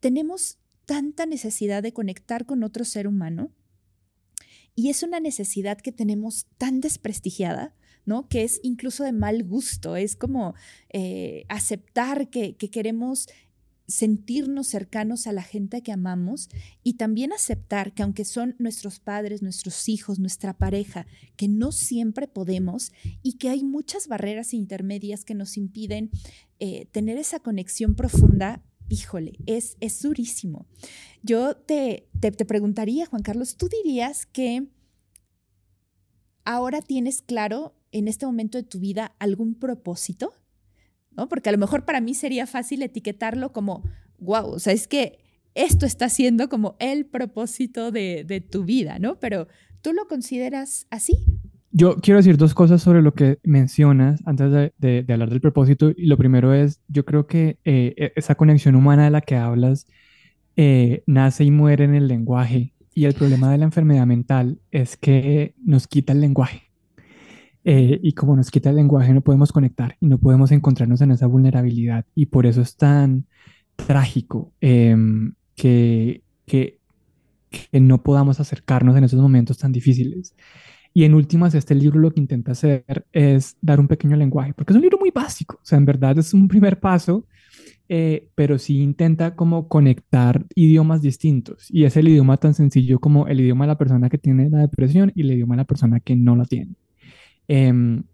tenemos 0.00 0.58
tanta 0.84 1.26
necesidad 1.26 1.82
de 1.82 1.92
conectar 1.92 2.46
con 2.46 2.62
otro 2.62 2.84
ser 2.84 3.08
humano 3.08 3.50
y 4.76 4.90
es 4.90 5.02
una 5.02 5.20
necesidad 5.20 5.78
que 5.78 5.90
tenemos 5.90 6.46
tan 6.58 6.80
desprestigiada. 6.80 7.74
¿no? 8.04 8.28
Que 8.28 8.44
es 8.44 8.60
incluso 8.62 9.02
de 9.02 9.10
mal 9.10 9.42
gusto, 9.42 9.96
es 9.96 10.14
como 10.14 10.54
eh, 10.90 11.44
aceptar 11.48 12.30
que, 12.30 12.54
que, 12.54 12.70
queremos 12.70 13.26
sentirnos 13.88 14.66
cercanos 14.68 15.26
a 15.26 15.32
la 15.32 15.42
gente 15.42 15.82
que 15.82 15.92
amamos 15.92 16.48
y 16.82 16.94
también 16.94 17.32
aceptar 17.32 17.94
que 17.94 18.02
aunque 18.02 18.24
son 18.24 18.56
nuestros 18.58 19.00
padres, 19.00 19.42
nuestros 19.42 19.88
hijos, 19.88 20.18
nuestra 20.18 20.54
pareja, 20.54 21.06
que 21.36 21.48
no 21.48 21.72
siempre 21.72 22.26
podemos 22.28 22.92
y 23.22 23.34
que 23.34 23.48
hay 23.48 23.62
muchas 23.64 24.08
barreras 24.08 24.54
intermedias 24.54 25.24
que 25.24 25.34
nos 25.34 25.56
impiden 25.56 26.10
eh, 26.58 26.86
tener 26.92 27.18
esa 27.18 27.40
conexión 27.40 27.94
profunda 27.94 28.62
híjole, 28.88 29.32
es, 29.46 29.76
es 29.80 30.00
durísimo. 30.02 30.66
Yo 31.22 31.56
te, 31.56 32.08
te, 32.20 32.30
te 32.30 32.44
preguntaría, 32.44 33.06
Juan 33.06 33.22
Carlos, 33.22 33.56
¿tú 33.56 33.68
dirías 33.68 34.26
que 34.26 34.68
ahora 36.44 36.80
tienes 36.80 37.22
claro 37.22 37.74
en 37.92 38.08
este 38.08 38.26
momento 38.26 38.58
de 38.58 38.64
tu 38.64 38.78
vida 38.78 39.14
algún 39.18 39.54
propósito? 39.54 40.34
¿No? 41.16 41.28
Porque 41.28 41.48
a 41.48 41.52
lo 41.52 41.58
mejor 41.58 41.84
para 41.84 42.00
mí 42.00 42.14
sería 42.14 42.46
fácil 42.46 42.82
etiquetarlo 42.82 43.52
como, 43.52 43.82
wow, 44.18 44.46
o 44.46 44.58
sea, 44.58 44.72
es 44.72 44.86
que 44.86 45.18
esto 45.56 45.86
está 45.86 46.08
siendo 46.08 46.48
como 46.48 46.76
el 46.78 47.06
propósito 47.06 47.90
de, 47.90 48.46
tu 48.50 48.64
vida, 48.64 48.98
¿no? 48.98 49.18
Pero 49.18 49.48
¿tú 49.80 49.92
lo 49.92 50.06
consideras 50.06 50.86
así? 50.90 51.14
Yo 51.72 51.96
quiero 51.96 52.18
decir 52.18 52.36
dos 52.36 52.54
cosas 52.54 52.82
sobre 52.82 53.02
lo 53.02 53.14
que 53.14 53.38
mencionas 53.42 54.20
antes 54.26 54.50
de, 54.52 55.02
de, 55.02 55.12
hablar 55.12 55.30
del 55.30 55.40
propósito. 55.40 55.90
Y 55.96 56.06
lo 56.06 56.16
primero 56.16 56.52
es, 56.54 56.80
yo 56.88 57.04
creo 57.04 57.26
que 57.26 57.58
eh, 57.64 57.94
e, 57.96 58.12
esa 58.16 58.34
conexión 58.34 58.76
humana 58.76 59.04
de 59.04 59.10
la 59.10 59.22
que 59.22 59.36
hablas 59.36 59.86
eh, 60.56 61.02
nace 61.06 61.44
y 61.44 61.50
muere 61.50 61.84
en 61.84 61.94
el 61.94 62.06
lenguaje. 62.06 62.74
Y 62.94 63.04
el 63.04 63.14
problema 63.14 63.50
de 63.50 63.58
la 63.58 63.64
enfermedad 63.64 64.06
mental 64.06 64.60
es 64.70 64.96
que 64.96 65.54
nos 65.62 65.86
quita 65.86 66.12
el 66.12 66.20
lenguaje. 66.20 66.65
Eh, 67.68 67.98
y 68.00 68.12
como 68.12 68.36
nos 68.36 68.52
quita 68.52 68.70
el 68.70 68.76
lenguaje, 68.76 69.12
no 69.12 69.22
podemos 69.22 69.50
conectar 69.50 69.96
y 70.00 70.06
no 70.06 70.18
podemos 70.18 70.52
encontrarnos 70.52 71.00
en 71.00 71.10
esa 71.10 71.26
vulnerabilidad. 71.26 72.06
Y 72.14 72.26
por 72.26 72.46
eso 72.46 72.62
es 72.62 72.76
tan 72.76 73.26
trágico 73.74 74.52
em, 74.60 75.34
que, 75.56 76.22
no 77.72 78.02
podamos 78.04 78.38
acercarnos 78.38 78.96
en 78.96 79.02
esos 79.04 79.20
momentos 79.20 79.58
tan 79.58 79.72
difíciles. 79.72 80.36
Y 80.94 81.04
en 81.04 81.14
últimas, 81.14 81.56
este 81.56 81.74
libro 81.74 81.98
lo 81.98 82.12
que 82.12 82.20
intenta 82.20 82.52
hacer 82.52 82.84
es 83.12 83.56
dar 83.60 83.80
un 83.80 83.88
pequeño 83.88 84.16
lenguaje, 84.16 84.54
porque 84.54 84.72
es 84.72 84.76
un 84.76 84.82
libro 84.82 84.98
muy 84.98 85.10
básico, 85.10 85.56
o 85.56 85.64
sea, 85.64 85.78
en 85.78 85.86
verdad 85.86 86.16
es 86.18 86.32
un 86.34 86.46
primer 86.48 86.78
paso, 86.78 87.26
eh, 87.88 88.28
pero 88.36 88.58
sí 88.58 88.78
intenta 88.80 89.34
como 89.34 89.66
conectar 89.66 90.46
idiomas 90.54 91.02
distintos. 91.02 91.66
Y 91.70 91.84
es 91.84 91.96
el 91.96 92.06
idioma 92.06 92.36
tan 92.36 92.54
sencillo 92.54 93.00
como 93.00 93.26
el 93.26 93.40
idioma 93.40 93.64
de 93.64 93.68
la 93.72 93.78
persona 93.78 94.08
que 94.08 94.18
tiene 94.18 94.50
la 94.50 94.58
depresión 94.60 95.10
y 95.16 95.22
el 95.22 95.32
idioma 95.32 95.56
de 95.56 95.62
la 95.62 95.66
persona 95.66 95.98
que 95.98 96.14
no 96.14 96.36
la 96.36 96.44
tiene. 96.44 96.76
En 97.48 98.06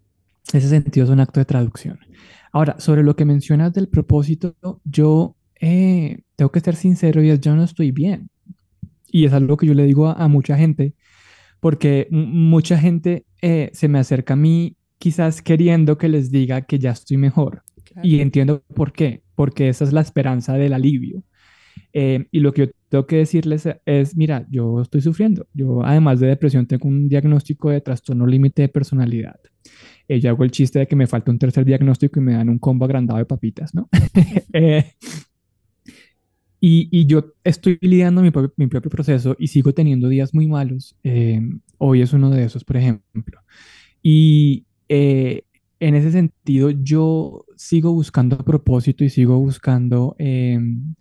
ese 0.51 0.69
sentido 0.69 1.05
es 1.05 1.09
un 1.09 1.19
acto 1.19 1.39
de 1.39 1.45
traducción. 1.45 1.99
Ahora, 2.51 2.75
sobre 2.79 3.03
lo 3.03 3.15
que 3.15 3.25
mencionas 3.25 3.73
del 3.73 3.87
propósito, 3.87 4.55
yo 4.83 5.35
eh, 5.59 6.19
tengo 6.35 6.51
que 6.51 6.59
ser 6.59 6.75
sincero 6.75 7.23
y 7.23 7.29
es, 7.29 7.39
yo 7.39 7.55
no 7.55 7.63
estoy 7.63 7.91
bien. 7.91 8.29
Y 9.07 9.25
es 9.25 9.33
algo 9.33 9.57
que 9.57 9.67
yo 9.67 9.73
le 9.73 9.85
digo 9.85 10.09
a 10.09 10.27
mucha 10.27 10.57
gente 10.57 10.95
porque 11.63 12.09
mucha 12.11 12.77
gente 12.77 13.25
eh, 13.41 13.69
se 13.71 13.87
me 13.87 13.97
acerca 13.97 14.33
a 14.33 14.35
mí 14.35 14.75
quizás 14.97 15.41
queriendo 15.41 15.97
que 15.97 16.09
les 16.09 16.29
diga 16.29 16.63
que 16.63 16.77
ya 16.77 16.91
estoy 16.91 17.15
mejor. 17.15 17.63
Y 18.01 18.19
entiendo 18.19 18.63
por 18.75 18.91
qué, 18.91 19.23
porque 19.33 19.69
esa 19.69 19.85
es 19.85 19.93
la 19.93 20.01
esperanza 20.01 20.55
del 20.55 20.73
alivio. 20.73 21.23
Eh, 21.93 22.25
y 22.31 22.39
lo 22.41 22.53
que 22.53 22.67
yo 22.67 22.71
tengo 22.93 23.07
que 23.07 23.15
decirles 23.15 23.67
es, 23.87 24.15
mira, 24.15 24.45
yo 24.51 24.79
estoy 24.79 25.01
sufriendo. 25.01 25.47
Yo, 25.51 25.83
además 25.83 26.19
de 26.19 26.27
depresión, 26.27 26.67
tengo 26.67 26.87
un 26.87 27.09
diagnóstico 27.09 27.71
de 27.71 27.81
trastorno 27.81 28.27
límite 28.27 28.61
de 28.61 28.69
personalidad. 28.69 29.39
Eh, 30.07 30.19
yo 30.19 30.29
hago 30.29 30.43
el 30.43 30.51
chiste 30.51 30.77
de 30.77 30.85
que 30.85 30.95
me 30.95 31.07
falta 31.07 31.31
un 31.31 31.39
tercer 31.39 31.65
diagnóstico 31.65 32.19
y 32.19 32.23
me 32.23 32.33
dan 32.33 32.49
un 32.49 32.59
combo 32.59 32.85
agrandado 32.85 33.17
de 33.17 33.25
papitas, 33.25 33.73
¿no? 33.73 33.89
Y, 36.65 37.05
yo 37.07 37.33
estoy 37.43 37.77
lidiando 37.81 38.21
mi, 38.21 38.31
mi, 38.55 38.67
propio 38.67 38.89
proceso 38.89 39.35
y 39.37 39.47
sigo 39.47 39.73
teniendo 39.73 40.07
días 40.07 40.33
muy 40.33 40.47
malos. 40.47 40.95
Eh, 41.03 41.41
hoy 41.77 42.01
es 42.01 42.13
uno 42.13 42.29
de 42.29 42.45
esos, 42.45 42.63
por 42.63 42.77
ejemplo. 42.77 43.41
Y 44.01 44.65
eh, 44.87 45.43
en 45.81 45.95
ese 45.95 46.13
sentido, 46.13 46.69
yo 46.69 47.45
sigo 47.57 47.91
buscando 47.91 48.37
propósito 48.37 49.03
y 49.03 49.09
sigo 49.09 49.37
buscando 49.39 50.15
em, 50.19 50.95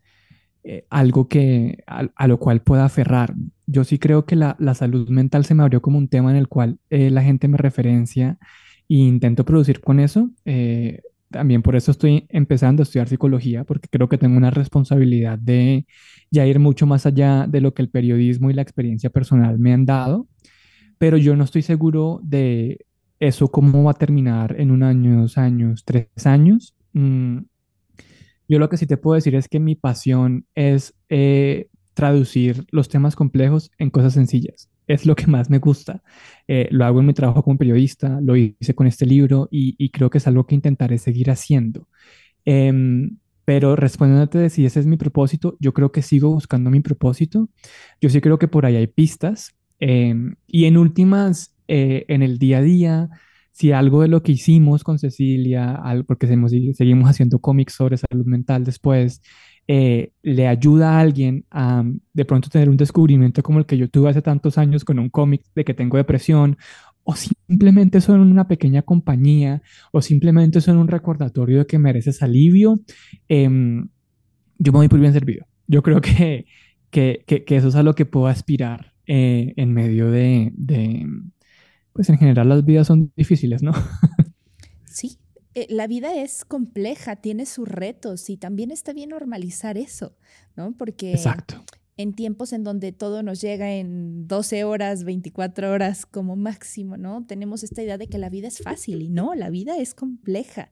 eh, 0.64 0.86
algo 0.90 1.28
que, 1.28 1.82
a, 1.86 2.28
lo 2.28 2.38
cual 2.38 2.62
pueda 2.62 2.84
aferrar. 2.84 3.34
Yo 3.66 3.84
sí 3.84 3.98
creo 3.98 4.26
que 4.26 4.36
la, 4.36 4.56
la, 4.58 4.74
salud 4.74 5.08
mental 5.08 5.44
se 5.44 5.54
me 5.54 5.62
abrió 5.62 5.82
como 5.82 5.98
un 5.98 6.08
tema 6.08 6.30
en 6.30 6.36
el 6.36 6.48
cual 6.48 6.78
la 6.90 7.22
gente 7.22 7.48
me 7.48 7.56
referencia 7.56 8.38
e 8.88 8.96
intento 8.96 9.44
producir 9.44 9.80
con 9.80 10.00
eso 10.00 10.30
también 11.32 11.62
por 11.62 11.74
eso 11.74 11.90
estoy 11.90 12.26
empezando 12.28 12.82
a 12.82 12.84
estudiar 12.84 13.08
psicología, 13.08 13.64
porque 13.64 13.88
creo 13.90 14.08
que 14.08 14.18
tengo 14.18 14.36
una 14.36 14.50
responsabilidad 14.50 15.38
de 15.38 15.86
ya 16.30 16.46
ir 16.46 16.60
mucho 16.60 16.86
más 16.86 17.06
allá 17.06 17.46
de 17.48 17.60
lo 17.60 17.74
que 17.74 17.82
el 17.82 17.90
periodismo 17.90 18.50
y 18.50 18.54
la 18.54 18.62
experiencia 18.62 19.10
personal 19.10 19.58
me 19.58 19.72
han 19.72 19.84
dado, 19.84 20.28
pero 20.98 21.16
yo 21.16 21.34
no 21.34 21.42
estoy 21.42 21.62
seguro 21.62 22.20
de 22.22 22.86
eso 23.18 23.48
cómo 23.50 23.82
va 23.84 23.92
a 23.92 23.94
terminar 23.94 24.54
en 24.60 24.70
un 24.70 24.84
año, 24.84 25.22
dos 25.22 25.38
años, 25.38 25.84
tres 25.84 26.08
años. 26.24 26.76
Mm, 26.92 27.38
yo 28.48 28.58
lo 28.58 28.68
que 28.68 28.76
sí 28.76 28.86
te 28.86 28.96
puedo 28.96 29.14
decir 29.14 29.34
es 29.34 29.48
que 29.48 29.60
mi 29.60 29.74
pasión 29.74 30.46
es 30.54 30.94
eh, 31.08 31.68
traducir 31.94 32.66
los 32.70 32.88
temas 32.88 33.16
complejos 33.16 33.70
en 33.78 33.90
cosas 33.90 34.14
sencillas 34.14 34.68
es 34.86 35.06
lo 35.06 35.14
que 35.14 35.26
más 35.26 35.50
me 35.50 35.58
gusta. 35.58 36.02
Eh, 36.48 36.68
lo 36.70 36.84
hago 36.84 37.00
en 37.00 37.06
mi 37.06 37.14
trabajo 37.14 37.42
como 37.42 37.58
periodista, 37.58 38.20
lo 38.20 38.36
hice 38.36 38.74
con 38.74 38.86
este 38.86 39.06
libro 39.06 39.48
y, 39.50 39.90
creo 39.90 40.10
que 40.10 40.18
es 40.18 40.26
algo 40.26 40.46
que 40.46 40.54
intentaré 40.54 40.98
seguir 40.98 41.30
haciendo. 41.30 41.88
Em, 42.44 43.18
pero 43.44 43.76
respondiéndote 43.76 44.38
de 44.38 44.50
si 44.50 44.64
ese 44.66 44.80
es 44.80 44.86
mi 44.86 44.96
propósito, 44.96 45.56
yo 45.60 45.72
creo 45.74 45.92
que 45.92 46.02
sigo 46.02 46.30
buscando 46.30 46.70
mi 46.70 46.80
propósito. 46.80 47.48
Yo 48.00 48.08
sí 48.08 48.20
creo 48.20 48.38
que 48.38 48.48
por 48.48 48.66
ahí 48.66 48.76
hay 48.76 48.86
pistas. 48.86 49.54
Em, 49.80 50.36
y 50.46 50.66
en 50.66 50.76
últimas, 50.76 51.54
eh, 51.68 52.04
en 52.08 52.22
el 52.22 52.38
día 52.38 52.58
a 52.58 52.62
día, 52.62 53.10
si 53.52 53.70
algo 53.72 54.02
de 54.02 54.08
lo 54.08 54.22
que 54.22 54.32
hicimos 54.32 54.82
con 54.82 54.98
Cecilia, 54.98 55.80
porque 56.06 56.26
seguimos, 56.26 57.08
haciendo 57.08 57.38
cómics 57.38 57.74
sobre 57.74 57.98
salud 57.98 58.26
mental 58.26 58.64
después, 58.64 59.20
eh, 59.68 60.12
le 60.22 60.48
ayuda 60.48 60.96
a 60.96 61.00
alguien 61.00 61.44
a 61.50 61.84
de 62.12 62.24
pronto 62.24 62.48
tener 62.48 62.68
un 62.68 62.76
descubrimiento 62.76 63.42
como 63.42 63.58
el 63.58 63.66
que 63.66 63.76
yo 63.76 63.88
tuve 63.88 64.10
hace 64.10 64.22
tantos 64.22 64.58
años 64.58 64.84
con 64.84 64.98
un 64.98 65.10
cómic 65.10 65.44
de 65.54 65.64
que 65.64 65.74
tengo 65.74 65.98
depresión, 65.98 66.56
o 67.04 67.14
simplemente 67.14 68.00
son 68.00 68.20
una 68.20 68.48
pequeña 68.48 68.82
compañía, 68.82 69.62
o 69.92 70.00
simplemente 70.00 70.60
son 70.60 70.78
un 70.78 70.88
recordatorio 70.88 71.58
de 71.58 71.66
que 71.66 71.78
mereces 71.78 72.22
alivio, 72.22 72.80
em, 73.28 73.88
yo 74.58 74.72
me 74.72 74.78
voy 74.78 74.88
por 74.88 75.00
bien 75.00 75.12
servido. 75.12 75.46
Yo 75.66 75.82
creo 75.82 76.00
que, 76.00 76.46
que, 76.90 77.24
que, 77.26 77.56
eso 77.56 77.68
es 77.68 77.74
a 77.74 77.82
lo 77.82 77.94
que 77.94 78.06
puedo 78.06 78.28
aspirar 78.28 78.92
eh, 79.06 79.52
en 79.56 79.72
medio 79.74 80.10
de, 80.10 80.52
de, 80.54 81.06
pues 81.92 82.08
en 82.08 82.18
general 82.18 82.48
las 82.48 82.64
vidas 82.64 82.86
son 82.86 83.12
difíciles, 83.16 83.62
¿no? 83.62 83.72
Sí, 84.84 85.18
eh, 85.54 85.66
la 85.70 85.86
vida 85.86 86.14
es 86.14 86.44
compleja, 86.44 87.16
tiene 87.16 87.46
sus 87.46 87.68
retos 87.68 88.28
y 88.30 88.36
también 88.36 88.70
está 88.70 88.92
bien 88.92 89.10
normalizar 89.10 89.78
eso, 89.78 90.16
¿no? 90.56 90.76
Porque 90.76 91.18
en 91.96 92.14
tiempos 92.14 92.52
en 92.52 92.64
donde 92.64 92.92
todo 92.92 93.22
nos 93.22 93.40
llega 93.40 93.72
en 93.74 94.26
12 94.26 94.64
horas, 94.64 95.04
24 95.04 95.70
horas 95.70 96.06
como 96.06 96.36
máximo, 96.36 96.96
¿no? 96.96 97.24
Tenemos 97.26 97.62
esta 97.62 97.82
idea 97.82 97.98
de 97.98 98.08
que 98.08 98.18
la 98.18 98.30
vida 98.30 98.48
es 98.48 98.58
fácil 98.58 99.02
y 99.02 99.08
no, 99.08 99.34
la 99.34 99.50
vida 99.50 99.76
es 99.78 99.94
compleja 99.94 100.70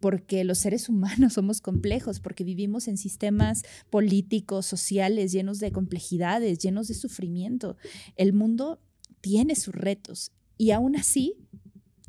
porque 0.00 0.44
los 0.44 0.58
seres 0.58 0.88
humanos 0.88 1.32
somos 1.34 1.60
complejos, 1.60 2.20
porque 2.20 2.44
vivimos 2.44 2.88
en 2.88 2.96
sistemas 2.96 3.62
políticos, 3.90 4.66
sociales, 4.66 5.32
llenos 5.32 5.58
de 5.58 5.72
complejidades, 5.72 6.58
llenos 6.58 6.88
de 6.88 6.94
sufrimiento. 6.94 7.76
El 8.16 8.32
mundo 8.32 8.80
tiene 9.20 9.54
sus 9.54 9.74
retos 9.74 10.32
y 10.56 10.70
aún 10.70 10.96
así 10.96 11.34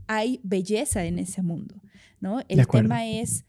hay 0.07 0.39
belleza 0.43 1.05
en 1.05 1.19
ese 1.19 1.41
mundo. 1.41 1.81
¿no? 2.19 2.41
El 2.47 2.65
tema 2.67 3.07
es 3.07 3.45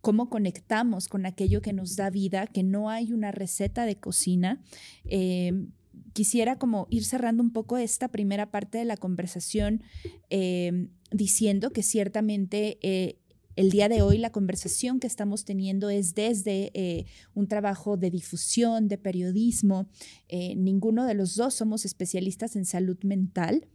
cómo 0.00 0.28
conectamos 0.28 1.08
con 1.08 1.26
aquello 1.26 1.62
que 1.62 1.72
nos 1.72 1.96
da 1.96 2.10
vida, 2.10 2.46
que 2.46 2.62
no 2.62 2.90
hay 2.90 3.12
una 3.12 3.30
receta 3.30 3.86
de 3.86 3.96
cocina. 3.96 4.60
Em, 5.04 5.70
quisiera 6.12 6.58
como 6.58 6.88
ir 6.90 7.04
cerrando 7.04 7.42
un 7.42 7.52
poco 7.52 7.78
esta 7.78 8.08
primera 8.08 8.50
parte 8.50 8.78
de 8.78 8.84
la 8.84 8.96
conversación 8.96 9.82
em, 10.28 10.88
diciendo 11.10 11.70
que 11.70 11.82
ciertamente 11.82 12.78
eh, 12.82 13.18
el 13.54 13.70
día 13.70 13.88
de 13.88 14.02
hoy 14.02 14.18
la 14.18 14.30
conversación 14.30 14.98
que 14.98 15.06
estamos 15.06 15.44
teniendo 15.44 15.90
es 15.90 16.14
desde 16.14 16.70
eh, 16.74 17.06
un 17.34 17.48
trabajo 17.48 17.96
de 17.96 18.10
difusión, 18.10 18.88
de 18.88 18.98
periodismo. 18.98 19.88
Eh, 20.28 20.54
ninguno 20.56 21.04
de 21.04 21.14
los 21.14 21.36
dos 21.36 21.54
somos 21.54 21.84
especialistas 21.84 22.56
en 22.56 22.64
salud 22.64 22.98
mental. 23.04 23.68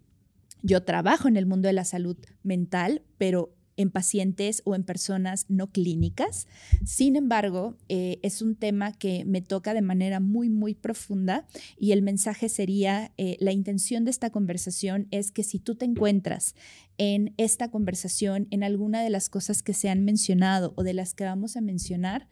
Yo 0.62 0.84
trabajo 0.84 1.28
en 1.28 1.38
el 1.38 1.46
mundo 1.46 1.68
de 1.68 1.74
la 1.74 1.86
salud 1.86 2.18
mental, 2.44 3.04
pero 3.18 3.54
en 3.78 3.92
pacientes 3.92 4.64
o 4.66 4.76
en 4.76 4.84
personas 4.84 5.46
no 5.50 5.72
clínicas. 5.72 6.48
Sin 6.84 7.16
embargo, 7.16 7.78
eh, 7.88 8.20
es 8.24 8.42
un 8.42 8.56
tema 8.56 8.92
que 8.92 9.24
me 9.24 9.42
toca 9.42 9.74
de 9.74 9.82
manera 9.82 10.20
muy, 10.20 10.50
muy 10.50 10.74
profunda 10.74 11.46
y 11.78 11.92
el 11.92 12.02
mensaje 12.02 12.50
sería, 12.50 13.14
eh, 13.18 13.38
la 13.40 13.52
intención 13.52 14.04
de 14.04 14.12
esta 14.12 14.32
conversación 14.32 15.08
es 15.12 15.32
que 15.32 15.44
si 15.44 15.60
tú 15.60 15.76
te 15.76 15.86
encuentras 15.86 16.56
en 16.98 17.36
esta 17.38 17.70
conversación, 17.70 18.48
en 18.50 18.64
alguna 18.64 19.04
de 19.04 19.12
las 19.12 19.30
cosas 19.30 19.62
que 19.62 19.74
se 19.74 19.90
han 19.90 20.04
mencionado 20.04 20.74
o 20.76 20.84
de 20.84 20.96
las 20.96 21.14
que 21.14 21.26
vamos 21.26 21.56
a 21.56 21.62
mencionar, 21.62 22.28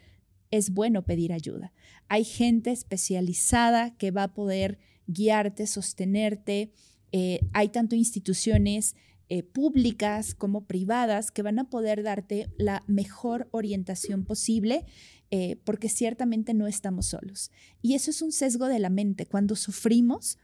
es 0.50 0.72
bueno 0.72 1.06
pedir 1.06 1.32
ayuda. 1.32 1.74
Hay 2.08 2.24
gente 2.24 2.72
especializada 2.72 3.96
que 3.98 4.12
va 4.12 4.24
a 4.24 4.34
poder 4.34 4.80
guiarte, 5.08 5.68
sostenerte. 5.68 6.72
Eh, 7.18 7.40
hay 7.54 7.70
tanto 7.70 7.96
instituciones 7.96 8.94
eh, 9.30 9.42
públicas 9.42 10.36
como 10.36 10.66
privadas 10.66 11.32
que 11.32 11.44
van 11.44 11.60
a 11.60 11.70
poder 11.70 12.04
darte 12.04 12.50
la 12.58 12.84
mejor 12.88 13.48
orientación 13.52 14.26
posible 14.26 14.86
eh, 15.32 15.56
porque 15.64 15.88
ciertamente 15.88 16.54
no 16.54 16.68
estamos 16.68 17.06
solos. 17.06 17.52
Y 17.82 17.94
eso 17.94 18.12
es 18.12 18.22
un 18.22 18.34
sesgo 18.34 18.68
de 18.68 18.80
la 18.80 18.90
mente. 18.90 19.28
Cuando 19.28 19.56
sufrimos, 19.56 20.40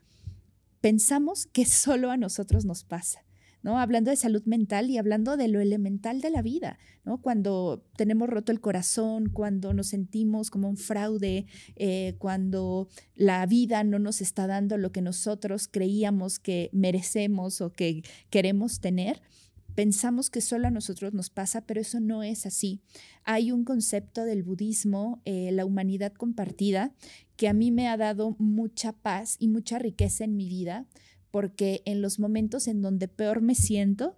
pensamos 0.79 1.45
que 1.45 1.65
solo 1.65 2.09
a 2.09 2.15
nosotros 2.15 2.63
nos 2.63 2.85
pasa. 2.85 3.25
Hablando 3.63 4.09
de 4.09 4.17
salud 4.17 4.43
mental 4.45 4.89
y 4.89 4.97
hablando 4.97 5.37
de 5.37 5.47
lo 5.47 5.59
elemental 5.59 6.19
de 6.21 6.31
la 6.31 6.41
vida. 6.41 6.79
Cuando 7.21 7.85
tenemos 7.95 8.29
roto 8.29 8.51
el 8.51 8.59
corazón, 8.59 9.29
cuando 9.29 9.73
nos 9.73 9.87
sentimos 9.87 10.49
como 10.49 10.67
un 10.67 10.77
fraude, 10.77 11.45
eh, 11.75 12.15
cuando 12.17 12.89
la 13.15 13.45
vida 13.45 13.83
no 13.83 13.99
nos 13.99 14.21
está 14.21 14.47
dando 14.47 14.77
lo 14.77 14.91
que 14.91 15.01
nosotros 15.01 15.67
creíamos 15.67 16.39
que 16.39 16.69
merecemos 16.73 17.61
o 17.61 17.71
que 17.71 18.03
queremos 18.29 18.79
tener, 18.79 19.21
pensamos 19.75 20.29
que 20.29 20.41
solo 20.41 20.67
a 20.67 20.71
nosotros 20.71 21.13
nos 21.13 21.29
pasa, 21.29 21.61
pero 21.61 21.81
eso 21.81 21.99
no 21.99 22.23
es 22.23 22.45
así. 22.45 22.81
Hay 23.23 23.51
un 23.51 23.63
concepto 23.63 24.25
del 24.25 24.43
budismo, 24.43 25.21
eh, 25.25 25.51
la 25.51 25.65
humanidad 25.65 26.13
compartida, 26.13 26.93
que 27.35 27.47
a 27.47 27.53
mí 27.53 27.71
me 27.71 27.87
ha 27.87 27.97
dado 27.97 28.35
mucha 28.37 28.93
paz 28.93 29.37
y 29.39 29.47
mucha 29.47 29.79
riqueza 29.79 30.23
en 30.23 30.35
mi 30.35 30.49
vida, 30.49 30.85
porque 31.31 31.81
en 31.85 32.01
los 32.01 32.19
momentos 32.19 32.67
en 32.67 32.81
donde 32.81 33.07
peor 33.07 33.41
me 33.41 33.55
siento 33.55 34.15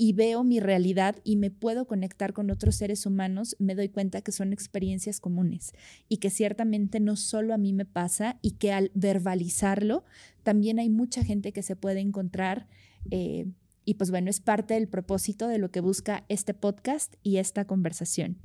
y 0.00 0.12
veo 0.12 0.44
mi 0.44 0.60
realidad 0.60 1.16
y 1.24 1.36
me 1.36 1.50
puedo 1.50 1.86
conectar 1.86 2.32
con 2.32 2.50
otros 2.50 2.76
seres 2.76 3.04
humanos, 3.04 3.56
me 3.58 3.74
doy 3.74 3.88
cuenta 3.88 4.22
que 4.22 4.30
son 4.30 4.52
experiencias 4.52 5.20
comunes 5.20 5.72
y 6.08 6.18
que 6.18 6.30
ciertamente 6.30 7.00
no 7.00 7.16
solo 7.16 7.52
a 7.52 7.58
mí 7.58 7.72
me 7.72 7.84
pasa 7.84 8.38
y 8.40 8.52
que 8.52 8.72
al 8.72 8.92
verbalizarlo, 8.94 10.04
también 10.44 10.78
hay 10.78 10.88
mucha 10.88 11.24
gente 11.24 11.52
que 11.52 11.64
se 11.64 11.74
puede 11.74 11.98
encontrar. 11.98 12.68
Eh, 13.10 13.46
y 13.84 13.94
pues 13.94 14.10
bueno, 14.10 14.30
es 14.30 14.40
parte 14.40 14.74
del 14.74 14.86
propósito 14.86 15.48
de 15.48 15.58
lo 15.58 15.70
que 15.70 15.80
busca 15.80 16.24
este 16.28 16.54
podcast 16.54 17.14
y 17.22 17.38
esta 17.38 17.64
conversación. 17.64 18.38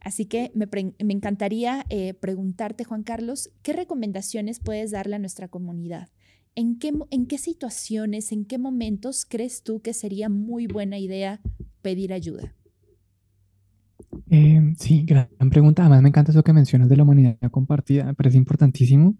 Así 0.00 0.26
que 0.26 0.52
me, 0.54 0.68
encantaría 0.98 1.86
eh, 1.88 2.14
preguntarte, 2.14 2.84
Juan 2.84 3.02
Carlos, 3.02 3.50
¿qué 3.62 3.72
recomendaciones 3.72 4.60
puedes 4.60 4.90
darle 4.90 5.16
a 5.16 5.18
nuestra 5.18 5.48
comunidad? 5.48 6.10
¿En 6.54 6.78
qué, 6.78 6.92
¿En 7.10 7.26
qué 7.26 7.38
situaciones, 7.38 8.32
en 8.32 8.44
qué 8.44 8.58
momentos 8.58 9.24
crees 9.28 9.62
tú 9.62 9.80
que 9.80 9.94
sería 9.94 10.28
muy 10.28 10.66
buena 10.66 10.98
idea 10.98 11.40
pedir 11.82 12.12
ayuda? 12.12 12.54
Eh, 14.30 14.74
sí, 14.78 15.04
gran 15.04 15.28
pregunta. 15.50 15.82
Además, 15.82 16.02
me 16.02 16.08
encanta 16.08 16.32
eso 16.32 16.42
que 16.42 16.52
mencionas 16.52 16.88
de 16.88 16.96
la 16.96 17.04
humanidad 17.04 17.38
compartida, 17.50 18.04
me 18.04 18.14
parece 18.14 18.36
importantísimo. 18.36 19.16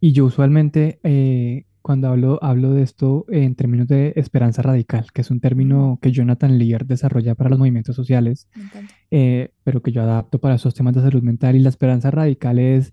Y 0.00 0.12
yo 0.12 0.26
usualmente, 0.26 1.00
eh, 1.02 1.64
cuando 1.80 2.08
hablo, 2.08 2.38
hablo 2.42 2.72
de 2.72 2.82
esto 2.82 3.24
en 3.28 3.54
términos 3.54 3.88
de 3.88 4.12
esperanza 4.16 4.62
radical, 4.62 5.06
que 5.12 5.22
es 5.22 5.30
un 5.30 5.40
término 5.40 5.98
que 6.02 6.12
Jonathan 6.12 6.58
Lear 6.58 6.86
desarrolla 6.86 7.34
para 7.34 7.50
los 7.50 7.58
movimientos 7.58 7.96
sociales, 7.96 8.48
eh, 9.10 9.50
pero 9.64 9.82
que 9.82 9.92
yo 9.92 10.02
adapto 10.02 10.40
para 10.40 10.56
esos 10.56 10.74
temas 10.74 10.94
de 10.94 11.02
salud 11.02 11.22
mental. 11.22 11.56
Y 11.56 11.60
la 11.60 11.68
esperanza 11.68 12.10
radical 12.10 12.58
es 12.58 12.92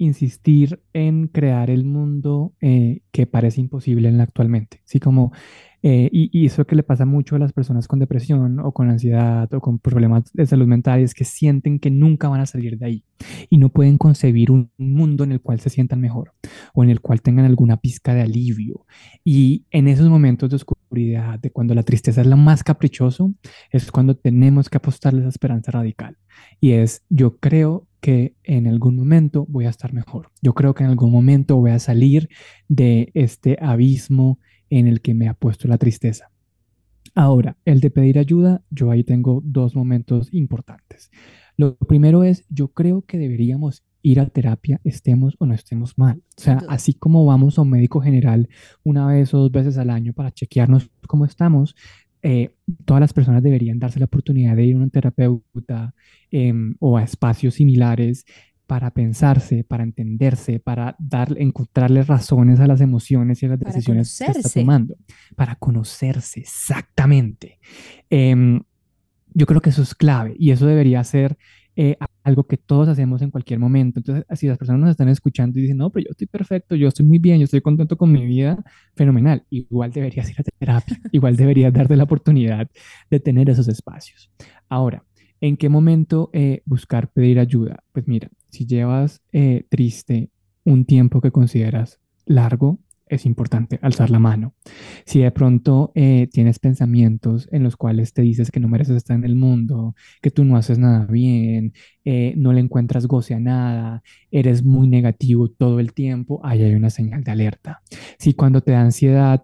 insistir 0.00 0.82
en 0.94 1.28
crear 1.28 1.70
el 1.70 1.84
mundo 1.84 2.54
eh, 2.60 3.02
que 3.12 3.26
parece 3.26 3.60
imposible 3.60 4.08
en 4.08 4.16
la 4.16 4.24
actualmente. 4.24 4.80
Sí, 4.84 4.98
como, 4.98 5.32
eh, 5.82 6.08
y, 6.10 6.46
eso 6.46 6.66
que 6.66 6.74
le 6.74 6.82
pasa 6.82 7.04
mucho 7.04 7.36
a 7.36 7.38
las 7.38 7.52
personas 7.52 7.86
con 7.86 7.98
depresión 7.98 8.58
o 8.60 8.72
con 8.72 8.88
ansiedad 8.88 9.52
o 9.52 9.60
con 9.60 9.78
problemas 9.78 10.24
de 10.32 10.46
salud 10.46 10.66
mental 10.66 11.00
es 11.00 11.12
que 11.12 11.24
sienten 11.24 11.78
que 11.78 11.90
nunca 11.90 12.28
van 12.28 12.40
a 12.40 12.46
salir 12.46 12.78
de 12.78 12.86
ahí 12.86 13.04
y 13.50 13.58
no 13.58 13.68
pueden 13.68 13.98
concebir 13.98 14.50
un 14.50 14.70
mundo 14.78 15.22
en 15.24 15.32
el 15.32 15.42
cual 15.42 15.60
se 15.60 15.68
sientan 15.68 16.00
mejor 16.00 16.32
o 16.72 16.82
en 16.82 16.88
el 16.88 17.00
cual 17.00 17.20
tengan 17.20 17.44
alguna 17.44 17.76
pizca 17.76 18.14
de 18.14 18.22
alivio. 18.22 18.86
Y 19.22 19.66
en 19.70 19.86
esos 19.86 20.08
momentos 20.08 20.48
de 20.48 20.56
oscuridad, 20.56 21.38
de 21.38 21.50
cuando 21.50 21.74
la 21.74 21.82
tristeza 21.82 22.22
es 22.22 22.26
lo 22.26 22.38
más 22.38 22.64
caprichoso, 22.64 23.34
es 23.70 23.92
cuando 23.92 24.16
tenemos 24.16 24.70
que 24.70 24.78
apostarle 24.78 25.20
esa 25.20 25.28
esperanza 25.28 25.72
radical. 25.72 26.16
Y 26.58 26.72
es, 26.72 27.04
yo 27.10 27.36
creo 27.36 27.86
que 28.00 28.34
en 28.44 28.66
algún 28.66 28.96
momento 28.96 29.46
voy 29.48 29.66
a 29.66 29.70
estar 29.70 29.92
mejor. 29.92 30.30
Yo 30.42 30.54
creo 30.54 30.74
que 30.74 30.84
en 30.84 30.90
algún 30.90 31.12
momento 31.12 31.56
voy 31.56 31.70
a 31.70 31.78
salir 31.78 32.28
de 32.68 33.10
este 33.14 33.58
abismo 33.60 34.38
en 34.70 34.86
el 34.86 35.00
que 35.00 35.14
me 35.14 35.28
ha 35.28 35.34
puesto 35.34 35.68
la 35.68 35.78
tristeza. 35.78 36.30
Ahora, 37.14 37.56
el 37.64 37.80
de 37.80 37.90
pedir 37.90 38.18
ayuda, 38.18 38.62
yo 38.70 38.90
ahí 38.90 39.04
tengo 39.04 39.42
dos 39.44 39.74
momentos 39.74 40.32
importantes. 40.32 41.10
Lo 41.56 41.76
primero 41.76 42.24
es, 42.24 42.44
yo 42.48 42.68
creo 42.68 43.02
que 43.02 43.18
deberíamos 43.18 43.84
ir 44.02 44.20
a 44.20 44.26
terapia, 44.26 44.80
estemos 44.84 45.36
o 45.38 45.46
no 45.46 45.54
estemos 45.54 45.98
mal. 45.98 46.22
O 46.38 46.40
sea, 46.40 46.62
así 46.68 46.94
como 46.94 47.26
vamos 47.26 47.58
a 47.58 47.62
un 47.62 47.70
médico 47.70 48.00
general 48.00 48.48
una 48.82 49.06
vez 49.06 49.34
o 49.34 49.38
dos 49.38 49.52
veces 49.52 49.76
al 49.76 49.90
año 49.90 50.12
para 50.12 50.30
chequearnos 50.30 50.90
cómo 51.06 51.24
estamos, 51.24 51.74
eh, 52.22 52.50
todas 52.84 53.00
las 53.00 53.12
personas 53.12 53.42
deberían 53.42 53.78
darse 53.78 53.98
la 53.98 54.04
oportunidad 54.06 54.56
de 54.56 54.64
ir 54.64 54.76
a 54.76 54.78
un 54.78 54.90
terapeuta 54.90 55.94
em, 56.30 56.74
o 56.78 56.96
a 56.96 57.02
espacios 57.02 57.54
similares 57.54 58.24
para 58.66 58.92
pensarse, 58.92 59.64
para 59.64 59.82
entenderse, 59.82 60.60
para 60.60 60.94
dar, 60.98 61.34
encontrarle 61.38 62.04
razones 62.04 62.60
a 62.60 62.68
las 62.68 62.80
emociones 62.80 63.42
y 63.42 63.46
a 63.46 63.48
las 63.48 63.58
decisiones 63.58 64.16
que 64.16 64.30
está 64.30 64.48
tomando, 64.48 64.96
para 65.34 65.56
conocerse 65.56 66.40
exactamente. 66.40 67.58
Em, 68.08 68.62
yo 69.34 69.46
creo 69.46 69.60
que 69.60 69.70
eso 69.70 69.82
es 69.82 69.94
clave 69.94 70.36
y 70.38 70.50
eso 70.50 70.66
debería 70.66 71.02
ser 71.02 71.36
eh, 71.74 71.96
algo 72.22 72.44
que 72.44 72.56
todos 72.56 72.88
hacemos 72.88 73.22
en 73.22 73.30
cualquier 73.30 73.58
momento. 73.58 74.00
Entonces, 74.00 74.24
si 74.38 74.46
las 74.46 74.58
personas 74.58 74.80
nos 74.80 74.90
están 74.90 75.08
escuchando 75.08 75.58
y 75.58 75.62
dicen, 75.62 75.78
no, 75.78 75.90
pero 75.90 76.04
yo 76.04 76.10
estoy 76.10 76.26
perfecto, 76.26 76.74
yo 76.74 76.88
estoy 76.88 77.06
muy 77.06 77.18
bien, 77.18 77.38
yo 77.38 77.44
estoy 77.44 77.60
contento 77.60 77.96
con 77.96 78.12
mi 78.12 78.24
vida, 78.26 78.62
fenomenal. 78.94 79.44
Igual 79.50 79.92
deberías 79.92 80.28
ir 80.30 80.36
a 80.38 80.42
terapia, 80.42 81.00
igual 81.12 81.36
deberías 81.36 81.72
darte 81.72 81.96
la 81.96 82.04
oportunidad 82.04 82.68
de 83.10 83.20
tener 83.20 83.50
esos 83.50 83.68
espacios. 83.68 84.30
Ahora, 84.68 85.04
¿en 85.40 85.56
qué 85.56 85.68
momento 85.68 86.30
eh, 86.32 86.62
buscar 86.64 87.10
pedir 87.12 87.38
ayuda? 87.38 87.82
Pues 87.92 88.06
mira, 88.06 88.28
si 88.48 88.66
llevas 88.66 89.22
eh, 89.32 89.66
triste 89.68 90.30
un 90.64 90.84
tiempo 90.84 91.20
que 91.20 91.30
consideras 91.30 92.00
largo, 92.26 92.78
es 93.10 93.26
importante 93.26 93.78
alzar 93.82 94.08
la 94.10 94.18
mano. 94.18 94.54
Si 95.04 95.20
de 95.20 95.30
pronto 95.30 95.92
eh, 95.94 96.28
tienes 96.32 96.58
pensamientos 96.58 97.48
en 97.52 97.62
los 97.62 97.76
cuales 97.76 98.12
te 98.12 98.22
dices 98.22 98.50
que 98.50 98.60
no 98.60 98.68
mereces 98.68 98.96
estar 98.96 99.16
en 99.16 99.24
el 99.24 99.34
mundo, 99.34 99.94
que 100.22 100.30
tú 100.30 100.44
no 100.44 100.56
haces 100.56 100.78
nada 100.78 101.06
bien, 101.06 101.74
eh, 102.04 102.34
no 102.36 102.52
le 102.52 102.60
encuentras 102.60 103.06
goce 103.06 103.34
a 103.34 103.40
nada, 103.40 104.02
eres 104.30 104.64
muy 104.64 104.88
negativo 104.88 105.48
todo 105.50 105.80
el 105.80 105.92
tiempo, 105.92 106.40
ahí 106.44 106.62
hay 106.62 106.74
una 106.74 106.90
señal 106.90 107.24
de 107.24 107.32
alerta. 107.32 107.82
Si 108.18 108.32
cuando 108.34 108.62
te 108.62 108.72
da 108.72 108.82
ansiedad, 108.82 109.42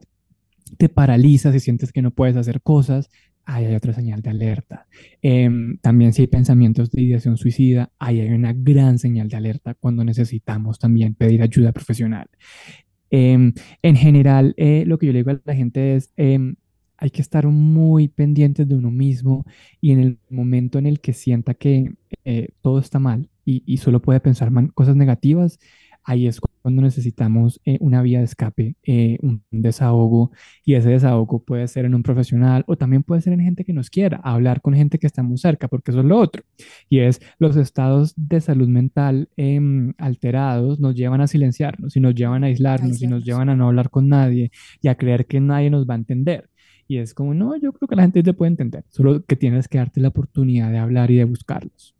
te 0.78 0.88
paralizas 0.88 1.54
y 1.54 1.60
sientes 1.60 1.92
que 1.92 2.02
no 2.02 2.12
puedes 2.12 2.36
hacer 2.36 2.62
cosas, 2.62 3.10
ahí 3.46 3.64
hay 3.64 3.74
otra 3.74 3.92
señal 3.92 4.20
de 4.22 4.30
alerta. 4.30 4.86
Em, 5.22 5.78
también 5.78 6.12
si 6.12 6.22
hay 6.22 6.26
pensamientos 6.26 6.90
de 6.90 7.02
ideación 7.02 7.36
suicida, 7.36 7.92
ahí 7.98 8.20
hay 8.20 8.30
una 8.30 8.52
gran 8.52 8.98
señal 8.98 9.28
de 9.28 9.36
alerta 9.36 9.74
cuando 9.74 10.04
necesitamos 10.04 10.78
también 10.78 11.14
pedir 11.14 11.42
ayuda 11.42 11.72
profesional. 11.72 12.28
Em, 13.10 13.52
en 13.82 13.96
general, 13.96 14.54
eh, 14.56 14.84
lo 14.86 14.98
que 14.98 15.06
yo 15.06 15.12
le 15.12 15.20
digo 15.20 15.30
a 15.30 15.40
la 15.44 15.54
gente 15.54 15.96
es, 15.96 16.12
em, 16.16 16.56
hay 16.98 17.10
que 17.10 17.22
estar 17.22 17.46
muy 17.46 18.08
pendientes 18.08 18.66
de 18.68 18.74
uno 18.74 18.90
mismo 18.90 19.44
y 19.80 19.92
en 19.92 20.00
el 20.00 20.18
momento 20.30 20.78
en 20.78 20.86
el 20.86 21.00
que 21.00 21.12
sienta 21.12 21.54
que 21.54 21.92
eh, 22.24 22.48
todo 22.62 22.78
está 22.78 22.98
mal 22.98 23.28
y, 23.44 23.62
y 23.66 23.78
solo 23.78 24.00
puede 24.02 24.20
pensar 24.20 24.50
cosas 24.74 24.96
negativas, 24.96 25.58
ahí 26.04 26.26
es 26.26 26.40
cuando 26.66 26.82
necesitamos 26.82 27.60
eh, 27.64 27.78
una 27.78 28.02
vía 28.02 28.18
de 28.18 28.24
escape, 28.24 28.74
eh, 28.82 29.18
un 29.22 29.40
desahogo, 29.52 30.32
y 30.64 30.74
ese 30.74 30.88
desahogo 30.88 31.44
puede 31.44 31.68
ser 31.68 31.84
en 31.84 31.94
un 31.94 32.02
profesional 32.02 32.64
o 32.66 32.76
también 32.76 33.04
puede 33.04 33.20
ser 33.20 33.34
en 33.34 33.40
gente 33.40 33.64
que 33.64 33.72
nos 33.72 33.88
quiera, 33.88 34.20
hablar 34.24 34.60
con 34.60 34.74
gente 34.74 34.98
que 34.98 35.06
está 35.06 35.22
muy 35.22 35.38
cerca, 35.38 35.68
porque 35.68 35.92
eso 35.92 36.00
es 36.00 36.06
lo 36.06 36.18
otro, 36.18 36.42
y 36.88 36.98
es 36.98 37.20
los 37.38 37.54
estados 37.54 38.14
de 38.16 38.40
salud 38.40 38.66
mental 38.66 39.28
em, 39.36 39.94
alterados 39.96 40.80
nos 40.80 40.96
llevan 40.96 41.20
a 41.20 41.28
silenciarnos 41.28 41.96
y 41.96 42.00
nos 42.00 42.16
llevan 42.16 42.42
a 42.42 42.48
aislarnos 42.48 43.00
y 43.00 43.06
nos 43.06 43.22
llevan 43.22 43.48
a 43.48 43.54
no 43.54 43.68
hablar 43.68 43.88
con 43.88 44.08
nadie 44.08 44.50
y 44.82 44.88
a 44.88 44.96
creer 44.96 45.26
que 45.26 45.38
nadie 45.38 45.70
nos 45.70 45.86
va 45.88 45.94
a 45.94 45.98
entender. 45.98 46.50
Y 46.88 46.98
es 46.98 47.14
como, 47.14 47.32
no, 47.32 47.54
yo 47.56 47.72
creo 47.74 47.86
que 47.86 47.94
la 47.94 48.02
gente 48.02 48.24
te 48.24 48.32
puede 48.32 48.50
entender, 48.50 48.84
solo 48.88 49.24
que 49.24 49.36
tienes 49.36 49.68
que 49.68 49.78
darte 49.78 50.00
la 50.00 50.08
oportunidad 50.08 50.72
de 50.72 50.78
hablar 50.78 51.12
y 51.12 51.16
de 51.16 51.24
buscarlos. 51.26 51.95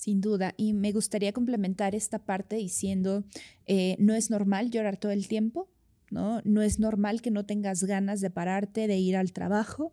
Sin 0.00 0.22
duda, 0.22 0.54
y 0.56 0.72
me 0.72 0.92
gustaría 0.92 1.30
complementar 1.34 1.94
esta 1.94 2.20
parte 2.20 2.56
diciendo, 2.56 3.22
eh, 3.66 3.96
no 3.98 4.14
es 4.14 4.30
normal 4.30 4.70
llorar 4.70 4.96
todo 4.96 5.12
el 5.12 5.28
tiempo, 5.28 5.68
¿no? 6.10 6.40
No 6.46 6.62
es 6.62 6.78
normal 6.78 7.20
que 7.20 7.30
no 7.30 7.44
tengas 7.44 7.84
ganas 7.84 8.22
de 8.22 8.30
pararte, 8.30 8.86
de 8.86 8.96
ir 8.96 9.14
al 9.14 9.34
trabajo. 9.34 9.92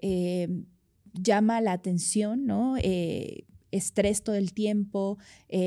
Eh, 0.00 0.46
llama 1.12 1.60
la 1.60 1.72
atención, 1.72 2.46
¿no? 2.46 2.76
Eh, 2.76 3.42
estrés 3.72 4.22
todo 4.22 4.36
el 4.36 4.52
tiempo, 4.52 5.18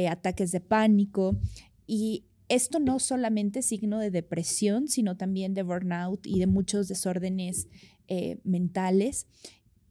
ataques 0.10 0.54
de 0.54 0.62
pánico. 0.62 1.38
Y 1.86 2.24
esto 2.48 2.80
no 2.80 3.00
solamente 3.00 3.60
es 3.60 3.66
signo 3.66 4.00
de 4.00 4.10
depresión, 4.10 4.88
sino 4.88 5.18
también 5.18 5.54
de 5.54 5.64
burnout 5.64 6.26
y 6.26 6.40
de 6.40 6.48
muchos 6.48 6.88
desórdenes 6.88 7.68
mentales. 8.46 9.28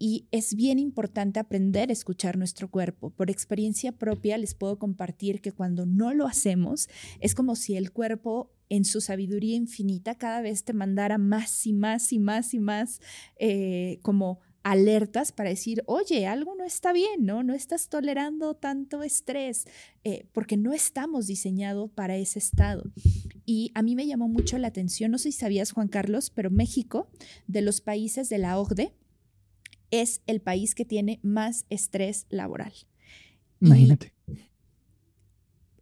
Y 0.06 0.28
es 0.32 0.54
bien 0.54 0.78
importante 0.78 1.40
aprender 1.40 1.88
a 1.88 1.94
escuchar 1.94 2.36
nuestro 2.36 2.70
cuerpo. 2.70 3.08
Por 3.08 3.30
experiencia 3.30 3.90
propia 3.90 4.36
les 4.36 4.54
puedo 4.54 4.78
compartir 4.78 5.40
que 5.40 5.50
cuando 5.50 5.86
no 5.86 6.12
lo 6.12 6.26
hacemos 6.26 6.90
es 7.20 7.34
como 7.34 7.56
si 7.56 7.74
el 7.74 7.90
cuerpo 7.90 8.52
en 8.68 8.84
su 8.84 9.00
sabiduría 9.00 9.56
infinita 9.56 10.14
cada 10.16 10.42
vez 10.42 10.62
te 10.62 10.74
mandara 10.74 11.16
más 11.16 11.66
y 11.66 11.72
más 11.72 12.12
y 12.12 12.18
más 12.18 12.52
y 12.52 12.58
más 12.58 13.00
eh, 13.36 13.98
como 14.02 14.40
alertas 14.62 15.32
para 15.32 15.48
decir, 15.48 15.82
oye, 15.86 16.26
algo 16.26 16.54
no 16.54 16.64
está 16.64 16.92
bien, 16.92 17.24
¿no? 17.24 17.42
No 17.42 17.54
estás 17.54 17.88
tolerando 17.88 18.52
tanto 18.52 19.02
estrés, 19.02 19.64
eh, 20.04 20.26
porque 20.32 20.58
no 20.58 20.74
estamos 20.74 21.28
diseñados 21.28 21.90
para 21.90 22.16
ese 22.16 22.40
estado. 22.40 22.92
Y 23.46 23.72
a 23.74 23.80
mí 23.80 23.96
me 23.96 24.06
llamó 24.06 24.28
mucho 24.28 24.58
la 24.58 24.68
atención, 24.68 25.10
no 25.10 25.16
sé 25.18 25.32
si 25.32 25.38
sabías, 25.38 25.72
Juan 25.72 25.88
Carlos, 25.88 26.28
pero 26.28 26.50
México, 26.50 27.08
de 27.46 27.62
los 27.62 27.80
países 27.80 28.28
de 28.28 28.36
la 28.36 28.58
OCDE, 28.58 28.92
es 29.90 30.22
el 30.26 30.40
país 30.40 30.74
que 30.74 30.84
tiene 30.84 31.20
más 31.22 31.66
estrés 31.68 32.26
laboral. 32.28 32.72
Imagínate 33.60 34.14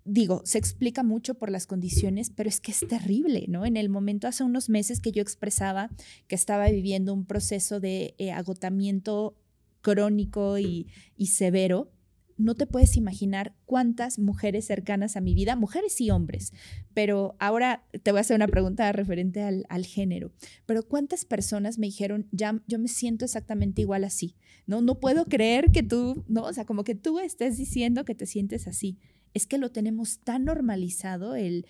digo, 0.05 0.43
se 0.45 0.59
explica 0.59 1.03
mucho 1.03 1.35
por 1.35 1.51
las 1.51 1.67
condiciones, 1.67 2.31
pero 2.31 2.49
es 2.49 2.61
que 2.61 2.73
es 2.73 2.81
terrible, 2.89 3.47
¿no? 3.49 3.65
En 3.65 3.77
el 3.77 3.89
momento 3.89 4.27
hace 4.27 4.45
unos 4.45 4.69
meses 4.69 5.01
que 5.01 5.13
yo 5.13 5.23
expresaba 5.23 5.91
que 6.27 6.35
estaba 6.35 6.69
viviendo 6.69 7.15
un 7.15 7.25
proceso 7.25 7.81
de 7.81 8.15
eh, 8.19 8.33
agotamiento 8.33 9.37
crónico 9.81 10.59
y, 10.59 10.87
severo, 11.27 11.91
no 12.37 12.55
te 12.55 12.67
puedes 12.67 12.97
imaginar 12.97 13.55
cuántas 13.65 14.19
mujeres 14.19 14.67
cercanas 14.67 15.17
a 15.17 15.21
mi 15.21 15.35
vida, 15.35 15.57
mujeres 15.57 16.01
y 16.01 16.11
hombres, 16.11 16.53
pero 16.95 17.37
ahora 17.39 17.85
te 18.03 18.11
voy 18.11 18.19
a 18.19 18.21
hacer 18.23 18.37
una 18.37 18.49
pregunta 18.49 18.91
referente 18.93 19.43
al, 19.43 19.87
género, 19.87 20.33
pero 20.67 20.83
cuántas 20.83 21.25
personas 21.25 21.79
me 21.79 21.87
dijeron, 21.87 22.29
yo 22.31 22.79
me 22.79 22.89
siento 22.89 23.25
exactamente 23.25 23.83
igual 23.83 24.05
así, 24.05 24.37
¿no? 24.67 24.81
No 24.81 25.01
puedo 25.01 25.25
creer 25.27 25.71
que 25.73 25.83
tú, 25.83 26.25
¿no? 26.29 26.45
O 26.45 26.53
sea, 26.53 26.65
como 26.65 26.85
que 26.85 26.95
tú 26.95 27.19
estés 27.19 27.57
diciendo 27.57 28.05
que 28.05 28.15
te 28.15 28.27
sientes 28.27 28.67
así 28.67 28.99
es 29.35 29.47
que 29.47 29.59
lo 29.59 29.71
tenemos 29.71 30.19
tan 30.21 30.45
normalizado 30.45 31.35
el, 31.35 31.67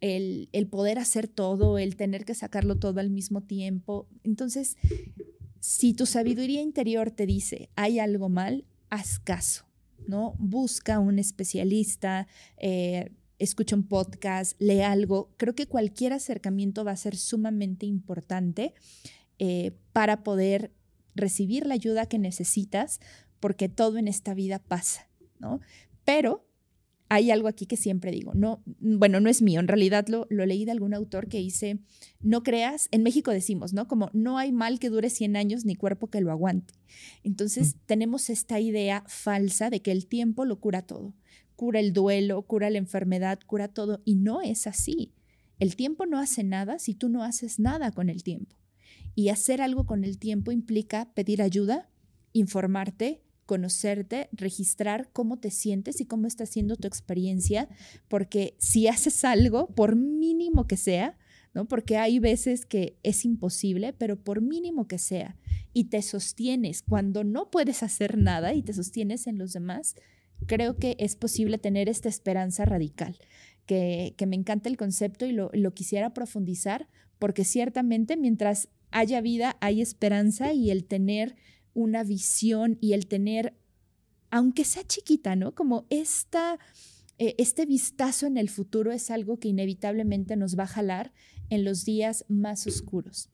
el, 0.00 0.66
poder 0.68 0.98
hacer 0.98 1.28
todo, 1.28 1.78
el 1.78 1.96
tener 1.96 2.24
que 2.24 2.34
sacarlo 2.34 2.76
todo 2.78 3.00
al 3.00 3.10
mismo 3.10 3.42
tiempo. 3.42 4.08
Entonces, 4.22 4.76
si 5.60 5.94
tu 5.94 6.06
sabiduría 6.06 6.60
interior 6.60 7.10
te 7.10 7.26
dice, 7.26 7.70
hay 7.76 7.98
algo 7.98 8.28
mal, 8.28 8.64
haz 8.90 9.18
caso, 9.18 9.66
¿no? 10.06 10.34
Busca 10.38 10.98
un 10.98 11.18
especialista, 11.18 12.26
eh, 12.56 13.12
escucha 13.38 13.76
un 13.76 13.84
podcast, 13.84 14.60
lee 14.60 14.82
algo. 14.82 15.30
Creo 15.36 15.54
que 15.54 15.66
cualquier 15.66 16.12
acercamiento 16.12 16.84
va 16.84 16.92
a 16.92 16.96
ser 16.96 17.16
sumamente 17.16 17.86
importante 17.86 18.74
eh, 19.38 19.72
para 19.92 20.22
poder 20.22 20.72
recibir 21.14 21.66
la 21.66 21.74
ayuda 21.74 22.06
que 22.06 22.18
necesitas, 22.18 23.00
porque 23.40 23.68
todo 23.68 23.98
en 23.98 24.08
esta 24.08 24.34
vida 24.34 24.58
pasa, 24.58 25.08
¿no? 25.38 25.60
Pero 26.04 26.43
hay 27.14 27.30
algo 27.30 27.46
aquí 27.46 27.66
que 27.66 27.76
siempre 27.76 28.10
digo, 28.10 28.34
no, 28.34 28.60
bueno, 28.80 29.20
no 29.20 29.30
es 29.30 29.40
mío, 29.40 29.60
en 29.60 29.68
realidad 29.68 30.08
lo, 30.08 30.26
lo, 30.30 30.44
leí 30.46 30.64
de 30.64 30.72
algún 30.72 30.94
autor 30.94 31.28
que 31.28 31.38
dice, 31.38 31.78
no 32.20 32.42
creas, 32.42 32.88
en 32.90 33.04
México 33.04 33.30
decimos, 33.30 33.72
¿no? 33.72 33.86
Como 33.86 34.10
no 34.12 34.36
hay 34.36 34.50
mal 34.50 34.80
que 34.80 34.90
dure 34.90 35.10
100 35.10 35.36
años 35.36 35.64
ni 35.64 35.76
cuerpo 35.76 36.08
que 36.08 36.20
lo 36.20 36.32
aguante. 36.32 36.74
Entonces 37.22 37.76
mm. 37.76 37.78
tenemos 37.86 38.30
esta 38.30 38.58
idea 38.58 39.04
falsa 39.06 39.70
de 39.70 39.80
que 39.80 39.92
el 39.92 40.08
tiempo 40.08 40.44
lo 40.44 40.58
cura 40.58 40.82
todo, 40.82 41.14
cura 41.54 41.78
el 41.78 41.92
duelo, 41.92 42.42
cura 42.42 42.68
la 42.68 42.78
enfermedad, 42.78 43.38
cura 43.46 43.68
todo, 43.68 44.02
y 44.04 44.16
no 44.16 44.42
es 44.42 44.66
así. 44.66 45.12
El 45.60 45.76
tiempo 45.76 46.06
no 46.06 46.18
hace 46.18 46.42
nada 46.42 46.80
si 46.80 46.94
tú 46.94 47.08
no 47.08 47.22
haces 47.22 47.60
nada 47.60 47.92
con 47.92 48.08
el 48.08 48.24
tiempo. 48.24 48.56
Y 49.14 49.28
hacer 49.28 49.62
algo 49.62 49.86
con 49.86 50.02
el 50.02 50.18
tiempo 50.18 50.50
implica 50.50 51.12
pedir 51.14 51.42
ayuda, 51.42 51.88
informarte, 52.32 53.22
conocerte, 53.46 54.28
registrar 54.32 55.10
cómo 55.12 55.38
te 55.38 55.50
sientes 55.50 56.00
y 56.00 56.06
cómo 56.06 56.26
está 56.26 56.46
siendo 56.46 56.76
tu 56.76 56.88
experiencia, 56.88 57.68
porque 58.08 58.54
si 58.58 58.88
haces 58.88 59.24
algo, 59.24 59.68
por 59.68 59.96
mínimo 59.96 60.66
que 60.66 60.76
sea, 60.76 61.18
¿no? 61.52 61.66
Porque 61.66 61.96
hay 61.96 62.18
veces 62.18 62.66
que 62.66 62.98
es 63.02 63.24
imposible, 63.24 63.92
pero 63.92 64.16
por 64.16 64.40
mínimo 64.40 64.88
que 64.88 64.98
sea, 64.98 65.36
y 65.72 65.84
te 65.84 66.02
sostienes 66.02 66.82
cuando 66.82 67.24
no 67.24 67.50
puedes 67.50 67.82
hacer 67.82 68.18
nada 68.18 68.54
y 68.54 68.62
te 68.62 68.72
sostienes 68.72 69.26
en 69.26 69.38
los 69.38 69.52
demás, 69.52 69.94
creo 70.46 70.76
que 70.76 70.96
es 70.98 71.16
posible 71.16 71.58
tener 71.58 71.88
esta 71.88 72.08
esperanza 72.08 72.64
radical, 72.64 73.18
que, 73.66 74.14
me 74.26 74.36
encanta 74.36 74.68
el 74.68 74.76
concepto 74.76 75.26
y 75.26 75.32
lo, 75.32 75.50
lo 75.52 75.72
quisiera 75.74 76.12
profundizar, 76.12 76.88
porque 77.18 77.44
ciertamente 77.44 78.16
mientras 78.16 78.68
haya 78.90 79.20
vida, 79.20 79.56
hay 79.60 79.80
esperanza 79.80 80.52
y 80.52 80.70
el 80.70 80.84
tener 80.84 81.36
una 81.74 82.04
visión 82.04 82.78
y 82.80 82.92
el 82.92 83.06
tener, 83.06 83.54
aunque 84.30 84.64
sea 84.64 84.84
chiquita, 84.84 85.36
¿no? 85.36 85.54
Como 85.54 85.86
esta, 85.90 86.58
eh, 87.18 87.34
este 87.38 87.66
vistazo 87.66 88.26
en 88.26 88.36
el 88.36 88.48
futuro 88.48 88.92
es 88.92 89.10
algo 89.10 89.38
que 89.38 89.48
inevitablemente 89.48 90.36
nos 90.36 90.58
va 90.58 90.64
a 90.64 90.68
jalar 90.68 91.12
en 91.50 91.64
los 91.64 91.84
días 91.84 92.24
más 92.28 92.66
oscuros. 92.66 93.28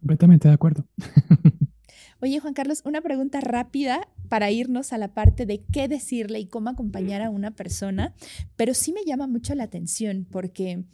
Completamente 0.00 0.48
de 0.48 0.54
acuerdo. 0.54 0.86
Oye, 2.20 2.38
Juan 2.38 2.54
Carlos, 2.54 2.82
una 2.84 3.00
pregunta 3.00 3.40
rápida 3.40 4.08
para 4.28 4.50
irnos 4.50 4.92
a 4.92 4.98
la 4.98 5.12
parte 5.12 5.44
de 5.44 5.64
qué 5.72 5.88
decirle 5.88 6.38
y 6.38 6.46
cómo 6.46 6.70
acompañar 6.70 7.20
a 7.20 7.30
una 7.30 7.50
persona, 7.50 8.14
pero 8.54 8.74
sí 8.74 8.92
me 8.92 9.04
llama 9.04 9.26
mucho 9.26 9.56
la 9.56 9.64
atención 9.64 10.26
porque 10.30 10.84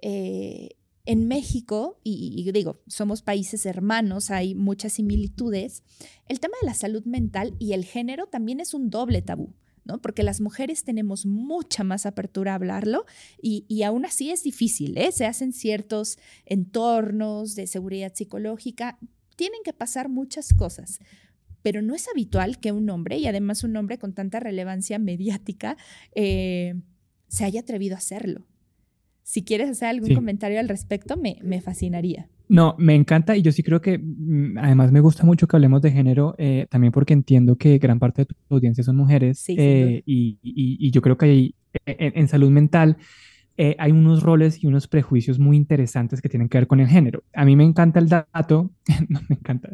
eh, 0.00 0.76
en 1.06 1.28
México, 1.28 2.00
y, 2.02 2.50
digo, 2.52 2.82
somos 2.88 3.22
países 3.22 3.64
hermanos, 3.64 4.30
hay 4.30 4.54
muchas 4.54 4.94
similitudes, 4.94 5.84
el 6.28 6.40
tema 6.40 6.54
de 6.60 6.66
la 6.66 6.74
salud 6.74 7.04
mental 7.04 7.54
y 7.60 7.72
el 7.72 7.84
género 7.84 8.26
también 8.26 8.60
es 8.60 8.74
un 8.74 8.90
doble 8.90 9.22
tabú. 9.22 9.54
¿no? 9.84 10.02
Porque 10.02 10.24
las 10.24 10.40
mujeres 10.40 10.82
tenemos 10.82 11.26
mucha 11.26 11.84
más 11.84 12.06
apertura 12.06 12.50
a 12.50 12.54
hablarlo 12.56 13.06
y, 13.40 13.82
aún 13.84 14.04
así 14.04 14.32
es 14.32 14.42
difícil, 14.42 14.98
¿eh? 14.98 15.12
Se 15.12 15.26
hacen 15.26 15.52
ciertos 15.52 16.18
entornos 16.44 17.54
de 17.54 17.68
seguridad 17.68 18.12
psicológica, 18.12 18.98
tienen 19.36 19.60
que 19.64 19.72
pasar 19.72 20.08
muchas 20.08 20.52
cosas, 20.54 20.98
pero 21.62 21.82
no 21.82 21.94
es 21.94 22.08
habitual 22.08 22.58
que 22.58 22.72
un 22.72 22.90
hombre, 22.90 23.18
y 23.18 23.28
además 23.28 23.62
un 23.62 23.76
hombre 23.76 23.96
con 23.96 24.12
tanta 24.12 24.40
relevancia 24.40 24.98
mediática, 24.98 25.76
eh, 26.16 26.74
se 27.28 27.44
haya 27.44 27.60
atrevido 27.60 27.94
a 27.94 27.98
hacerlo. 27.98 28.44
Si 29.26 29.42
quieres 29.42 29.68
hacer 29.68 29.88
algún 29.88 30.14
comentario 30.14 30.60
al 30.60 30.68
respecto, 30.68 31.16
me, 31.16 31.38
me, 31.42 31.60
fascinaría. 31.60 32.28
No, 32.48 32.76
me 32.78 32.94
encanta 32.94 33.36
y 33.36 33.42
yo 33.42 33.50
sí 33.50 33.64
creo 33.64 33.80
que 33.80 33.98
mm, 33.98 34.56
además 34.56 34.92
me 34.92 35.00
gusta 35.00 35.24
mucho 35.24 35.48
que 35.48 35.56
hablemos 35.56 35.82
de 35.82 35.90
género, 35.90 36.36
eh, 36.38 36.68
también 36.70 36.92
porque 36.92 37.12
entiendo 37.12 37.56
que 37.56 37.78
gran 37.78 37.98
parte 37.98 38.22
de 38.22 38.26
tu 38.26 38.36
audiencia 38.54 38.84
son 38.84 38.94
mujeres 38.94 39.44
eh, 39.48 40.04
y, 40.06 40.38
y, 40.44 40.90
yo 40.92 41.02
creo 41.02 41.18
que 41.18 41.26
hay, 41.26 41.54
e, 41.86 42.12
en, 42.14 42.28
salud 42.28 42.52
mental 42.52 42.98
eh, 43.56 43.74
hay 43.80 43.90
unos 43.90 44.22
roles 44.22 44.62
y 44.62 44.68
unos 44.68 44.86
prejuicios 44.86 45.40
muy 45.40 45.56
interesantes 45.56 46.22
que 46.22 46.28
tienen 46.28 46.48
que 46.48 46.58
ver 46.58 46.68
con 46.68 46.78
el 46.78 46.86
género. 46.86 47.24
A 47.34 47.44
mí 47.44 47.56
me 47.56 47.64
encanta 47.64 47.98
el 47.98 48.08
dato, 48.08 48.70
no 49.08 49.20
me 49.28 49.34
encanta, 49.34 49.70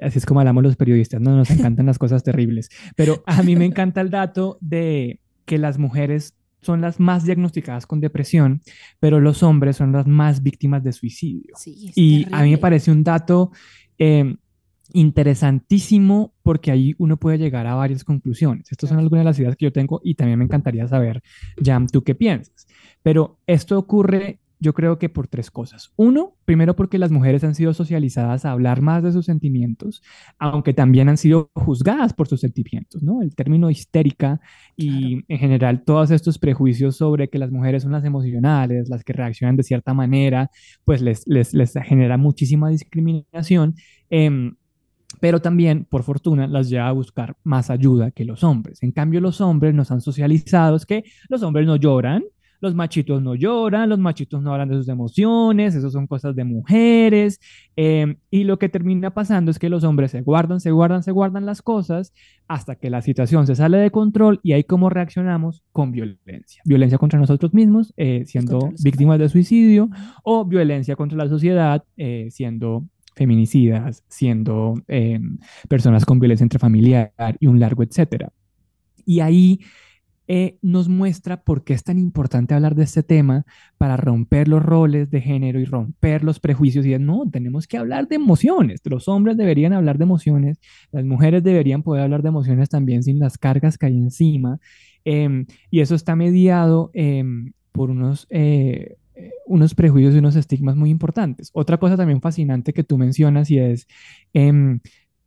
así 0.00 0.16
es 0.16 0.24
como 0.24 0.40
hablamos 0.40 0.62
los 0.62 0.76
periodistas, 0.76 1.20
no 1.20 1.36
nos 1.36 1.50
encantan 1.50 1.84
las 1.84 1.98
cosas 1.98 2.22
terribles, 2.22 2.70
pero 2.96 3.22
a 3.26 3.42
mí 3.42 3.54
me 3.54 3.66
encanta 3.66 4.00
el 4.00 4.08
dato 4.08 4.56
de 4.62 5.20
que 5.44 5.58
las 5.58 5.76
mujeres 5.76 6.32
son 6.64 6.80
las 6.80 6.98
más 6.98 7.24
diagnosticadas 7.24 7.86
con 7.86 8.00
depresión, 8.00 8.60
pero 9.00 9.20
los 9.20 9.42
hombres 9.42 9.76
son 9.76 9.92
las 9.92 10.06
más 10.06 10.42
víctimas 10.42 10.82
de 10.82 10.92
suicidio. 10.92 11.54
y 11.66 12.26
a 12.32 12.42
mí 12.42 12.50
me 12.50 12.58
parece 12.58 12.90
un 12.90 13.04
dato 13.04 13.52
em, 13.98 14.36
interesantísimo 14.92 16.34
porque 16.42 16.70
ahí 16.70 16.94
uno 16.98 17.16
puede 17.16 17.38
llegar 17.38 17.66
a 17.66 17.74
varias 17.74 18.04
conclusiones. 18.04 18.70
Estas 18.70 18.88
son 18.90 18.98
algunas 18.98 19.20
de 19.22 19.24
las 19.24 19.38
ideas 19.38 19.56
que 19.56 19.64
yo 19.64 19.72
tengo 19.72 20.00
y 20.04 20.14
también 20.14 20.38
me 20.38 20.44
encantaría 20.44 20.86
saber, 20.88 21.22
Jam, 21.62 21.86
tú 21.86 22.02
qué 22.02 22.14
piensas. 22.14 22.66
Pero 23.02 23.38
esto 23.46 23.78
ocurre 23.78 24.38
yo 24.60 24.72
creo 24.72 24.98
que 24.98 25.08
por 25.08 25.28
tres 25.28 25.50
cosas. 25.50 25.92
Uno, 25.96 26.36
primero 26.44 26.76
porque 26.76 26.98
las 26.98 27.10
mujeres 27.10 27.44
han 27.44 27.54
sido 27.54 27.74
socializadas 27.74 28.44
a 28.44 28.52
hablar 28.52 28.80
más 28.80 29.02
de 29.02 29.12
sus 29.12 29.26
sentimientos, 29.26 30.02
aunque 30.38 30.72
también 30.72 31.08
han 31.08 31.16
sido 31.16 31.50
juzgadas 31.54 32.12
por 32.12 32.28
sus 32.28 32.40
sentimientos, 32.40 33.02
¿no? 33.02 33.22
El 33.22 33.34
término 33.34 33.70
histérica 33.70 34.40
y 34.76 35.24
en 35.28 35.38
general 35.38 35.82
todos 35.84 36.10
estos 36.10 36.38
prejuicios 36.38 36.96
sobre 36.96 37.28
que 37.28 37.38
las 37.38 37.50
mujeres 37.50 37.82
son 37.82 37.92
las 37.92 38.04
emocionales, 38.04 38.88
las 38.88 39.04
que 39.04 39.12
reaccionan 39.12 39.56
de 39.56 39.62
cierta 39.62 39.94
manera, 39.94 40.50
pues 40.84 41.02
les, 41.02 41.26
les, 41.26 41.54
les 41.54 41.74
genera 41.84 42.16
muchísima 42.16 42.68
discriminación. 42.68 43.74
Em, 44.10 44.56
pero 45.20 45.40
también, 45.40 45.84
por 45.84 46.02
fortuna, 46.02 46.46
las 46.46 46.68
lleva 46.68 46.88
a 46.88 46.92
buscar 46.92 47.36
más 47.44 47.70
ayuda 47.70 48.10
que 48.10 48.24
los 48.24 48.44
hombres. 48.44 48.82
En 48.82 48.92
cambio, 48.92 49.20
los 49.20 49.40
hombres 49.40 49.74
nos 49.74 49.90
han 49.90 50.00
socializado 50.00 50.76
es 50.76 50.86
que 50.86 51.04
los 51.28 51.42
hombres 51.42 51.66
no 51.66 51.76
lloran, 51.76 52.24
los 52.64 52.74
machitos 52.74 53.22
no 53.22 53.34
lloran, 53.34 53.88
los 53.88 53.98
machitos 53.98 54.42
no 54.42 54.52
hablan 54.52 54.68
de 54.68 54.76
sus 54.76 54.88
emociones, 54.88 55.74
eso 55.74 55.90
son 55.90 56.06
cosas 56.06 56.34
de 56.34 56.44
mujeres. 56.44 57.38
Em, 57.76 58.16
y 58.30 58.44
lo 58.44 58.58
que 58.58 58.68
termina 58.68 59.12
pasando 59.12 59.50
es 59.50 59.58
que 59.58 59.68
los 59.68 59.84
hombres 59.84 60.10
se 60.10 60.22
guardan, 60.22 60.60
se 60.60 60.70
guardan, 60.72 61.02
se 61.02 61.12
guardan 61.12 61.46
las 61.46 61.62
cosas 61.62 62.12
hasta 62.48 62.74
que 62.76 62.90
la 62.90 63.02
situación 63.02 63.46
se 63.46 63.54
sale 63.54 63.78
de 63.78 63.90
control 63.90 64.40
y 64.42 64.52
ahí 64.52 64.64
cómo 64.64 64.90
reaccionamos 64.90 65.62
con 65.72 65.92
violencia. 65.92 66.62
Violencia 66.64 66.98
contra 66.98 67.20
nosotros 67.20 67.54
mismos, 67.54 67.92
eh, 67.96 68.24
siendo 68.26 68.72
víctimas 68.82 69.18
de 69.18 69.28
suicidio, 69.28 69.90
o 70.24 70.44
violencia 70.44 70.96
contra 70.96 71.18
la 71.18 71.28
sociedad, 71.28 71.84
eh, 71.96 72.28
siendo 72.30 72.84
feminicidas, 73.14 74.02
siendo 74.08 74.74
em, 74.88 75.38
personas 75.68 76.04
con 76.04 76.18
violencia 76.18 76.44
intrafamiliar 76.44 77.12
y 77.38 77.46
un 77.46 77.60
largo 77.60 77.82
etcétera. 77.82 78.32
Y 79.06 79.20
ahí 79.20 79.60
eh, 80.26 80.58
nos 80.62 80.88
muestra 80.88 81.42
por 81.42 81.64
qué 81.64 81.74
es 81.74 81.84
tan 81.84 81.98
importante 81.98 82.54
hablar 82.54 82.74
de 82.74 82.84
este 82.84 83.02
tema 83.02 83.44
para 83.76 83.96
romper 83.96 84.48
los 84.48 84.62
roles 84.62 85.10
de 85.10 85.20
género 85.20 85.60
y 85.60 85.64
romper 85.64 86.24
los 86.24 86.40
prejuicios. 86.40 86.86
Y 86.86 86.94
es, 86.94 87.00
no, 87.00 87.28
tenemos 87.30 87.66
que 87.66 87.76
hablar 87.76 88.08
de 88.08 88.16
emociones. 88.16 88.80
Los 88.84 89.08
hombres 89.08 89.36
deberían 89.36 89.72
hablar 89.72 89.98
de 89.98 90.04
emociones, 90.04 90.58
las 90.92 91.04
mujeres 91.04 91.42
deberían 91.42 91.82
poder 91.82 92.04
hablar 92.04 92.22
de 92.22 92.28
emociones 92.28 92.68
también 92.68 93.02
sin 93.02 93.18
las 93.18 93.36
cargas 93.36 93.76
que 93.76 93.86
hay 93.86 93.96
encima. 93.96 94.58
Em, 95.04 95.46
y 95.70 95.80
eso 95.80 95.94
está 95.94 96.16
mediado 96.16 96.90
em, 96.94 97.52
por 97.72 97.90
unos... 97.90 98.26
Eh, 98.30 98.96
unos 99.46 99.76
prejuicios 99.76 100.14
y 100.14 100.18
unos 100.18 100.34
estigmas 100.34 100.74
muy 100.74 100.90
importantes. 100.90 101.50
Otra 101.52 101.78
cosa 101.78 101.96
también 101.96 102.20
fascinante 102.20 102.72
que 102.72 102.82
tú 102.82 102.98
mencionas 102.98 103.48
y 103.48 103.58
es, 103.58 103.86
em, 104.32 104.80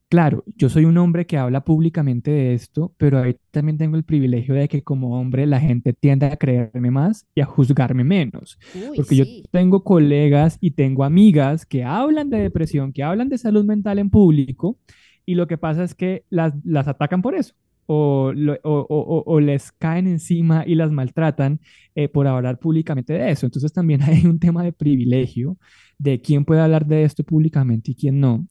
Claro, 0.09 0.45
yo 0.55 0.69
soy 0.69 0.85
un 0.85 0.97
hombre 0.97 1.25
que 1.25 1.37
habla 1.37 1.65
públicamente 1.65 2.31
de 2.31 2.53
esto, 2.53 2.93
pero 2.97 3.19
ahí 3.19 3.35
también 3.51 3.77
tengo 3.77 3.97
el 3.97 4.05
privilegio 4.05 4.55
de 4.55 4.69
que 4.69 4.81
como 4.81 5.19
hombre 5.19 5.45
la 5.45 5.59
gente 5.59 5.91
tiende 5.91 6.27
a 6.27 6.37
creerme 6.37 6.91
más 6.91 7.27
y 7.35 7.41
a 7.41 7.45
juzgarme 7.45 8.05
menos. 8.05 8.57
porque 8.95 9.17
yo 9.17 9.25
tengo 9.51 9.83
colegas 9.83 10.57
y 10.61 10.71
tengo 10.71 11.03
amigas 11.03 11.65
que 11.65 11.83
hablan 11.83 12.29
de 12.29 12.39
depresión, 12.39 12.93
que 12.93 13.03
hablan 13.03 13.27
de 13.27 13.37
salud 13.37 13.65
mental 13.65 13.99
en 13.99 14.09
público, 14.09 14.77
y 15.25 15.35
lo 15.35 15.45
que 15.45 15.57
pasa 15.57 15.83
es 15.83 15.93
que 15.93 16.23
las, 16.29 16.53
las 16.63 16.87
atacan 16.87 17.21
por 17.21 17.35
eso. 17.35 17.53
O, 17.89 18.33
o, 18.63 19.39
les 19.39 19.71
caen 19.71 20.07
encima 20.07 20.65
y 20.67 20.75
las 20.75 20.91
maltratan 20.91 21.61
eh, 21.95 22.09
por 22.09 22.27
hablar 22.27 22.59
públicamente 22.59 23.13
de 23.13 23.31
eso. 23.31 23.45
Entonces 23.45 23.71
también 23.71 24.01
hay 24.03 24.25
un 24.25 24.39
tema 24.39 24.63
de 24.63 24.73
privilegio 24.73 25.57
de 25.97 26.21
quién 26.21 26.43
puede 26.45 26.61
hablar 26.61 26.85
de 26.85 27.03
esto 27.03 27.23
públicamente 27.23 27.91
y 27.91 27.95
quién 27.95 28.19
no. 28.19 28.47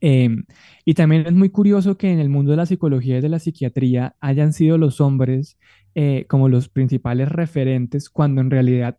Em, 0.00 0.44
y 0.84 0.94
también 0.94 1.26
es 1.26 1.32
muy 1.32 1.50
curioso 1.50 1.96
que 1.96 2.12
en 2.12 2.18
el 2.18 2.28
mundo 2.28 2.52
de 2.52 2.56
la 2.56 2.66
psicología 2.66 3.18
y 3.18 3.20
de 3.20 3.28
la 3.28 3.38
psiquiatría 3.38 4.16
hayan 4.20 4.52
sido 4.52 4.78
los 4.78 5.00
hombres 5.00 5.58
eh, 5.94 6.26
como 6.28 6.48
los 6.48 6.68
principales 6.68 7.28
referentes 7.28 8.08
cuando 8.08 8.40
en 8.40 8.50
realidad 8.50 8.98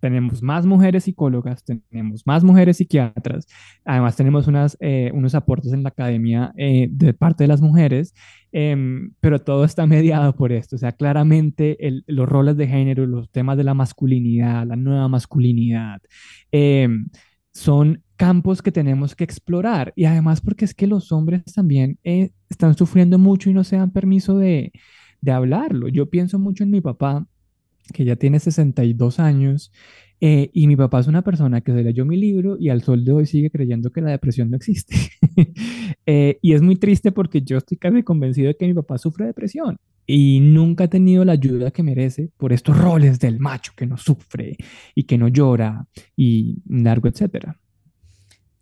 tenemos 0.00 0.42
más 0.42 0.66
mujeres 0.66 1.04
psicólogas, 1.04 1.64
tenemos 1.64 2.26
más 2.26 2.44
mujeres 2.44 2.76
psiquiatras, 2.76 3.46
además 3.84 4.14
tenemos 4.14 4.46
unas, 4.46 4.76
eh, 4.80 5.10
unos 5.14 5.34
aportes 5.34 5.72
en 5.72 5.82
la 5.82 5.88
academia 5.88 6.52
eh, 6.56 6.86
de 6.90 7.14
parte 7.14 7.44
de 7.44 7.48
las 7.48 7.60
mujeres, 7.60 8.14
em, 8.52 9.12
pero 9.20 9.40
todo 9.40 9.64
está 9.64 9.86
mediado 9.86 10.36
por 10.36 10.52
esto, 10.52 10.76
o 10.76 10.78
sea, 10.78 10.92
claramente 10.92 11.76
los 12.06 12.28
roles 12.28 12.56
de 12.56 12.68
género, 12.68 13.06
los 13.06 13.30
temas 13.30 13.56
de 13.56 13.64
la 13.64 13.74
masculinidad, 13.74 14.66
la 14.66 14.76
nueva 14.76 15.08
masculinidad, 15.08 16.00
em, 16.52 17.08
son 17.52 18.02
campos 18.16 18.62
que 18.62 18.72
tenemos 18.72 19.14
que 19.14 19.24
explorar. 19.24 19.92
Y 19.96 20.04
además 20.04 20.40
porque 20.40 20.64
es 20.64 20.74
que 20.74 20.86
los 20.86 21.12
hombres 21.12 21.44
también 21.54 21.98
eh, 22.04 22.30
están 22.48 22.76
sufriendo 22.76 23.18
mucho 23.18 23.50
y 23.50 23.52
no 23.52 23.64
se 23.64 23.76
dan 23.76 23.92
permiso 23.92 24.38
de, 24.38 24.72
hablarlo. 25.26 25.88
Yo 25.88 26.08
pienso 26.08 26.38
mucho 26.38 26.62
en 26.62 26.70
mi 26.70 26.80
papá, 26.80 27.26
que 27.92 28.04
ya 28.04 28.14
tiene 28.14 28.38
62 28.38 29.18
años, 29.18 29.72
eh, 30.20 30.50
y 30.52 30.68
mi 30.68 30.76
papá 30.76 31.00
es 31.00 31.08
una 31.08 31.22
persona 31.22 31.60
que 31.60 31.72
se 31.72 31.82
leyó 31.82 32.04
mi 32.04 32.16
libro 32.16 32.56
y 32.58 32.68
al 32.68 32.82
sol 32.82 33.04
de 33.04 33.12
hoy 33.12 33.26
sigue 33.26 33.50
creyendo 33.50 33.90
que 33.90 34.00
la 34.00 34.10
depresión 34.10 34.50
no 34.50 34.56
existe. 34.56 34.96
Eh, 36.08 36.38
y 36.40 36.52
es 36.52 36.62
muy 36.62 36.76
triste 36.76 37.10
porque 37.10 37.42
yo 37.42 37.58
estoy 37.58 37.76
casi 37.78 38.04
convencido 38.04 38.46
de 38.46 38.56
que 38.56 38.66
mi 38.66 38.74
papá 38.74 38.96
sufre 38.96 39.26
depresión 39.26 39.76
y 40.06 40.38
nunca 40.40 40.84
ha 40.84 40.88
tenido 40.88 41.24
la 41.24 41.32
ayuda 41.32 41.72
que 41.72 41.82
merece 41.82 42.30
por 42.36 42.52
estos 42.52 42.78
roles 42.78 43.18
del 43.18 43.40
macho 43.40 43.72
que 43.76 43.86
no 43.86 43.96
sufre 43.96 44.56
y 44.94 45.02
que 45.02 45.18
no 45.18 45.26
llora 45.26 45.88
y 46.16 46.62
largo, 46.68 47.08
etcétera. 47.08 47.58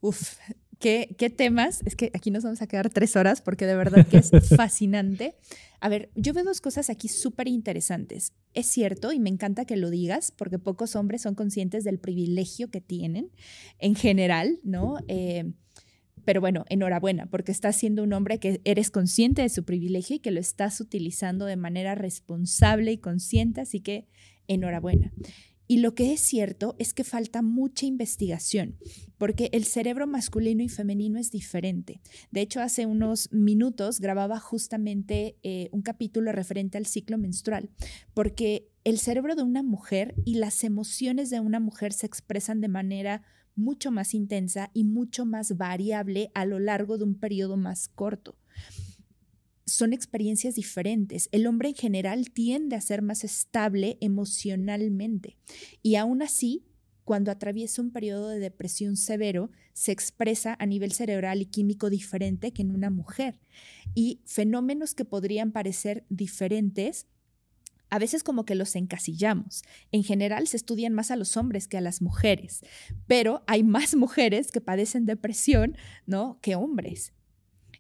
Uf, 0.05 0.37
¿qué, 0.79 1.17
¿qué, 1.17 1.31
temas? 1.31 1.81
Es 1.87 1.97
que 1.97 2.11
aquí 2.13 2.31
nos 2.31 2.45
vamos 2.45 2.61
a 2.61 2.67
quedar 2.67 2.91
tres 2.91 3.17
horas 3.17 3.41
porque 3.41 3.65
de 3.65 3.75
verdad 3.75 4.07
que 4.07 4.19
es 4.19 4.31
fascinante. 4.55 5.35
A 5.81 5.89
ver, 5.89 6.11
yo 6.15 6.35
veo 6.35 6.45
dos 6.45 6.61
cosas 6.61 6.91
aquí 6.91 7.09
súper 7.09 7.49
interesantes. 7.49 8.35
Es 8.53 8.67
cierto, 8.67 9.13
y 9.13 9.19
me 9.19 9.31
encanta 9.31 9.65
que 9.65 9.79
lo 9.79 9.89
digas, 9.89 10.31
porque 10.31 10.59
pocos 10.59 10.95
hombres 10.95 11.23
son 11.23 11.35
conscientes 11.35 11.85
del 11.85 11.99
privilegio 11.99 12.71
que 12.71 12.83
tienen 12.83 13.31
en 13.79 13.95
general, 13.95 14.61
¿no? 14.63 14.99
Eh, 15.09 15.55
pero 16.27 16.43
bueno, 16.43 16.67
enhorabuena, 16.69 17.31
porque 17.31 17.51
estás 17.51 17.75
siendo 17.75 18.03
un 18.03 18.13
hombre 18.13 18.39
que 18.39 18.61
eres 18.65 18.91
consciente 18.91 19.41
de 19.41 19.49
su 19.49 19.65
privilegio 19.65 20.17
y 20.17 20.19
que 20.19 20.33
lo 20.33 20.41
estás 20.41 20.83
utilizando 20.83 21.47
de 21.47 21.57
manera 21.57 21.95
responsable 21.95 22.93
y 22.93 22.99
consciente, 22.99 23.63
así 23.63 23.81
que 23.81 24.07
enhorabuena. 24.49 25.15
Y 25.67 25.79
lo 25.79 25.95
que 25.95 26.13
es 26.13 26.21
cierto 26.21 26.77
es 26.79 26.93
que 26.93 27.05
falta 27.05 27.41
mucha 27.41 27.87
investigación, 27.87 28.77
porque 29.17 29.49
el 29.53 29.65
cerebro 29.65 30.07
masculino 30.07 30.63
y 30.63 30.69
femenino 30.69 31.19
es 31.19 31.31
diferente. 31.31 32.01
De 32.31 32.43
hecho, 32.43 32.61
hace 32.61 32.87
unos 32.87 33.33
minutos 33.33 34.01
grababa 34.01 34.39
justamente 34.41 35.39
eh, 35.43 35.69
un 35.73 35.83
capítulo 35.83 36.33
referente 36.33 36.77
al 36.77 36.87
ciclo 36.87 37.17
menstrual, 37.17 37.71
porque 38.13 38.69
el 38.85 38.99
cerebro 38.99 39.35
de 39.35 39.43
una 39.43 39.63
mujer 39.63 40.15
y 40.25 40.35
las 40.35 40.63
emociones 40.65 41.31
de 41.31 41.41
una 41.41 41.61
mujer 41.61 41.93
se 41.95 42.07
expresan 42.07 42.61
de 42.61 42.69
manera 42.69 43.23
mucho 43.57 43.91
más 43.91 44.15
intensa 44.15 44.71
y 44.75 44.85
mucho 44.85 45.25
más 45.25 45.57
variable 45.57 46.31
a 46.35 46.45
lo 46.45 46.59
largo 46.59 46.99
de 46.99 47.05
un 47.05 47.15
periodo 47.15 47.57
más 47.57 47.89
corto 47.89 48.37
son 49.67 49.93
experiencias 49.93 50.55
diferentes. 50.55 51.29
El 51.33 51.47
hombre 51.47 51.71
en 51.71 51.75
general 51.75 52.31
tiende 52.31 52.77
a 52.77 52.81
ser 52.81 53.03
más 53.03 53.25
estable 53.25 53.99
emocionalmente 54.01 55.37
y 55.83 55.97
aún 55.97 56.23
así, 56.23 56.65
cuando 57.05 57.31
atraviesa 57.31 57.83
un 57.83 57.91
periodo 57.91 58.29
de 58.31 58.39
depresión 58.39 58.97
severo, 58.97 59.51
se 59.75 59.93
expresa 59.93 60.57
a 60.59 60.67
nivel 60.67 60.93
cerebral 60.93 61.43
y 61.43 61.47
químico 61.47 61.91
diferente 61.91 62.53
que 62.53 62.63
en 62.63 62.71
una 62.71 62.89
mujer. 62.89 63.41
Y 63.95 64.23
fenómenos 64.25 64.95
que 64.95 65.05
podrían 65.05 65.53
parecer 65.53 66.07
diferentes 66.09 67.07
a 67.91 67.99
veces 67.99 68.25
como 68.25 68.45
que 68.45 68.55
los 68.55 68.75
encasillamos. 68.75 69.63
En 69.93 70.03
general 70.03 70.49
se 70.49 70.57
estudian 70.57 70.95
más 70.95 71.11
a 71.11 71.17
los 71.17 71.37
hombres 71.37 71.69
que 71.69 71.77
a 71.77 71.81
las 71.81 72.03
mujeres, 72.03 72.63
pero 73.07 73.45
hay 73.47 73.63
más 73.63 73.95
mujeres 73.97 74.51
que 74.51 74.61
padecen 74.61 75.07
depresión, 75.07 75.77
¿no? 76.07 76.39
que 76.41 76.57
hombres 76.57 77.13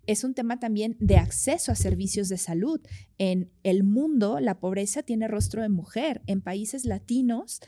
es 0.06 0.24
un 0.24 0.34
tema 0.34 0.58
también 0.58 0.96
de 1.00 1.16
acceso 1.16 1.72
a 1.72 1.74
servicios 1.74 2.28
de 2.28 2.38
salud. 2.38 2.80
En 3.18 3.50
el 3.62 3.84
mundo, 3.84 4.40
la 4.40 4.58
pobreza 4.58 5.02
tiene 5.02 5.28
rostro 5.28 5.62
de 5.62 5.68
mujer. 5.68 6.22
En 6.26 6.40
países 6.40 6.84
latinos, 6.84 7.60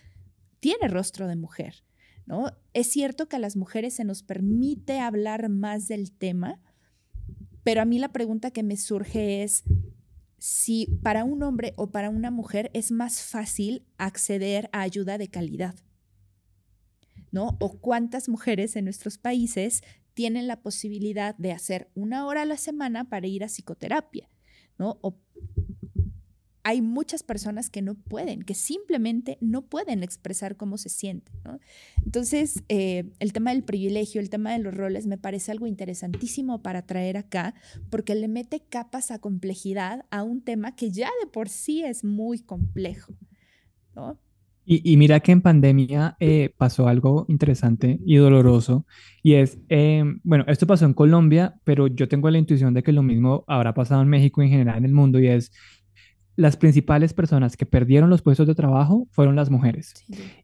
tiene 0.60 0.88
rostro 0.88 1.28
de 1.28 1.36
mujer. 1.36 1.84
¿no? 2.26 2.52
Es 2.74 2.88
cierto 2.88 3.28
que 3.28 3.36
a 3.36 3.38
las 3.40 3.56
mujeres 3.56 3.94
se 3.94 4.04
nos 4.04 4.22
permite 4.22 4.98
hablar 4.98 5.48
más 5.48 5.88
del 5.88 6.12
tema, 6.12 6.60
pero 7.62 7.80
a 7.80 7.84
mí 7.84 7.98
la 7.98 8.12
pregunta 8.12 8.50
que 8.50 8.62
me 8.62 8.76
surge 8.76 9.42
es 9.42 9.64
si 10.38 10.86
para 11.02 11.24
un 11.24 11.42
hombre 11.42 11.72
o 11.76 11.90
para 11.90 12.10
una 12.10 12.30
mujer 12.30 12.70
es 12.74 12.92
más 12.92 13.22
fácil 13.22 13.86
acceder 13.96 14.68
a 14.72 14.82
ayuda 14.82 15.18
de 15.18 15.28
calidad. 15.28 15.76
¿No? 17.32 17.56
O 17.60 17.80
cuántas 17.80 18.28
mujeres 18.28 18.76
en 18.76 18.84
nuestros 18.84 19.18
países 19.18 19.82
tienen 20.16 20.46
la 20.46 20.62
posibilidad 20.62 21.36
de 21.36 21.52
hacer 21.52 21.90
una 21.94 22.26
hora 22.26 22.42
a 22.42 22.46
la 22.46 22.56
semana 22.56 23.04
para 23.04 23.26
ir 23.26 23.44
a 23.44 23.48
psicoterapia, 23.48 24.30
¿no? 24.78 24.98
Hay 26.62 26.80
muchas 26.80 27.22
personas 27.22 27.68
que 27.68 27.82
no 27.82 27.94
pueden, 27.94 28.42
que 28.42 28.54
simplemente 28.54 29.36
no 29.42 29.66
pueden 29.66 30.02
expresar 30.02 30.56
cómo 30.56 30.78
se 30.78 30.88
sienten. 30.88 31.34
Entonces, 32.02 32.64
eh, 32.70 33.12
el 33.20 33.34
tema 33.34 33.52
del 33.52 33.62
privilegio, 33.62 34.22
el 34.22 34.30
tema 34.30 34.52
de 34.52 34.58
los 34.58 34.74
roles, 34.74 35.06
me 35.06 35.18
parece 35.18 35.52
algo 35.52 35.66
interesantísimo 35.66 36.62
para 36.62 36.86
traer 36.86 37.18
acá, 37.18 37.54
porque 37.90 38.14
le 38.14 38.26
mete 38.26 38.60
capas 38.60 39.10
a 39.10 39.18
complejidad 39.18 40.06
a 40.10 40.22
un 40.22 40.40
tema 40.40 40.74
que 40.74 40.90
ya 40.90 41.10
de 41.22 41.26
por 41.30 41.50
sí 41.50 41.84
es 41.84 42.04
muy 42.04 42.38
complejo. 42.38 43.14
¿no? 43.94 44.18
Y, 44.68 44.96
mira 44.96 45.20
que 45.20 45.30
en 45.30 45.42
pandemia 45.42 46.16
eh, 46.18 46.52
pasó 46.58 46.88
algo 46.88 47.24
interesante 47.28 48.00
y 48.04 48.16
doloroso, 48.16 48.84
y 49.22 49.34
es, 49.34 49.60
eh, 49.68 50.02
bueno, 50.24 50.44
esto 50.48 50.66
pasó 50.66 50.86
en 50.86 50.92
Colombia, 50.92 51.54
pero 51.62 51.86
yo 51.86 52.08
tengo 52.08 52.28
la 52.30 52.38
intuición 52.38 52.74
de 52.74 52.82
que 52.82 52.90
lo 52.90 53.04
mismo 53.04 53.44
habrá 53.46 53.74
pasado 53.74 54.02
en 54.02 54.08
México 54.08 54.42
y 54.42 54.46
en 54.46 54.50
general 54.50 54.78
en 54.78 54.86
el 54.86 54.92
mundo, 54.92 55.20
y 55.20 55.28
es, 55.28 55.52
las 56.36 56.56
principales 56.56 57.14
personas 57.14 57.56
que 57.56 57.64
perdieron 57.64 58.10
los 58.10 58.22
puestos 58.22 58.46
de 58.46 58.54
trabajo 58.54 59.08
fueron 59.10 59.36
las 59.36 59.50
mujeres. 59.50 59.94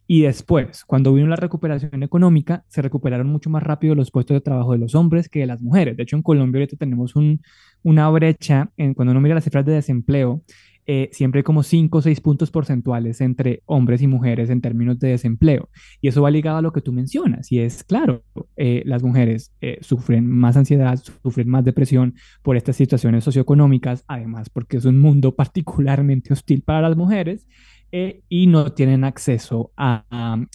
Y 0.07 0.23
después, 0.23 0.85
cuando 0.85 1.12
vino 1.12 1.29
la 1.29 1.37
recuperación 1.37 2.03
económica, 2.03 2.64
se 2.68 2.81
recuperaron 2.81 3.27
mucho 3.27 3.51
más 3.51 3.62
rápido 3.62 3.95
los 3.95 4.11
puestos 4.11 4.35
de 4.35 4.41
trabajo 4.41 4.73
de 4.73 4.79
los 4.79 4.95
hombres 4.95 5.29
que 5.29 5.41
de 5.41 5.47
las 5.47 5.61
mujeres. 5.61 5.97
De 5.97 6.05
hecho, 6.05 6.16
en 6.16 6.23
Colombia 6.23 6.61
ahorita 6.61 6.77
tenemos 6.77 7.14
un, 7.14 7.43
una 7.83 8.09
brecha, 8.09 8.70
en, 8.77 8.95
cuando 8.95 9.12
uno 9.12 9.20
mira 9.20 9.35
las 9.35 9.45
cifras 9.45 9.66
de 9.66 9.73
desempleo, 9.73 10.43
eh, 10.87 11.11
siempre 11.12 11.45
como 11.45 11.62
5 11.62 11.99
o 11.99 12.03
6 12.03 12.20
puntos 12.20 12.51
porcentuales 12.51 13.20
entre 13.20 13.62
hombres 13.66 14.03
y 14.03 14.09
mujeres 14.09 14.51
en 14.51 14.61
términos 14.61 14.99
de 14.99 15.09
desempleo. 15.09 15.68
Y 16.01 16.09
eso 16.09 16.22
va 16.22 16.30
ligado 16.30 16.59
a 16.59 16.62
lo 16.62 16.72
que 16.72 16.80
tú 16.80 16.93
mencionas. 16.93 17.53
Y 17.53 17.61
es 17.61 17.85
claro, 17.85 18.24
eh, 18.57 18.83
las 18.85 19.03
mujeres 19.03 19.53
eh, 19.61 19.78
sufren 19.80 20.26
más 20.26 20.57
ansiedad, 20.57 20.99
sufren 21.22 21.49
más 21.49 21.64
depresión 21.64 22.14
por 22.43 22.57
estas 22.57 22.76
situaciones 22.76 23.22
socioeconómicas, 23.22 24.05
además 24.09 24.51
porque 24.51 24.76
es 24.76 24.85
un 24.85 24.99
mundo 24.99 25.35
particularmente 25.37 26.33
hostil 26.33 26.62
para 26.62 26.83
las 26.83 26.97
mujeres. 26.97 27.47
Eh, 27.93 28.22
y 28.28 28.47
no 28.47 28.72
tienen 28.72 29.05
acceso 29.05 29.70
a, 29.76 30.05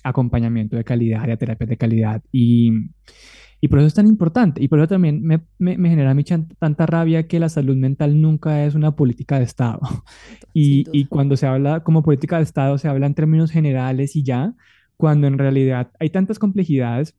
acompañamiento 0.04 0.76
de 0.76 0.84
calidad, 0.84 1.30
a 1.30 1.38
terapias 1.38 1.70
de 1.70 1.78
calidad. 1.78 2.24
Y, 2.32 2.72
y, 3.62 3.68
por 3.68 3.80
eso 3.80 3.88
es 3.88 3.94
tan 3.94 4.08
importante. 4.08 4.64
Y 4.64 4.68
por 4.68 4.80
eso 4.80 4.88
también 4.88 5.22
me, 5.22 5.42
me, 5.60 5.78
me 5.78 5.90
genera 5.90 6.12
a 6.12 6.14
mí 6.16 6.24
tanta 6.24 6.86
rabia 6.88 7.28
que 7.28 7.40
la 7.40 7.50
salud 7.50 7.78
mental 7.78 8.20
nunca 8.20 8.66
es 8.66 8.74
una 8.74 8.96
política 8.96 9.38
de 9.38 9.46
Estado. 9.46 9.80
Y, 10.54 10.86
y 10.92 11.06
cuando 11.06 11.38
se 11.38 11.46
habla 11.46 11.84
como 11.84 12.02
política 12.02 12.38
de 12.38 12.44
Estado, 12.44 12.80
se 12.80 12.88
habla 12.88 13.06
en 13.06 13.14
términos 13.14 13.52
generales 13.52 14.16
y 14.16 14.24
ya, 14.24 14.56
cuando 14.96 15.28
en 15.28 15.38
realidad 15.38 15.92
hay 16.00 16.10
tantas 16.10 16.40
complejidades 16.40 17.16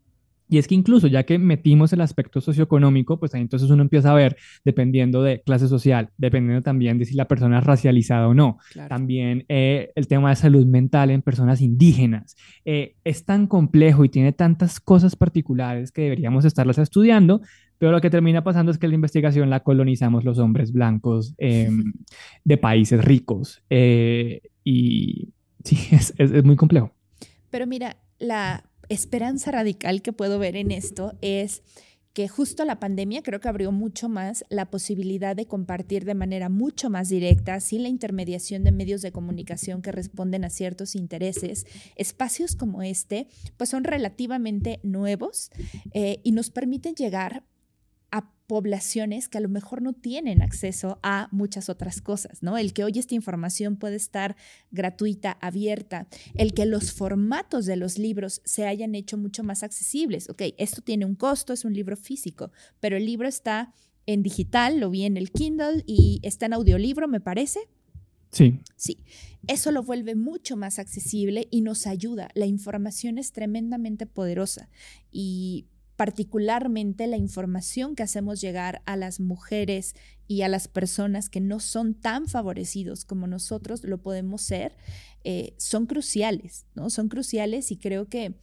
y 0.49 0.59
es 0.59 0.67
que 0.67 0.75
incluso 0.75 1.07
ya 1.07 1.25
que 1.25 1.39
metimos 1.39 1.93
el 1.93 2.01
aspecto 2.01 2.41
socioeconómico, 2.41 3.19
pues 3.19 3.35
ahí 3.35 3.43
entonces 3.43 3.71
uno 3.71 3.83
empieza 3.83 4.13
a 4.13 4.15
ver, 4.15 4.37
dependiendo 4.65 5.23
de 5.23 5.43
clase 5.43 5.69
social, 5.69 6.11
dependiendo 6.17 6.63
también 6.63 6.99
de 6.99 7.05
si 7.05 7.15
la 7.15 7.29
persona 7.29 7.59
es 7.59 7.65
racializada 7.65 8.29
o 8.29 8.35
no, 8.35 8.59
también 8.89 9.45
eh, 9.49 9.93
el 9.95 10.09
tema 10.09 10.31
de 10.31 10.37
salud 10.37 10.67
mental 10.67 11.11
en 11.11 11.23
personas 11.23 11.61
indígenas. 11.61 12.37
Eh, 12.65 12.97
es 13.05 13.25
tan 13.25 13.47
complejo 13.47 14.05
y 14.05 14.09
tiene 14.09 14.33
tantas 14.33 14.81
cosas 14.81 15.17
particulares 15.17 15.93
que 15.93 16.03
deberíamos 16.03 16.45
estarlas 16.45 16.79
estudiando, 16.79 17.43
pero 17.77 17.93
lo 17.93 18.01
que 18.01 18.11
termina 18.11 18.43
pasando 18.43 18.73
es 18.73 18.79
que 18.79 18.89
la 18.89 18.95
investigación 18.95 19.51
la 19.51 19.61
colonizamos 19.61 20.25
los 20.25 20.39
hombres 20.39 20.73
blancos 20.73 21.35
em, 21.39 21.93
de 22.45 22.57
países 22.57 23.05
ricos. 23.05 23.63
Eh, 23.69 24.41
y 24.65 25.29
sí, 25.63 25.77
es, 25.93 26.15
es 26.19 26.45
muy 26.45 26.57
complejo. 26.57 26.93
Pero 27.51 27.67
mira, 27.67 27.97
la 28.19 28.68
esperanza 28.89 29.51
radical 29.51 30.03
que 30.03 30.13
puedo 30.13 30.39
ver 30.39 30.57
en 30.57 30.71
esto 30.71 31.17
es 31.21 31.63
que 32.19 32.27
justo 32.27 32.65
la 32.65 32.81
pandemia 32.81 33.23
creo 33.23 33.39
que 33.39 33.49
abrió 33.49 33.71
mucho 33.71 34.09
más 34.09 34.45
la 34.49 34.71
posibilidad 34.71 35.37
de 35.37 35.47
compartir 35.47 36.05
de 36.05 36.15
manera 36.15 36.49
mucho 36.49 36.91
más 36.91 37.09
directa, 37.09 37.61
sin 37.61 37.85
la 37.85 37.89
intermediación 37.89 38.65
de 38.65 38.73
medios 38.73 39.03
de 39.03 39.13
comunicación 39.13 39.83
que 39.83 39.93
responden 39.93 40.45
a 40.45 40.51
ciertos 40.51 40.97
intereses. 40.97 41.65
Espacios 41.95 42.57
como 42.57 42.83
este, 42.83 43.29
pues 43.57 43.71
son 43.71 43.85
relativamente 43.85 44.81
nuevos 44.83 45.51
eh, 45.93 46.21
y 46.25 46.33
nos 46.33 46.51
permiten 46.51 46.97
llegar 46.97 47.45
poblaciones 48.49 49.29
que 49.29 49.39
a 49.39 49.43
lo 49.43 49.49
mejor 49.51 49.83
no 49.83 49.93
tienen 49.93 50.41
acceso 50.43 50.99
a 51.03 51.29
muchas 51.31 51.69
otras 51.69 52.01
cosas, 52.01 52.43
¿no? 52.43 52.57
El 52.57 52.73
que 52.73 52.83
hoy 52.83 52.99
esta 52.99 53.15
información 53.15 53.77
puede 53.77 53.97
estar 53.97 54.37
gratuita, 54.71 55.37
abierta, 55.43 56.09
el 56.35 56.55
que 56.55 56.65
los 56.65 56.93
formatos 56.93 57.67
de 57.67 57.77
los 57.77 57.99
libros 57.99 58.41
se 58.45 58.67
hayan 58.67 58.95
hecho 58.95 59.19
mucho 59.19 59.45
más 59.45 59.63
accesibles. 59.63 60.31
Ok, 60.31 60.43
esto 60.57 60.81
tiene 60.81 61.05
un 61.05 61.15
costo, 61.15 61.53
es 61.53 61.67
un 61.67 61.75
libro 61.75 61.95
físico, 61.95 62.51
pero 62.81 62.97
el 62.97 63.05
libro 63.05 63.29
está 63.29 63.75
en 64.07 64.23
digital, 64.23 64.81
lo 64.81 64.89
vi 64.89 65.05
en 65.05 65.19
el 65.19 65.31
Kindle 65.31 65.85
y 65.87 66.19
está 66.23 66.47
en 66.47 66.55
audiolibro, 66.55 67.07
me 67.07 67.21
parece. 67.21 67.61
Sí. 68.31 68.61
Sí, 68.77 69.05
eso 69.47 69.73
lo 69.73 69.83
vuelve 69.83 70.15
mucho 70.15 70.57
más 70.57 70.79
accesible 70.79 71.49
y 71.51 71.61
nos 71.61 71.87
ayuda. 71.87 72.31
La 72.35 72.47
información 72.47 73.19
es 73.19 73.33
tremendamente 73.33 74.07
poderosa 74.07 74.71
y 75.13 75.67
particularmente 75.99 77.09
la 77.09 77.17
información 77.17 77.97
que 77.97 78.05
hacemos 78.05 78.41
llegar 78.41 78.83
a 78.87 78.95
las 78.95 79.19
mujeres 79.19 79.97
y 80.29 80.43
a 80.43 80.49
las 80.49 80.69
personas 80.69 81.29
que 81.29 81.41
no 81.41 81.59
son 81.59 81.93
tan 81.95 82.29
favorecidos 82.29 83.05
como 83.05 83.27
nosotros 83.27 83.83
lo 83.83 83.99
podemos 83.99 84.43
ser, 84.43 84.77
eh, 85.25 85.55
son 85.59 85.87
cruciales, 85.87 86.67
¿no? 86.77 86.89
Son 86.89 87.09
cruciales 87.09 87.73
y 87.73 87.79
creo 87.79 88.09
que 88.09 88.37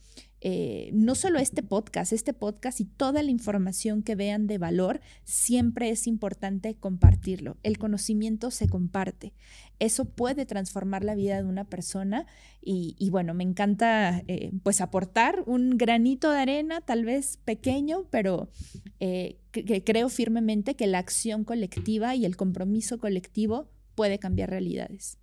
eh, 0.48 0.92
no 0.94 1.16
solo 1.16 1.40
este 1.40 1.64
podcast, 1.64 2.14
este 2.14 2.32
podcast 2.32 2.80
y 2.80 2.86
toda 2.86 3.24
la 3.24 3.32
información 3.32 4.04
que 4.04 4.14
vean 4.14 4.46
de 4.46 4.60
valor, 4.60 5.02
siempre 5.24 5.90
es 5.90 6.06
importante 6.06 6.76
compartirlo. 6.76 7.58
El 7.64 7.80
conocimiento 7.80 8.52
se 8.52 8.70
comparte. 8.70 9.34
Eso 9.80 10.06
puede 10.06 10.46
transformar 10.46 11.04
la 11.04 11.16
vida 11.16 11.42
de 11.42 11.50
una 11.50 11.64
persona 11.64 12.28
y, 12.62 13.10
bueno, 13.10 13.34
me 13.34 13.44
encanta 13.44 14.22
eh, 14.28 14.52
pues 14.62 14.82
aportar 14.82 15.42
un 15.48 15.80
granito 15.80 16.30
de 16.30 16.38
arena, 16.38 16.80
tal 16.80 17.06
vez 17.06 17.38
pequeño, 17.38 18.06
pero 18.12 18.48
eh, 19.00 19.40
creo 19.52 20.10
firmemente 20.10 20.76
que 20.76 20.86
la 20.86 21.00
acción 21.00 21.44
colectiva 21.44 22.14
y 22.14 22.24
el 22.24 22.38
compromiso 22.38 23.00
colectivo 23.00 23.68
puede 23.96 24.20
cambiar 24.20 24.52
realidades. 24.52 25.18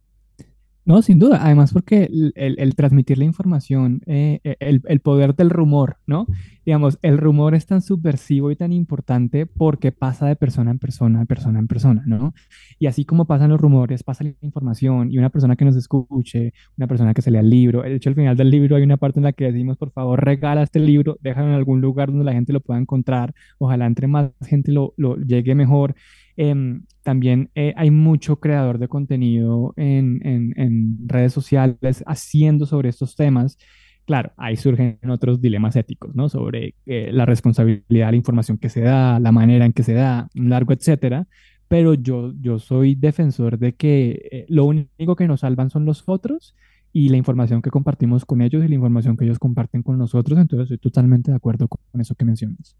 No, 0.85 1.01
sin 1.01 1.18
duda. 1.20 1.39
Además, 1.45 1.72
porque 1.72 2.11
el, 2.35 2.74
transmitir 2.74 3.16
la 3.16 3.24
información, 3.24 4.03
eh, 4.07 4.41
eh, 4.43 4.57
el, 4.59 5.01
poder 5.01 5.37
del 5.37 5.51
rumor, 5.51 5.99
¿no? 6.07 6.26
Digamos, 6.66 6.99
el 7.03 7.18
rumor 7.18 7.55
es 7.55 7.66
tan 7.66 7.83
subversivo 7.83 8.51
y 8.51 8.57
tan 8.57 8.72
importante 8.72 9.47
porque 9.47 9.93
pasa 9.93 10.26
de 10.26 10.35
persona 10.35 10.72
en 10.72 10.80
persona, 10.80 11.20
de 11.20 11.26
persona 11.26 11.61
en 11.61 11.68
persona, 11.68 12.03
¿no? 12.07 12.35
Y 12.80 12.87
así 12.87 13.05
como 13.05 13.26
pasan 13.26 13.51
los 13.51 13.61
rumores, 13.61 14.03
pasa 14.03 14.24
la 14.24 14.35
información 14.43 15.12
y 15.12 15.18
una 15.18 15.30
persona 15.30 15.55
que 15.55 15.64
nos 15.64 15.76
escuche, 15.76 16.53
una 16.76 16.89
persona 16.89 17.14
que 17.14 17.22
se 17.22 17.30
lea 17.30 17.43
el 17.43 17.51
libro. 17.51 17.83
De 17.83 17.95
hecho, 17.95 18.11
al 18.11 18.16
final 18.16 18.37
del 18.37 18.51
libro 18.51 18.74
hay 18.74 18.83
una 18.83 18.97
parte 18.97 19.20
en 19.20 19.24
la 19.24 19.33
que 19.33 19.45
decimos, 19.45 19.76
por 19.76 19.93
favor, 19.93 20.24
regala 20.24 20.62
este 20.62 20.80
libro, 20.80 21.16
déjalo 21.20 21.49
en 21.49 21.55
algún 21.55 21.80
lugar 21.80 22.09
donde 22.09 22.24
la 22.24 22.33
gente 22.33 22.53
lo 22.53 22.61
pueda 22.61 22.80
encontrar. 22.80 23.35
Ojalá 23.59 23.87
entre 23.87 24.09
más 24.09 24.30
gente 24.45 24.72
lo, 24.72 24.95
lo 24.97 25.16
llegue 25.16 25.55
mejor. 25.55 25.95
Em, 26.37 26.85
también 27.03 27.51
eh, 27.55 27.74
hay 27.76 27.91
mucho 27.91 28.37
creador 28.37 28.78
de 28.78 28.89
contenido 28.89 29.74
en, 29.76 30.99
redes 31.07 31.33
sociales 31.33 32.03
haciendo 32.07 32.66
sobre 32.66 32.89
estos 32.89 33.16
temas. 33.16 33.59
Claro, 34.05 34.33
ahí 34.37 34.57
surgen 34.57 34.99
otros 35.09 35.41
dilemas 35.41 35.76
éticos, 35.76 36.14
¿no? 36.14 36.28
Sobre 36.28 36.74
eh, 36.87 37.11
la 37.12 37.26
responsabilidad 37.26 38.11
la 38.11 38.16
información 38.16 38.59
que 38.59 38.68
se 38.68 38.80
da, 38.80 39.20
la 39.20 39.33
manera 39.33 39.64
en 39.64 39.72
que 39.72 39.83
se 39.83 39.95
da, 39.95 40.28
un 40.35 40.51
largo 40.51 40.72
etcétera. 40.72 41.26
Pero 41.68 41.95
yo, 41.95 42.33
yo 42.41 42.59
soy 42.59 42.95
defensor 42.95 43.59
de 43.59 43.74
que 43.74 44.28
eh, 44.30 44.47
lo 44.49 44.64
único 44.64 45.16
que 45.16 45.26
nos 45.26 45.41
salvan 45.41 45.70
son 45.70 45.85
los 45.87 46.05
otros 46.07 46.55
y 46.93 47.09
la 47.09 47.16
información 47.16 47.62
que 47.62 47.70
compartimos 47.70 48.24
con 48.26 48.43
ellos 48.43 48.64
y 48.64 48.68
la 48.68 48.74
información 48.74 49.16
que 49.16 49.24
ellos 49.24 49.39
comparten 49.39 49.83
con 49.83 49.97
nosotros. 49.99 50.39
Entonces, 50.39 50.64
estoy 50.64 50.78
totalmente 50.78 51.30
de 51.30 51.37
acuerdo 51.37 51.68
con 51.68 52.01
eso 52.01 52.14
que 52.14 52.26
mencionas. 52.26 52.76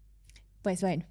Pues 0.61 0.81
bueno, 0.81 1.05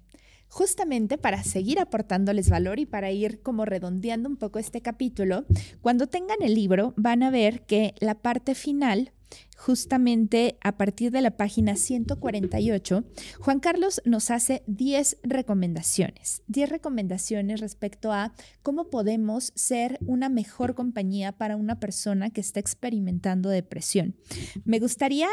justamente 0.53 1.17
para 1.17 1.43
seguir 1.43 1.79
aportándoles 1.79 2.51
valor 2.51 2.77
y 2.77 2.85
para 2.85 3.09
ir 3.09 3.41
como 3.41 3.65
redondeando 3.65 4.29
un 4.29 4.37
poco 4.37 4.59
este 4.59 4.81
capítulo, 4.81 5.45
cuando 5.81 6.05
tengan 6.05 6.37
el 6.43 6.53
libro 6.53 6.93
van 6.95 7.23
a 7.23 7.31
ver 7.31 7.63
que 7.63 7.95
la 7.99 8.13
parte 8.13 8.53
final 8.53 9.13
justamente 9.57 10.57
a 10.61 10.77
partir 10.77 11.11
de 11.11 11.21
la 11.21 11.37
página 11.37 11.75
148, 11.75 13.05
Juan 13.39 13.59
Carlos 13.59 14.01
nos 14.03 14.29
hace 14.29 14.63
10 14.67 15.19
recomendaciones, 15.23 16.41
10 16.47 16.69
recomendaciones 16.69 17.61
respecto 17.61 18.11
a 18.11 18.33
cómo 18.61 18.89
podemos 18.89 19.53
ser 19.55 19.99
una 20.05 20.27
mejor 20.27 20.75
compañía 20.75 21.31
para 21.31 21.55
una 21.55 21.79
persona 21.79 22.29
que 22.29 22.41
está 22.41 22.59
experimentando 22.59 23.49
depresión. 23.49 24.15
Me 24.65 24.79
gustaría, 24.79 25.29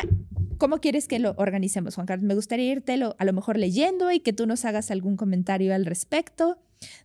¿cómo 0.59 0.79
quieres 0.79 1.09
que 1.09 1.19
lo 1.19 1.35
organicemos, 1.37 1.97
Juan 1.97 2.07
Carlos? 2.07 2.27
Me 2.27 2.35
gustaría 2.35 2.71
irte 2.71 2.93
a 2.93 3.25
lo 3.25 3.33
mejor 3.33 3.59
leyendo 3.59 4.13
y 4.13 4.21
que 4.21 4.33
tú 4.33 4.47
nos 4.47 4.65
hagas 4.65 4.91
algún 4.91 5.17
comentario 5.17 5.75
al 5.75 5.87
respecto 5.87 6.59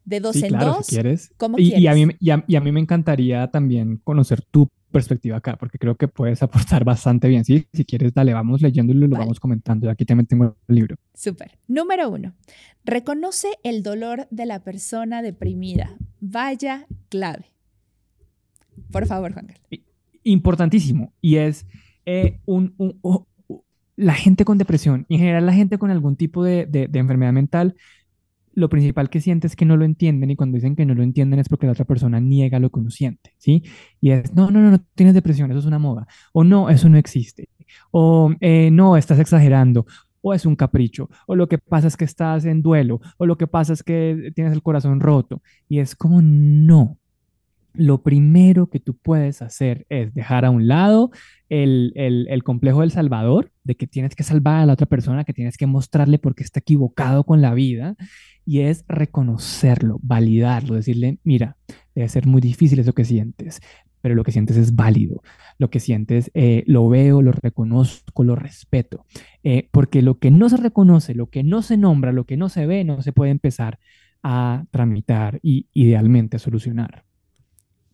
de 0.04 0.20
dos 0.20 0.36
en 0.42 0.58
dos. 0.58 0.86
Si 0.86 0.96
quieres. 0.96 1.32
y, 1.58 1.88
a 1.88 1.94
mí, 1.94 2.08
y, 2.20 2.30
a, 2.32 2.62
mí, 2.62 2.72
me 2.72 2.80
encantaría 2.80 3.48
también 3.48 3.98
conocer 4.04 4.42
tu 4.42 4.70
perspectiva 4.92 5.38
acá, 5.38 5.58
porque 5.58 5.78
creo 5.78 5.96
que 5.96 6.08
puedes 6.08 6.42
aportar 6.44 6.84
bastante 6.84 7.28
bien. 7.28 7.44
¿sí? 7.44 7.68
Si 7.74 7.86
quieres, 7.86 8.14
dale, 8.14 8.34
vamos 8.34 8.62
leyéndolo 8.62 9.06
y 9.06 9.10
lo 9.10 9.18
vamos 9.18 9.40
comentando. 9.40 9.90
Aquí 9.90 10.06
también 10.06 10.28
tengo 10.28 10.56
el 10.68 10.76
libro. 10.76 10.96
Súper. 11.14 11.58
Número 11.68 12.10
uno, 12.10 12.34
reconoce 12.84 13.50
el 13.64 13.84
dolor 13.84 14.28
de 14.32 14.46
la 14.46 14.64
persona 14.64 15.22
deprimida. 15.22 15.98
Vaya 16.20 16.88
clave. 17.10 17.46
Por 18.92 19.06
favor, 19.06 19.34
Juan 19.34 19.48
Carlos. 19.48 19.84
Importantísimo. 20.24 21.14
Y 21.22 21.36
es 21.38 21.66
eh, 22.06 22.40
un, 22.46 22.74
la 23.96 24.14
gente 24.14 24.46
con 24.46 24.58
depresión, 24.58 25.06
y 25.08 25.16
en 25.16 25.20
general 25.22 25.46
la 25.46 25.54
gente 25.54 25.78
con 25.78 25.92
algún 25.92 26.16
tipo 26.16 26.44
de, 26.44 26.66
de, 26.66 26.88
de 26.88 27.00
enfermedad 27.00 27.34
mental, 27.34 27.76
lo 28.56 28.70
principal 28.70 29.10
que 29.10 29.22
siente 29.22 29.48
es 29.48 29.56
que 29.56 29.66
no 29.66 29.78
lo 29.78 29.86
entienden 29.86 30.32
y 30.32 30.36
cuando 30.36 30.56
dicen 30.56 30.76
que 30.76 30.86
no 30.86 30.96
lo 30.96 31.04
entienden 31.04 31.40
es 31.40 31.50
porque 31.50 31.66
la 31.66 31.74
otra 31.74 31.86
persona 31.86 32.20
niega 32.20 32.60
lo 32.60 32.70
que 32.70 32.80
uno 32.80 32.90
siente, 32.90 33.34
¿sí? 33.38 33.64
Y 34.02 34.12
es, 34.12 34.34
no, 34.34 34.50
no, 34.50 34.62
no, 34.62 34.72
no 34.72 34.80
tienes 34.96 35.14
depresión, 35.14 35.52
eso 35.52 35.60
es 35.60 35.66
una 35.66 35.80
moda, 35.80 36.08
o 36.34 36.44
no, 36.44 36.70
eso 36.70 36.90
no 36.90 36.98
existe, 36.98 37.50
o 37.92 38.34
eh, 38.40 38.70
no, 38.72 38.98
estás 38.98 39.20
exagerando, 39.20 39.86
o 40.22 40.34
es 40.34 40.46
un 40.46 40.56
capricho, 40.56 41.10
o 41.28 41.36
lo 41.36 41.48
que 41.48 41.58
pasa 41.58 41.88
es 41.88 41.98
que 41.98 42.06
estás 42.06 42.46
en 42.46 42.62
duelo, 42.62 43.02
o 43.18 43.26
lo 43.26 43.38
que 43.38 43.48
pasa 43.48 43.74
es 43.74 43.84
que 43.84 44.32
tienes 44.34 44.54
el 44.54 44.64
corazón 44.64 45.00
roto, 45.00 45.42
y 45.68 45.80
es 45.80 45.96
como, 45.96 46.22
no, 46.22 46.98
lo 47.78 48.02
primero 48.02 48.70
que 48.70 48.80
tú 48.80 48.96
puedes 48.98 49.42
hacer 49.42 49.86
es 49.90 50.14
dejar 50.14 50.46
a 50.46 50.50
un 50.50 50.68
lado 50.68 51.12
el, 51.50 52.42
complejo 52.44 52.82
del 52.82 52.92
salvador, 52.92 53.52
de 53.64 53.76
que 53.76 53.88
tienes 53.88 54.16
que 54.16 54.24
salvar 54.24 54.62
a 54.62 54.66
la 54.66 54.74
otra 54.74 54.88
persona, 54.88 55.24
que 55.24 55.34
tienes 55.34 55.58
que 55.58 55.68
mostrarle 55.68 56.20
por 56.20 56.36
qué 56.36 56.44
está 56.44 56.60
equivocado 56.60 57.24
con 57.24 57.42
la 57.42 57.54
vida, 57.54 57.96
y 58.46 58.62
es 58.62 58.86
reconocerlo, 58.88 60.00
validarlo, 60.02 60.76
decirle, 60.76 61.20
mira, 61.24 61.58
debe 61.96 62.10
ser 62.10 62.28
muy 62.28 62.42
difícil 62.42 62.80
eso 62.80 62.94
que 62.94 63.06
sientes, 63.06 63.60
pero 64.02 64.14
lo 64.14 64.24
que 64.24 64.32
sientes 64.32 64.58
es 64.58 64.76
válido, 64.76 65.24
lo 65.58 65.72
que 65.72 65.80
sientes 65.80 66.30
eh, 66.36 66.64
lo 66.68 66.88
veo, 66.90 67.22
lo 67.22 67.32
reconozco, 67.32 68.24
lo 68.24 68.36
respeto, 68.36 69.06
eh, 69.44 69.68
porque 69.72 70.02
lo 70.04 70.20
que 70.20 70.30
no 70.30 70.50
se 70.50 70.58
reconoce, 70.58 71.16
lo 71.16 71.28
que 71.32 71.44
no 71.44 71.62
se 71.64 71.78
nombra, 71.78 72.12
lo 72.12 72.26
que 72.26 72.38
no 72.38 72.50
se 72.50 72.68
ve, 72.68 72.84
no 72.84 73.02
se 73.02 73.14
puede 73.14 73.32
empezar 73.32 73.80
a 74.22 74.66
tramitar 74.72 75.40
y 75.42 75.68
idealmente 75.74 76.38
a 76.38 76.40
solucionar. 76.40 77.05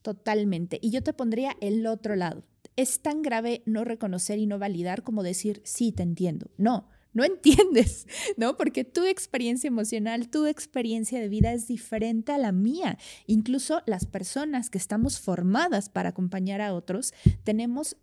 Totalmente. 0.01 0.79
Y 0.81 0.91
yo 0.91 1.03
te 1.03 1.13
pondría 1.13 1.55
el 1.61 1.85
otro 1.85 2.15
lado. 2.15 2.43
Es 2.75 3.01
tan 3.01 3.21
grave 3.21 3.61
no 3.65 3.83
reconocer 3.83 4.39
y 4.39 4.47
no 4.47 4.57
validar 4.59 5.03
como 5.03 5.23
decir, 5.23 5.61
sí, 5.63 5.91
te 5.91 6.03
entiendo. 6.03 6.49
No, 6.57 6.87
no 7.13 7.23
entiendes, 7.25 8.07
¿no? 8.37 8.57
Porque 8.57 8.83
tu 8.83 9.05
experiencia 9.05 9.67
emocional, 9.67 10.29
tu 10.29 10.45
experiencia 10.45 11.19
de 11.19 11.29
vida 11.29 11.53
es 11.53 11.67
diferente 11.67 12.31
a 12.31 12.37
la 12.37 12.51
mía. 12.51 12.97
Incluso 13.27 13.81
las 13.85 14.05
personas 14.05 14.69
que 14.69 14.77
estamos 14.77 15.19
formadas 15.19 15.89
para 15.89 16.09
acompañar 16.09 16.61
a 16.61 16.73
otros, 16.73 17.13
tenemos 17.43 17.97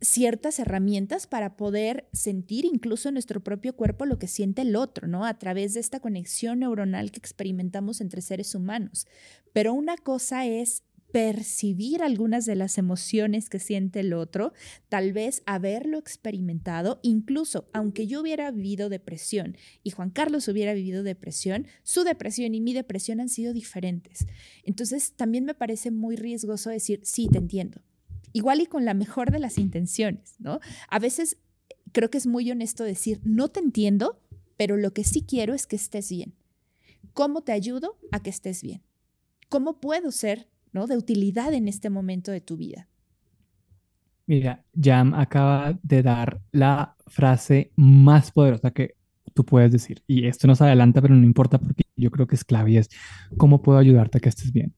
ciertas 0.00 0.58
herramientas 0.58 1.28
para 1.28 1.56
poder 1.56 2.08
sentir 2.12 2.64
incluso 2.64 3.08
en 3.08 3.14
nuestro 3.14 3.42
propio 3.42 3.76
cuerpo 3.76 4.04
lo 4.04 4.18
que 4.18 4.26
siente 4.26 4.62
el 4.62 4.74
otro, 4.74 5.06
¿no? 5.06 5.24
A 5.24 5.38
través 5.38 5.74
de 5.74 5.80
esta 5.80 6.00
conexión 6.00 6.60
neuronal 6.60 7.12
que 7.12 7.20
experimentamos 7.20 8.00
entre 8.00 8.20
seres 8.20 8.54
humanos. 8.54 9.06
Pero 9.52 9.72
una 9.72 9.96
cosa 9.96 10.44
es 10.44 10.82
percibir 11.12 12.02
algunas 12.02 12.46
de 12.46 12.56
las 12.56 12.78
emociones 12.78 13.50
que 13.50 13.58
siente 13.58 14.00
el 14.00 14.14
otro, 14.14 14.54
tal 14.88 15.12
vez 15.12 15.42
haberlo 15.44 15.98
experimentado, 15.98 17.00
incluso 17.02 17.68
aunque 17.74 18.06
yo 18.06 18.22
hubiera 18.22 18.50
vivido 18.50 18.88
depresión 18.88 19.56
y 19.82 19.90
Juan 19.90 20.10
Carlos 20.10 20.48
hubiera 20.48 20.72
vivido 20.72 21.02
depresión, 21.02 21.66
su 21.82 22.02
depresión 22.02 22.54
y 22.54 22.62
mi 22.62 22.72
depresión 22.72 23.20
han 23.20 23.28
sido 23.28 23.52
diferentes. 23.52 24.26
Entonces, 24.64 25.12
también 25.12 25.44
me 25.44 25.54
parece 25.54 25.90
muy 25.90 26.16
riesgoso 26.16 26.70
decir, 26.70 27.00
sí, 27.04 27.28
te 27.30 27.38
entiendo. 27.38 27.82
Igual 28.32 28.62
y 28.62 28.66
con 28.66 28.86
la 28.86 28.94
mejor 28.94 29.30
de 29.30 29.38
las 29.38 29.58
intenciones, 29.58 30.36
¿no? 30.38 30.60
A 30.88 30.98
veces 30.98 31.36
creo 31.92 32.10
que 32.10 32.18
es 32.18 32.26
muy 32.26 32.50
honesto 32.50 32.84
decir, 32.84 33.20
no 33.22 33.48
te 33.48 33.60
entiendo, 33.60 34.18
pero 34.56 34.78
lo 34.78 34.94
que 34.94 35.04
sí 35.04 35.22
quiero 35.22 35.52
es 35.52 35.66
que 35.66 35.76
estés 35.76 36.08
bien. 36.08 36.34
¿Cómo 37.12 37.42
te 37.42 37.52
ayudo 37.52 37.98
a 38.10 38.22
que 38.22 38.30
estés 38.30 38.62
bien? 38.62 38.82
¿Cómo 39.50 39.78
puedo 39.78 40.10
ser 40.10 40.48
¿no? 40.72 40.86
de 40.86 40.96
utilidad 40.96 41.52
en 41.54 41.68
este 41.68 41.90
momento 41.90 42.30
de 42.30 42.40
tu 42.40 42.56
vida. 42.56 42.88
Mira, 44.26 44.64
Jam 44.80 45.14
acaba 45.14 45.78
de 45.82 46.02
dar 46.02 46.40
la 46.52 46.96
frase 47.06 47.72
más 47.76 48.30
poderosa 48.30 48.70
que 48.70 48.94
tú 49.34 49.44
puedes 49.44 49.72
decir. 49.72 50.02
Y 50.06 50.26
esto 50.26 50.46
nos 50.46 50.62
adelanta, 50.62 51.02
pero 51.02 51.14
no 51.14 51.24
importa 51.24 51.58
porque 51.58 51.84
yo 51.96 52.10
creo 52.10 52.26
que 52.26 52.36
es 52.36 52.44
clave 52.44 52.78
es 52.78 52.88
cómo 53.36 53.62
puedo 53.62 53.78
ayudarte 53.78 54.18
a 54.18 54.20
que 54.20 54.28
estés 54.28 54.52
bien. 54.52 54.74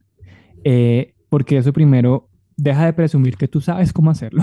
Eh, 0.65 1.15
porque 1.29 1.59
eso 1.59 1.73
primero, 1.73 2.31
deja 2.57 2.87
de 2.87 2.93
presumir 2.93 3.37
que 3.37 3.49
tú 3.49 3.61
sabes 3.61 3.93
cómo 3.93 4.11
hacerlo 4.11 4.43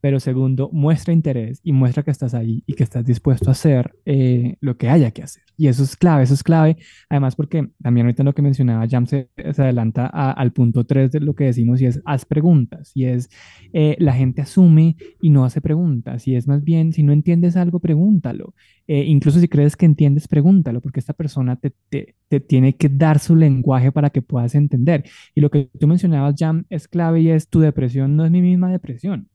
pero 0.00 0.20
segundo, 0.20 0.70
muestra 0.72 1.12
interés 1.12 1.60
y 1.62 1.72
muestra 1.72 2.02
que 2.02 2.10
estás 2.10 2.34
ahí 2.34 2.62
y 2.66 2.74
que 2.74 2.84
estás 2.84 3.04
dispuesto 3.04 3.48
a 3.48 3.52
hacer 3.52 3.94
eh, 4.04 4.56
lo 4.60 4.76
que 4.76 4.88
haya 4.88 5.10
que 5.10 5.22
hacer. 5.22 5.42
Y 5.56 5.68
eso 5.68 5.82
es 5.82 5.96
clave, 5.96 6.22
eso 6.22 6.34
es 6.34 6.42
clave, 6.42 6.76
además 7.08 7.34
porque 7.34 7.68
también 7.82 8.06
ahorita 8.06 8.22
lo 8.22 8.34
que 8.34 8.42
mencionaba 8.42 8.86
Jam 8.88 9.06
se, 9.06 9.28
adelanta 9.36 10.06
al 10.06 10.52
punto 10.52 10.84
3 10.84 11.10
de 11.10 11.20
lo 11.20 11.34
que 11.34 11.44
decimos 11.44 11.80
y 11.80 11.86
es 11.86 12.00
haz 12.04 12.24
preguntas, 12.24 12.92
y 12.94 13.06
es 13.06 13.28
eh, 13.72 13.96
la 13.98 14.12
gente 14.12 14.42
asume 14.42 14.96
y 15.20 15.30
no 15.30 15.44
hace 15.44 15.60
preguntas, 15.60 16.28
y 16.28 16.36
es 16.36 16.46
más 16.46 16.62
bien, 16.62 16.92
si 16.92 17.02
no 17.02 17.12
entiendes 17.12 17.56
algo, 17.56 17.80
pregúntalo. 17.80 18.54
Eh, 18.86 19.04
incluso 19.04 19.38
si 19.38 19.48
crees 19.48 19.76
que 19.76 19.84
entiendes, 19.84 20.28
pregúntalo, 20.28 20.80
porque 20.80 21.00
esta 21.00 21.12
persona 21.12 21.56
te, 21.56 21.74
te, 21.90 22.14
te, 22.28 22.40
tiene 22.40 22.74
que 22.76 22.88
dar 22.88 23.18
su 23.18 23.36
lenguaje 23.36 23.92
para 23.92 24.08
que 24.08 24.22
puedas 24.22 24.54
entender. 24.54 25.04
Y 25.34 25.42
lo 25.42 25.50
que 25.50 25.68
tú 25.78 25.86
mencionabas, 25.86 26.34
Jam, 26.38 26.64
es 26.70 26.88
clave 26.88 27.20
y 27.20 27.30
es 27.30 27.48
tu 27.48 27.60
depresión 27.60 28.16
no 28.16 28.24
es 28.24 28.30
mi 28.30 28.42
misma 28.42 28.70
depresión 28.70 29.28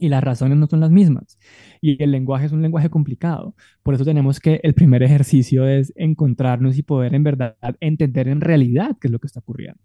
y 0.00 0.08
las 0.08 0.24
razones 0.24 0.58
no 0.58 0.66
son 0.66 0.80
las 0.80 0.90
mismas. 0.90 1.38
Y 1.80 2.02
el 2.02 2.10
lenguaje 2.10 2.46
es 2.46 2.52
un 2.52 2.62
lenguaje 2.62 2.90
complicado. 2.90 3.54
Por 3.82 3.94
eso 3.94 4.04
tenemos 4.04 4.40
que 4.40 4.60
el 4.62 4.74
primer 4.74 5.02
ejercicio 5.02 5.68
es 5.68 5.92
encontrarnos 5.96 6.78
y 6.78 6.82
poder 6.82 7.14
en 7.14 7.22
verdad 7.22 7.56
entender 7.80 8.28
en 8.28 8.40
realidad 8.40 8.96
qué 9.00 9.08
es 9.08 9.12
lo 9.12 9.18
que 9.18 9.26
está 9.26 9.40
ocurriendo. 9.40 9.82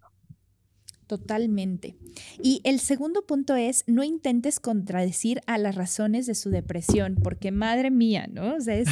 Totalmente. 1.06 1.96
Y 2.42 2.60
el 2.64 2.80
segundo 2.80 3.24
punto 3.26 3.54
es, 3.54 3.84
no 3.86 4.02
intentes 4.02 4.58
contradecir 4.58 5.40
a 5.46 5.56
las 5.56 5.76
razones 5.76 6.26
de 6.26 6.34
su 6.34 6.50
depresión, 6.50 7.14
porque 7.22 7.52
madre 7.52 7.92
mía, 7.92 8.26
¿no? 8.28 8.56
O 8.56 8.60
sea, 8.60 8.74
es, 8.74 8.88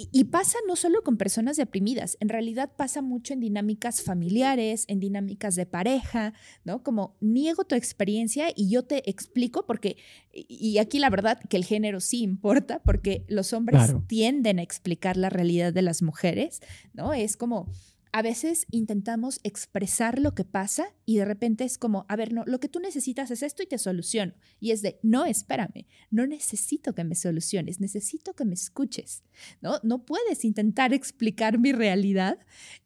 y, 0.00 0.24
pasa 0.24 0.58
no 0.68 0.76
solo 0.76 1.02
con 1.02 1.16
personas 1.16 1.56
deprimidas, 1.56 2.16
en 2.20 2.28
realidad 2.28 2.70
pasa 2.76 3.02
mucho 3.02 3.34
en 3.34 3.40
dinámicas 3.40 4.00
familiares, 4.02 4.84
en 4.86 5.00
dinámicas 5.00 5.56
de 5.56 5.66
pareja, 5.66 6.34
¿no? 6.62 6.84
Como 6.84 7.16
niego 7.20 7.64
tu 7.64 7.74
experiencia 7.74 8.52
y 8.54 8.70
yo 8.70 8.84
te 8.84 9.10
explico 9.10 9.66
porque, 9.66 9.96
y 10.32 10.78
aquí 10.78 11.00
la 11.00 11.10
verdad 11.10 11.40
que 11.40 11.56
el 11.56 11.64
género 11.64 11.98
sí 11.98 12.22
importa, 12.22 12.80
porque 12.84 13.24
los 13.26 13.52
hombres 13.52 13.92
tienden 14.06 14.60
a 14.60 14.62
explicar 14.62 15.16
la 15.16 15.30
realidad 15.30 15.72
de 15.72 15.82
las 15.82 16.00
mujeres, 16.00 16.60
¿no? 16.92 17.12
Es 17.12 17.36
como 17.36 17.68
a 18.12 18.22
veces 18.22 18.66
intentamos 18.70 19.40
expresar 19.42 20.18
lo 20.18 20.34
que 20.34 20.44
pasa 20.44 20.86
y 21.04 21.16
de 21.16 21.24
repente 21.24 21.64
es 21.64 21.78
como, 21.78 22.06
a 22.08 22.16
ver, 22.16 22.32
no, 22.32 22.44
lo 22.46 22.60
que 22.60 22.68
tú 22.68 22.80
necesitas 22.80 23.30
es 23.30 23.42
esto 23.42 23.62
y 23.62 23.66
te 23.66 23.78
soluciono. 23.78 24.32
Y 24.60 24.70
es 24.70 24.82
de, 24.82 24.98
no, 25.02 25.24
espérame, 25.24 25.86
no 26.10 26.26
necesito 26.26 26.94
que 26.94 27.04
me 27.04 27.14
soluciones, 27.14 27.80
necesito 27.80 28.34
que 28.34 28.44
me 28.44 28.54
escuches. 28.54 29.24
No, 29.60 29.74
no 29.82 30.04
puedes 30.04 30.44
intentar 30.44 30.92
explicar 30.94 31.58
mi 31.58 31.72
realidad. 31.72 32.38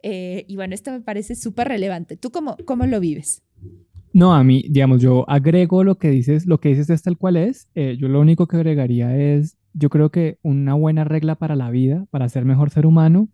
Eh, 0.03 0.45
y 0.49 0.57
bueno, 0.57 0.75
esto 0.75 0.91
me 0.91 1.01
parece 1.01 1.35
súper 1.35 1.69
relevante. 1.69 2.17
¿Tú 2.17 2.31
cómo, 2.31 2.57
cómo 2.65 2.87
lo 2.87 3.01
vives? 3.01 3.43
No, 4.15 4.35
a 4.35 4.45
mí, 4.45 4.65
digamos, 4.69 5.01
yo 5.01 5.29
agrego 5.29 5.85
lo 5.85 5.97
que 5.97 6.11
dices, 6.11 6.47
lo 6.47 6.59
que 6.61 6.69
dices 6.69 6.91
es 6.91 7.03
tal 7.03 7.17
cual 7.17 7.37
es. 7.37 7.69
Eh, 7.75 7.97
yo 7.99 8.09
lo 8.09 8.21
único 8.21 8.47
que 8.47 8.57
agregaría 8.57 9.17
es, 9.17 9.57
yo 9.73 9.89
creo 9.89 10.11
que 10.11 10.39
una 10.43 10.75
buena 10.75 11.05
regla 11.05 11.37
para 11.37 11.57
la 11.57 11.71
vida, 11.71 12.07
para 12.11 12.29
ser 12.29 12.45
mejor 12.45 12.69
ser 12.71 12.85
humano, 12.85 13.31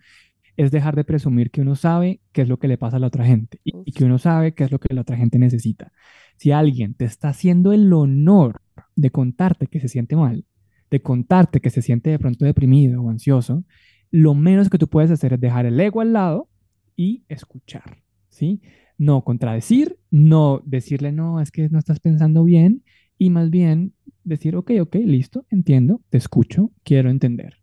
es 0.59 0.73
dejar 0.73 0.97
de 0.97 1.05
presumir 1.05 1.53
que 1.53 1.61
uno 1.61 1.77
sabe 1.77 2.21
qué 2.33 2.43
es 2.43 2.49
lo 2.49 2.59
que 2.59 2.67
le 2.67 2.77
pasa 2.77 2.97
a 2.97 3.01
la 3.01 3.07
otra 3.07 3.25
gente 3.25 3.61
y, 3.63 3.93
que 3.93 4.05
uno 4.05 4.19
sabe 4.19 4.55
qué 4.55 4.65
es 4.65 4.73
lo 4.73 4.81
que 4.81 4.93
la 4.93 5.03
otra 5.03 5.17
gente 5.17 5.39
necesita. 5.39 5.93
Si 6.37 6.51
alguien 6.51 6.95
te 6.95 7.05
está 7.05 7.29
haciendo 7.29 7.73
el 7.73 7.93
honor 7.93 8.61
de 8.97 9.11
contarte 9.11 9.69
que 9.69 9.79
se 9.79 9.89
siente 9.89 10.17
mal, 10.17 10.45
de 10.91 11.01
contarte 11.01 11.61
que 11.61 11.71
se 11.71 11.81
siente 11.81 12.11
de 12.11 12.19
pronto 12.19 12.45
deprimido 12.45 13.01
o 13.01 13.09
ansioso, 13.09 13.65
lo 14.11 14.35
menos 14.35 14.69
que 14.69 14.79
tú 14.79 14.89
puedes 14.89 15.13
hacer 15.13 15.33
es 15.33 15.41
dejar 15.41 15.65
el 15.65 15.79
ego 15.79 16.01
al 16.01 16.13
lado 16.13 16.49
y 16.97 17.23
escuchar, 17.29 18.03
¿sí? 18.29 18.61
No 18.99 19.23
contradecir, 19.23 19.97
no 20.11 20.61
decirle, 20.67 21.13
no, 21.13 21.41
es 21.41 21.53
que 21.53 21.69
no 21.69 21.79
estás 21.79 22.01
pensando 22.01 22.43
bien, 22.43 22.83
y 23.17 23.31
más 23.31 23.49
bien 23.49 23.95
decir, 24.25 24.57
ok, 24.57 24.73
ok, 24.81 24.97
listo, 24.97 25.47
entiendo, 25.51 26.03
te 26.11 26.19
escucho, 26.19 26.73
quiero 26.83 27.11
entender. 27.11 27.59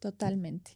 Totalmente. 0.00 0.72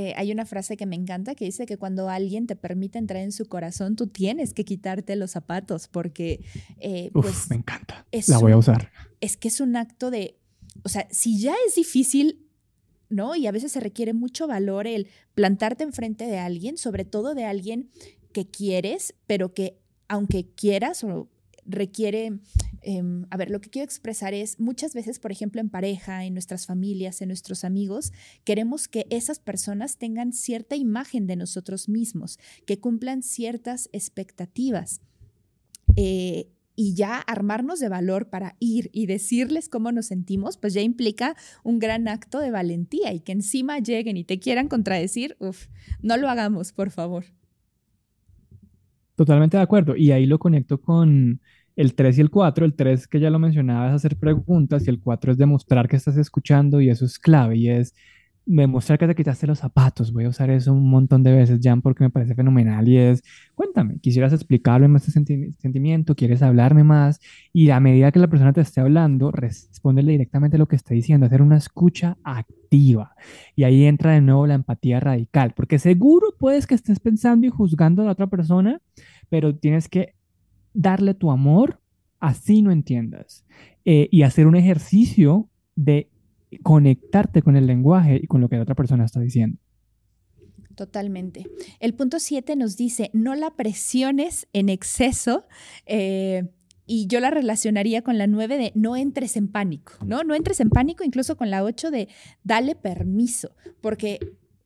Eh, 0.00 0.14
hay 0.16 0.30
una 0.30 0.46
frase 0.46 0.76
que 0.76 0.86
me 0.86 0.94
encanta 0.94 1.34
que 1.34 1.44
dice 1.44 1.66
que 1.66 1.76
cuando 1.76 2.08
alguien 2.08 2.46
te 2.46 2.54
permite 2.54 3.00
entrar 3.00 3.20
en 3.20 3.32
su 3.32 3.46
corazón, 3.46 3.96
tú 3.96 4.06
tienes 4.06 4.54
que 4.54 4.64
quitarte 4.64 5.16
los 5.16 5.32
zapatos 5.32 5.88
porque... 5.88 6.44
Eh, 6.78 7.10
pues, 7.12 7.50
me 7.50 7.56
encanta. 7.56 8.06
La 8.28 8.38
voy 8.38 8.52
a 8.52 8.58
usar. 8.58 8.92
Es 9.20 9.36
que 9.36 9.48
es 9.48 9.60
un 9.60 9.74
acto 9.74 10.12
de... 10.12 10.38
O 10.84 10.88
sea, 10.88 11.08
si 11.10 11.40
ya 11.40 11.56
es 11.66 11.74
difícil, 11.74 12.46
¿no? 13.08 13.34
Y 13.34 13.48
a 13.48 13.50
veces 13.50 13.72
se 13.72 13.80
requiere 13.80 14.12
mucho 14.12 14.46
valor 14.46 14.86
el 14.86 15.08
plantarte 15.34 15.82
enfrente 15.82 16.28
de 16.28 16.38
alguien, 16.38 16.78
sobre 16.78 17.04
todo 17.04 17.34
de 17.34 17.46
alguien 17.46 17.90
que 18.32 18.46
quieres, 18.46 19.16
pero 19.26 19.52
que 19.52 19.80
aunque 20.06 20.46
quieras 20.46 21.02
o 21.02 21.28
requiere, 21.68 22.40
em, 22.80 23.26
a 23.30 23.36
ver, 23.36 23.50
lo 23.50 23.60
que 23.60 23.70
quiero 23.70 23.84
expresar 23.84 24.34
es, 24.34 24.58
muchas 24.58 24.94
veces, 24.94 25.18
por 25.18 25.30
ejemplo, 25.30 25.60
en 25.60 25.68
pareja, 25.68 26.24
en 26.24 26.32
nuestras 26.32 26.66
familias, 26.66 27.20
en 27.20 27.28
nuestros 27.28 27.62
amigos, 27.62 28.12
queremos 28.44 28.88
que 28.88 29.06
esas 29.10 29.38
personas 29.38 29.98
tengan 29.98 30.32
cierta 30.32 30.74
imagen 30.74 31.26
de 31.26 31.36
nosotros 31.36 31.88
mismos, 31.88 32.38
que 32.66 32.80
cumplan 32.80 33.22
ciertas 33.22 33.88
expectativas. 33.92 35.02
Eh, 35.96 36.50
y 36.80 36.94
ya 36.94 37.18
armarnos 37.18 37.80
de 37.80 37.88
valor 37.88 38.30
para 38.30 38.54
ir 38.60 38.88
y 38.92 39.06
decirles 39.06 39.68
cómo 39.68 39.90
nos 39.90 40.06
sentimos, 40.06 40.56
pues 40.58 40.74
ya 40.74 40.80
implica 40.80 41.34
un 41.64 41.80
gran 41.80 42.06
acto 42.06 42.38
de 42.38 42.52
valentía 42.52 43.12
y 43.12 43.18
que 43.18 43.32
encima 43.32 43.80
lleguen 43.80 44.16
y 44.16 44.22
te 44.22 44.38
quieran 44.38 44.68
contradecir, 44.68 45.36
uff, 45.40 45.66
no 46.02 46.16
lo 46.16 46.28
hagamos, 46.28 46.72
por 46.72 46.90
favor. 46.92 47.24
Totalmente 49.16 49.56
de 49.56 49.64
acuerdo. 49.64 49.96
Y 49.96 50.12
ahí 50.12 50.26
lo 50.26 50.38
conecto 50.38 50.80
con 50.80 51.40
el 51.78 51.94
3 51.94 52.18
y 52.18 52.20
el 52.22 52.30
4, 52.30 52.66
el 52.66 52.74
3 52.74 53.06
que 53.06 53.20
ya 53.20 53.30
lo 53.30 53.38
mencionaba 53.38 53.86
es 53.88 53.94
hacer 53.94 54.16
preguntas 54.16 54.84
y 54.84 54.90
el 54.90 55.00
4 55.00 55.30
es 55.30 55.38
demostrar 55.38 55.86
que 55.88 55.94
estás 55.94 56.16
escuchando 56.16 56.80
y 56.80 56.90
eso 56.90 57.04
es 57.04 57.20
clave 57.20 57.56
y 57.56 57.68
es 57.68 57.94
demostrar 58.46 58.98
que 58.98 59.06
te 59.06 59.14
quitaste 59.14 59.46
los 59.46 59.60
zapatos. 59.60 60.12
Voy 60.12 60.24
a 60.24 60.28
usar 60.28 60.50
eso 60.50 60.72
un 60.72 60.90
montón 60.90 61.22
de 61.22 61.32
veces, 61.32 61.60
Jan, 61.62 61.80
porque 61.80 62.02
me 62.02 62.10
parece 62.10 62.34
fenomenal 62.34 62.88
y 62.88 62.96
es, 62.96 63.22
cuéntame, 63.54 64.00
quisieras 64.00 64.32
explicarme 64.32 64.88
más 64.88 65.06
este 65.06 65.52
sentimiento, 65.60 66.16
quieres 66.16 66.42
hablarme 66.42 66.82
más 66.82 67.20
y 67.52 67.70
a 67.70 67.78
medida 67.78 68.10
que 68.10 68.18
la 68.18 68.26
persona 68.26 68.52
te 68.52 68.60
esté 68.60 68.80
hablando, 68.80 69.30
respóndele 69.30 70.10
directamente 70.10 70.58
lo 70.58 70.66
que 70.66 70.74
está 70.74 70.94
diciendo, 70.94 71.26
hacer 71.26 71.42
una 71.42 71.58
escucha 71.58 72.16
activa. 72.24 73.14
Y 73.54 73.62
ahí 73.62 73.84
entra 73.84 74.14
de 74.14 74.20
nuevo 74.20 74.48
la 74.48 74.54
empatía 74.54 74.98
radical, 74.98 75.52
porque 75.54 75.78
seguro 75.78 76.34
puedes 76.36 76.66
que 76.66 76.74
estés 76.74 76.98
pensando 76.98 77.46
y 77.46 77.50
juzgando 77.50 78.02
a 78.02 78.06
la 78.06 78.12
otra 78.12 78.26
persona, 78.26 78.80
pero 79.28 79.54
tienes 79.54 79.88
que 79.88 80.17
darle 80.78 81.12
tu 81.12 81.32
amor, 81.32 81.80
así 82.20 82.62
no 82.62 82.70
entiendas, 82.70 83.44
eh, 83.84 84.08
y 84.12 84.22
hacer 84.22 84.46
un 84.46 84.54
ejercicio 84.54 85.48
de 85.74 86.08
conectarte 86.62 87.42
con 87.42 87.56
el 87.56 87.66
lenguaje 87.66 88.20
y 88.22 88.26
con 88.28 88.40
lo 88.40 88.48
que 88.48 88.56
la 88.56 88.62
otra 88.62 88.76
persona 88.76 89.04
está 89.04 89.20
diciendo. 89.20 89.58
Totalmente. 90.76 91.44
El 91.80 91.94
punto 91.94 92.20
7 92.20 92.54
nos 92.54 92.76
dice, 92.76 93.10
no 93.12 93.34
la 93.34 93.56
presiones 93.56 94.46
en 94.52 94.68
exceso. 94.68 95.46
Eh, 95.86 96.48
y 96.86 97.08
yo 97.08 97.18
la 97.18 97.30
relacionaría 97.30 98.02
con 98.02 98.16
la 98.16 98.28
9 98.28 98.56
de 98.56 98.72
no 98.76 98.96
entres 98.96 99.36
en 99.36 99.48
pánico, 99.48 99.94
¿no? 100.06 100.22
No 100.22 100.34
entres 100.34 100.60
en 100.60 100.70
pánico, 100.70 101.04
incluso 101.04 101.36
con 101.36 101.50
la 101.50 101.64
8 101.64 101.90
de 101.90 102.08
dale 102.44 102.76
permiso, 102.76 103.50
porque 103.82 104.20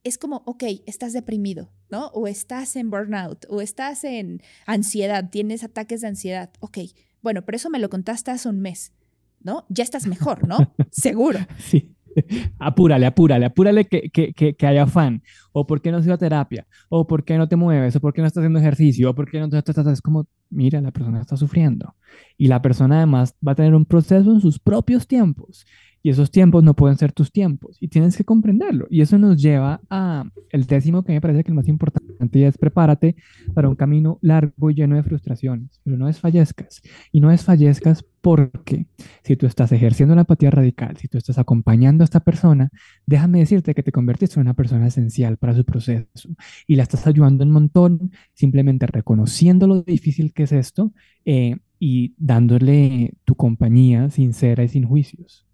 es 0.04 0.18
como, 0.18 0.42
ok, 0.46 0.62
estás 0.86 1.12
deprimido, 1.14 1.72
¿no? 1.92 2.06
O 2.08 2.26
estás 2.26 2.74
en 2.74 2.90
burnout, 2.90 3.44
o 3.50 3.60
estás 3.60 4.02
en 4.02 4.40
ansiedad, 4.66 5.28
tienes 5.30 5.62
ataques 5.62 6.00
de 6.00 6.08
ansiedad, 6.08 6.50
ok, 6.58 6.78
bueno, 7.20 7.42
pero 7.42 7.54
eso 7.54 7.68
me 7.68 7.78
lo 7.78 7.90
contaste 7.90 8.30
hace 8.30 8.48
un 8.48 8.60
mes, 8.60 8.92
¿no? 9.40 9.66
Ya 9.68 9.84
estás 9.84 10.06
mejor, 10.06 10.48
¿no? 10.48 10.56
Seguro. 10.90 11.38
Sí. 11.58 11.94
apúrale, 12.58 13.06
apúrale, 13.06 13.46
apúrale 13.46 13.84
que, 13.84 14.10
que, 14.10 14.32
que, 14.32 14.54
que, 14.54 14.66
haya 14.66 14.86
fan. 14.86 15.22
O 15.52 15.66
por 15.66 15.80
qué 15.80 15.90
no 15.90 15.98
has 15.98 16.04
ido 16.04 16.14
a 16.14 16.18
terapia. 16.18 16.66
O 16.88 17.06
por 17.06 17.24
qué 17.24 17.38
no 17.38 17.48
te 17.48 17.56
mueves. 17.56 17.96
O 17.96 18.00
por 18.00 18.12
qué 18.12 18.20
no 18.20 18.26
estás 18.26 18.42
haciendo 18.42 18.58
ejercicio. 18.58 19.10
O 19.10 19.14
por 19.14 19.30
qué 19.30 19.40
no 19.40 19.48
te 19.48 19.58
estás... 19.58 19.86
Es 19.86 20.02
como, 20.02 20.26
mira, 20.50 20.80
la 20.80 20.90
persona 20.90 21.20
está 21.20 21.36
sufriendo. 21.36 21.94
Y 22.36 22.48
la 22.48 22.60
persona 22.60 22.98
además 22.98 23.34
va 23.46 23.52
a 23.52 23.54
tener 23.54 23.74
un 23.74 23.84
proceso 23.84 24.30
en 24.30 24.40
sus 24.40 24.58
propios 24.58 25.06
tiempos. 25.06 25.66
Y 26.02 26.10
esos 26.10 26.30
tiempos 26.30 26.64
no 26.64 26.74
pueden 26.74 26.96
ser 26.96 27.12
tus 27.12 27.30
tiempos 27.30 27.76
y 27.80 27.88
tienes 27.88 28.16
que 28.16 28.24
comprenderlo. 28.24 28.86
Y 28.90 29.00
eso 29.02 29.18
nos 29.18 29.40
lleva 29.40 29.80
a 29.88 30.24
el 30.50 30.66
décimo 30.66 31.04
que 31.04 31.12
me 31.12 31.20
parece 31.20 31.44
que 31.44 31.50
el 31.50 31.54
más 31.54 31.68
importante 31.68 32.46
es 32.46 32.58
prepárate 32.58 33.16
para 33.54 33.68
un 33.68 33.76
camino 33.76 34.18
largo 34.20 34.70
y 34.70 34.74
lleno 34.74 34.96
de 34.96 35.02
frustraciones, 35.02 35.80
pero 35.84 35.96
no 35.96 36.06
desfallezcas. 36.06 36.82
Y 37.12 37.20
no 37.20 37.30
desfallezcas 37.30 38.04
porque 38.20 38.86
si 39.24 39.36
tú 39.36 39.46
estás 39.46 39.72
ejerciendo 39.72 40.14
la 40.14 40.22
empatía 40.22 40.50
radical, 40.50 40.96
si 40.96 41.08
tú 41.08 41.18
estás 41.18 41.38
acompañando 41.38 42.02
a 42.02 42.06
esta 42.06 42.20
persona, 42.20 42.70
déjame 43.06 43.40
decirte 43.40 43.74
que 43.74 43.82
te 43.82 43.92
convertiste 43.92 44.36
en 44.36 44.42
una 44.42 44.54
persona 44.54 44.86
esencial 44.86 45.36
para 45.36 45.54
su 45.54 45.64
proceso 45.64 46.30
y 46.66 46.76
la 46.76 46.84
estás 46.84 47.06
ayudando 47.06 47.44
un 47.44 47.50
montón 47.50 48.12
simplemente 48.34 48.86
reconociendo 48.86 49.66
lo 49.66 49.82
difícil 49.82 50.32
que 50.32 50.44
es 50.44 50.52
esto 50.52 50.92
eh, 51.24 51.56
y 51.78 52.14
dándole 52.16 53.14
tu 53.24 53.34
compañía 53.34 54.08
sincera 54.10 54.62
y 54.62 54.68
sin 54.68 54.84
juicios. 54.84 55.46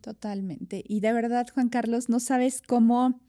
Totalmente. 0.00 0.82
Y 0.86 1.00
de 1.00 1.12
verdad, 1.12 1.46
Juan 1.52 1.68
Carlos, 1.68 2.08
no 2.08 2.20
sabes 2.20 2.62
cómo, 2.62 3.20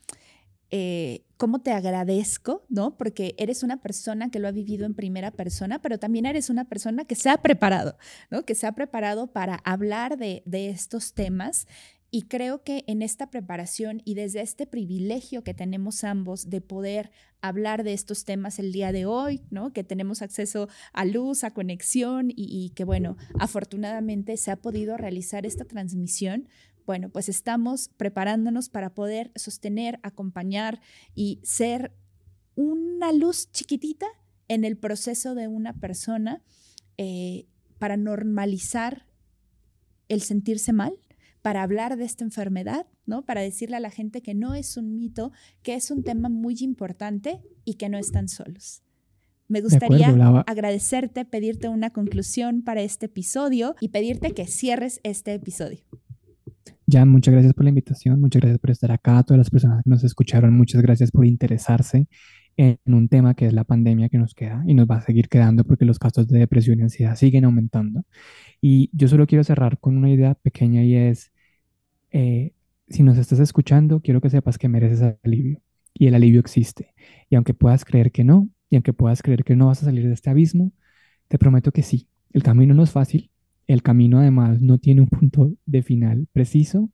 eh, 0.70 1.26
cómo 1.38 1.60
te 1.60 1.72
agradezco, 1.72 2.66
¿no? 2.70 2.98
Porque 2.98 3.36
eres 3.38 3.64
una 3.64 3.82
persona 3.82 4.32
que 4.32 4.40
lo 4.40 4.48
ha 4.48 4.52
vivido 4.52 4.86
en 4.86 4.94
primera 4.94 5.32
persona, 5.32 5.82
pero 5.82 6.00
también 6.00 6.26
eres 6.26 6.50
una 6.50 6.66
persona 6.66 7.04
que 7.06 7.16
se 7.16 7.30
ha 7.30 7.42
preparado, 7.42 7.98
¿no? 8.30 8.46
Que 8.46 8.56
se 8.56 8.68
ha 8.68 8.72
preparado 8.72 9.28
para 9.28 9.56
hablar 9.66 10.18
de, 10.18 10.44
de 10.46 10.70
estos 10.70 11.14
temas 11.14 11.68
y 12.14 12.24
creo 12.24 12.62
que 12.62 12.84
en 12.88 13.02
esta 13.02 13.30
preparación 13.30 14.02
y 14.04 14.16
desde 14.16 14.42
este 14.42 14.68
privilegio 14.68 15.46
que 15.46 15.54
tenemos 15.54 16.04
ambos 16.04 16.50
de 16.50 16.60
poder 16.60 17.10
hablar 17.40 17.86
de 17.86 17.94
estos 17.94 18.26
temas 18.26 18.60
el 18.60 18.74
día 18.74 18.92
de 18.92 19.06
hoy, 19.06 19.42
¿no? 19.50 19.72
Que 19.72 19.86
tenemos 19.86 20.22
acceso 20.22 20.68
a 20.92 21.06
luz, 21.06 21.46
a 21.46 21.54
conexión 21.54 22.30
y, 22.36 22.72
que, 22.76 22.84
bueno, 22.84 23.16
afortunadamente 23.40 24.36
se 24.36 24.52
ha 24.52 24.58
podido 24.58 24.98
realizar 24.98 25.46
esta 25.46 25.64
transmisión. 25.64 26.50
Bueno, 26.86 27.10
pues 27.10 27.30
estamos 27.30 27.88
preparándonos 27.96 28.68
para 28.68 28.94
poder 28.94 29.32
sostener, 29.38 29.98
acompañar 30.04 30.82
y 31.16 31.40
ser 31.44 31.94
una 32.56 33.14
luz 33.14 33.50
chiquitita 33.54 34.08
en 34.50 34.66
el 34.66 34.78
proceso 34.78 35.34
de 35.34 35.48
una 35.48 35.80
persona 35.80 36.44
eh, 36.98 37.46
para 37.80 37.96
normalizar 37.96 39.08
el 40.10 40.22
sentirse 40.22 40.74
mal, 40.74 40.94
para 41.42 41.64
hablar 41.64 41.98
de 41.98 42.06
esta 42.06 42.24
enfermedad, 42.24 42.86
¿no? 43.06 43.26
Para 43.26 43.42
decirle 43.42 43.78
a 43.78 43.80
la 43.80 43.90
gente 43.90 44.22
que 44.22 44.34
no 44.34 44.54
es 44.54 44.78
un 44.78 44.96
mito, 44.96 45.32
que 45.64 45.76
es 45.76 45.92
un 45.92 46.04
tema 46.04 46.30
muy 46.30 46.56
importante 46.60 47.42
y 47.66 47.76
que 47.76 47.90
no 47.90 47.98
están 47.98 48.28
solos. 48.28 48.84
Me 49.48 49.60
gustaría 49.60 50.08
agradecerte, 50.48 51.26
pedirte 51.26 51.68
una 51.68 51.90
conclusión 51.90 52.62
para 52.62 52.82
este 52.82 53.08
episodio 53.08 53.76
y 53.82 53.90
pedirte 53.90 54.32
que 54.32 54.48
cierres 54.48 55.02
este 55.04 55.34
episodio. 55.34 55.80
Jan, 56.88 57.10
muchas 57.10 57.34
gracias 57.34 57.54
por 57.54 57.66
la 57.66 57.70
invitación, 57.70 58.20
muchas 58.22 58.42
gracias 58.42 58.60
por 58.60 58.72
estar 58.72 58.92
acá, 58.92 59.18
a 59.18 59.24
todas 59.24 59.40
las 59.40 59.50
personas 59.50 59.84
que 59.84 59.90
nos 59.90 60.04
escucharon, 60.04 60.56
muchas 60.56 60.82
gracias 60.82 61.12
por 61.12 61.26
interesarse 61.26 62.08
en 62.58 62.78
un 62.86 63.08
tema 63.08 63.34
que 63.34 63.46
es 63.46 63.54
la 63.54 63.64
pandemia 63.64 64.10
que 64.10 64.18
nos 64.18 64.34
queda 64.34 64.64
y 64.68 64.74
nos 64.74 64.88
va 64.88 64.98
a 64.98 65.02
seguir 65.02 65.30
quedando 65.30 65.64
porque 65.64 65.86
los 65.86 66.00
casos 66.00 66.28
de 66.28 66.40
depresión 66.40 66.80
y 66.80 66.84
ansiedad 66.84 67.16
siguen 67.16 67.46
aumentando. 67.46 68.06
Y 68.62 68.90
yo 68.94 69.08
solo 69.08 69.26
quiero 69.26 69.44
cerrar 69.44 69.80
con 69.80 69.98
una 69.98 70.10
idea 70.10 70.36
pequeña 70.36 70.84
y 70.84 70.96
es, 70.96 71.31
eh, 72.12 72.54
si 72.90 73.04
nos 73.04 73.18
estás 73.18 73.40
escuchando, 73.40 74.02
quiero 74.02 74.22
que 74.22 74.30
sepas 74.30 74.58
que 74.58 74.70
mereces 74.70 75.16
alivio 75.24 75.62
y 75.94 76.08
el 76.08 76.16
alivio 76.16 76.40
existe. 76.40 76.94
Y 77.30 77.36
aunque 77.36 77.54
puedas 77.54 77.86
creer 77.86 78.12
que 78.12 78.24
no, 78.24 78.50
y 78.70 78.76
aunque 78.76 78.94
puedas 78.94 79.22
creer 79.22 79.44
que 79.44 79.56
no 79.56 79.68
vas 79.68 79.82
a 79.84 79.86
salir 79.86 80.08
de 80.08 80.14
este 80.14 80.30
abismo, 80.30 80.72
te 81.28 81.38
prometo 81.38 81.72
que 81.72 81.84
sí. 81.84 82.08
El 82.34 82.44
camino 82.44 82.74
no 82.74 82.84
es 82.84 82.92
fácil, 82.92 83.30
el 83.68 83.84
camino 83.84 84.20
además 84.20 84.62
no 84.62 84.78
tiene 84.78 85.02
un 85.02 85.08
punto 85.08 85.54
de 85.66 85.84
final 85.84 86.28
preciso, 86.34 86.92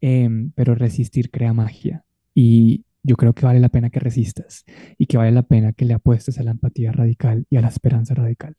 em, 0.00 0.52
pero 0.54 0.74
resistir 0.74 1.30
crea 1.30 1.52
magia. 1.52 2.04
Y 2.34 2.84
yo 3.02 3.16
creo 3.16 3.34
que 3.34 3.46
vale 3.46 3.60
la 3.60 3.68
pena 3.70 3.90
que 3.90 4.00
resistas 4.00 4.64
y 4.98 5.06
que 5.06 5.16
vale 5.16 5.32
la 5.32 5.42
pena 5.42 5.72
que 5.72 5.84
le 5.84 5.94
apuestes 5.94 6.38
a 6.38 6.42
la 6.42 6.52
empatía 6.52 6.92
radical 6.92 7.46
y 7.50 7.56
a 7.56 7.60
la 7.62 7.68
esperanza 7.68 8.14
radical. 8.14 8.56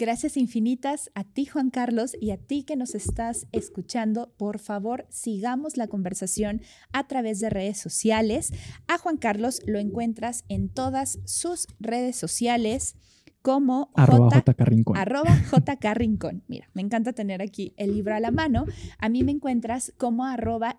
Gracias 0.00 0.38
infinitas 0.38 1.10
a 1.14 1.24
ti, 1.24 1.44
Juan 1.44 1.68
Carlos, 1.68 2.16
y 2.18 2.30
a 2.30 2.38
ti 2.38 2.62
que 2.62 2.74
nos 2.74 2.94
estás 2.94 3.46
escuchando. 3.52 4.32
Por 4.38 4.58
favor, 4.58 5.04
sigamos 5.10 5.76
la 5.76 5.88
conversación 5.88 6.62
a 6.94 7.06
través 7.06 7.38
de 7.38 7.50
redes 7.50 7.76
sociales. 7.76 8.50
A 8.88 8.96
Juan 8.96 9.18
Carlos 9.18 9.60
lo 9.66 9.78
encuentras 9.78 10.46
en 10.48 10.70
todas 10.70 11.18
sus 11.26 11.66
redes 11.80 12.16
sociales 12.16 12.96
como 13.42 13.90
arroba 13.94 14.42
JK 14.42 14.60
Rincón. 14.60 14.96
Arroba 14.96 15.36
JK 15.36 15.84
Rincón. 15.92 16.44
Mira, 16.48 16.70
me 16.72 16.80
encanta 16.80 17.12
tener 17.12 17.42
aquí 17.42 17.74
el 17.76 17.92
libro 17.92 18.14
a 18.14 18.20
la 18.20 18.30
mano. 18.30 18.64
A 19.00 19.10
mí 19.10 19.22
me 19.22 19.32
encuentras 19.32 19.92
como 19.98 20.24
arroba 20.24 20.78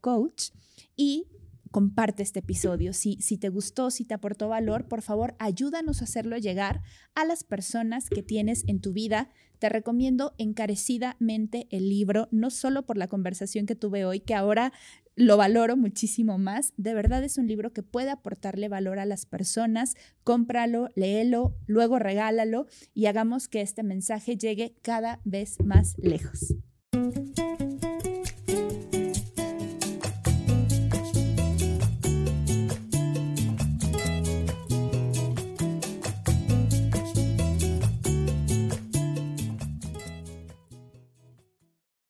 Coach 0.00 0.50
y 0.96 1.28
comparte 1.72 2.22
este 2.22 2.38
episodio. 2.38 2.92
Si, 2.92 3.16
si 3.20 3.36
te 3.38 3.48
gustó, 3.48 3.90
si 3.90 4.04
te 4.04 4.14
aportó 4.14 4.48
valor, 4.48 4.86
por 4.86 5.02
favor, 5.02 5.34
ayúdanos 5.40 6.00
a 6.00 6.04
hacerlo 6.04 6.38
llegar 6.38 6.82
a 7.16 7.24
las 7.24 7.42
personas 7.42 8.08
que 8.08 8.22
tienes 8.22 8.62
en 8.68 8.80
tu 8.80 8.92
vida. 8.92 9.30
Te 9.58 9.68
recomiendo 9.68 10.34
encarecidamente 10.38 11.66
el 11.70 11.88
libro, 11.88 12.28
no 12.30 12.50
solo 12.50 12.84
por 12.84 12.96
la 12.96 13.08
conversación 13.08 13.66
que 13.66 13.74
tuve 13.74 14.04
hoy, 14.04 14.20
que 14.20 14.34
ahora 14.34 14.72
lo 15.14 15.36
valoro 15.36 15.76
muchísimo 15.76 16.38
más. 16.38 16.72
De 16.76 16.94
verdad 16.94 17.24
es 17.24 17.38
un 17.38 17.46
libro 17.46 17.72
que 17.72 17.82
puede 17.82 18.10
aportarle 18.10 18.68
valor 18.68 18.98
a 18.98 19.06
las 19.06 19.26
personas. 19.26 19.94
Cómpralo, 20.24 20.88
léelo, 20.94 21.56
luego 21.66 21.98
regálalo 21.98 22.66
y 22.94 23.06
hagamos 23.06 23.48
que 23.48 23.60
este 23.60 23.82
mensaje 23.82 24.36
llegue 24.36 24.76
cada 24.82 25.20
vez 25.24 25.58
más 25.64 25.94
lejos. 25.98 26.54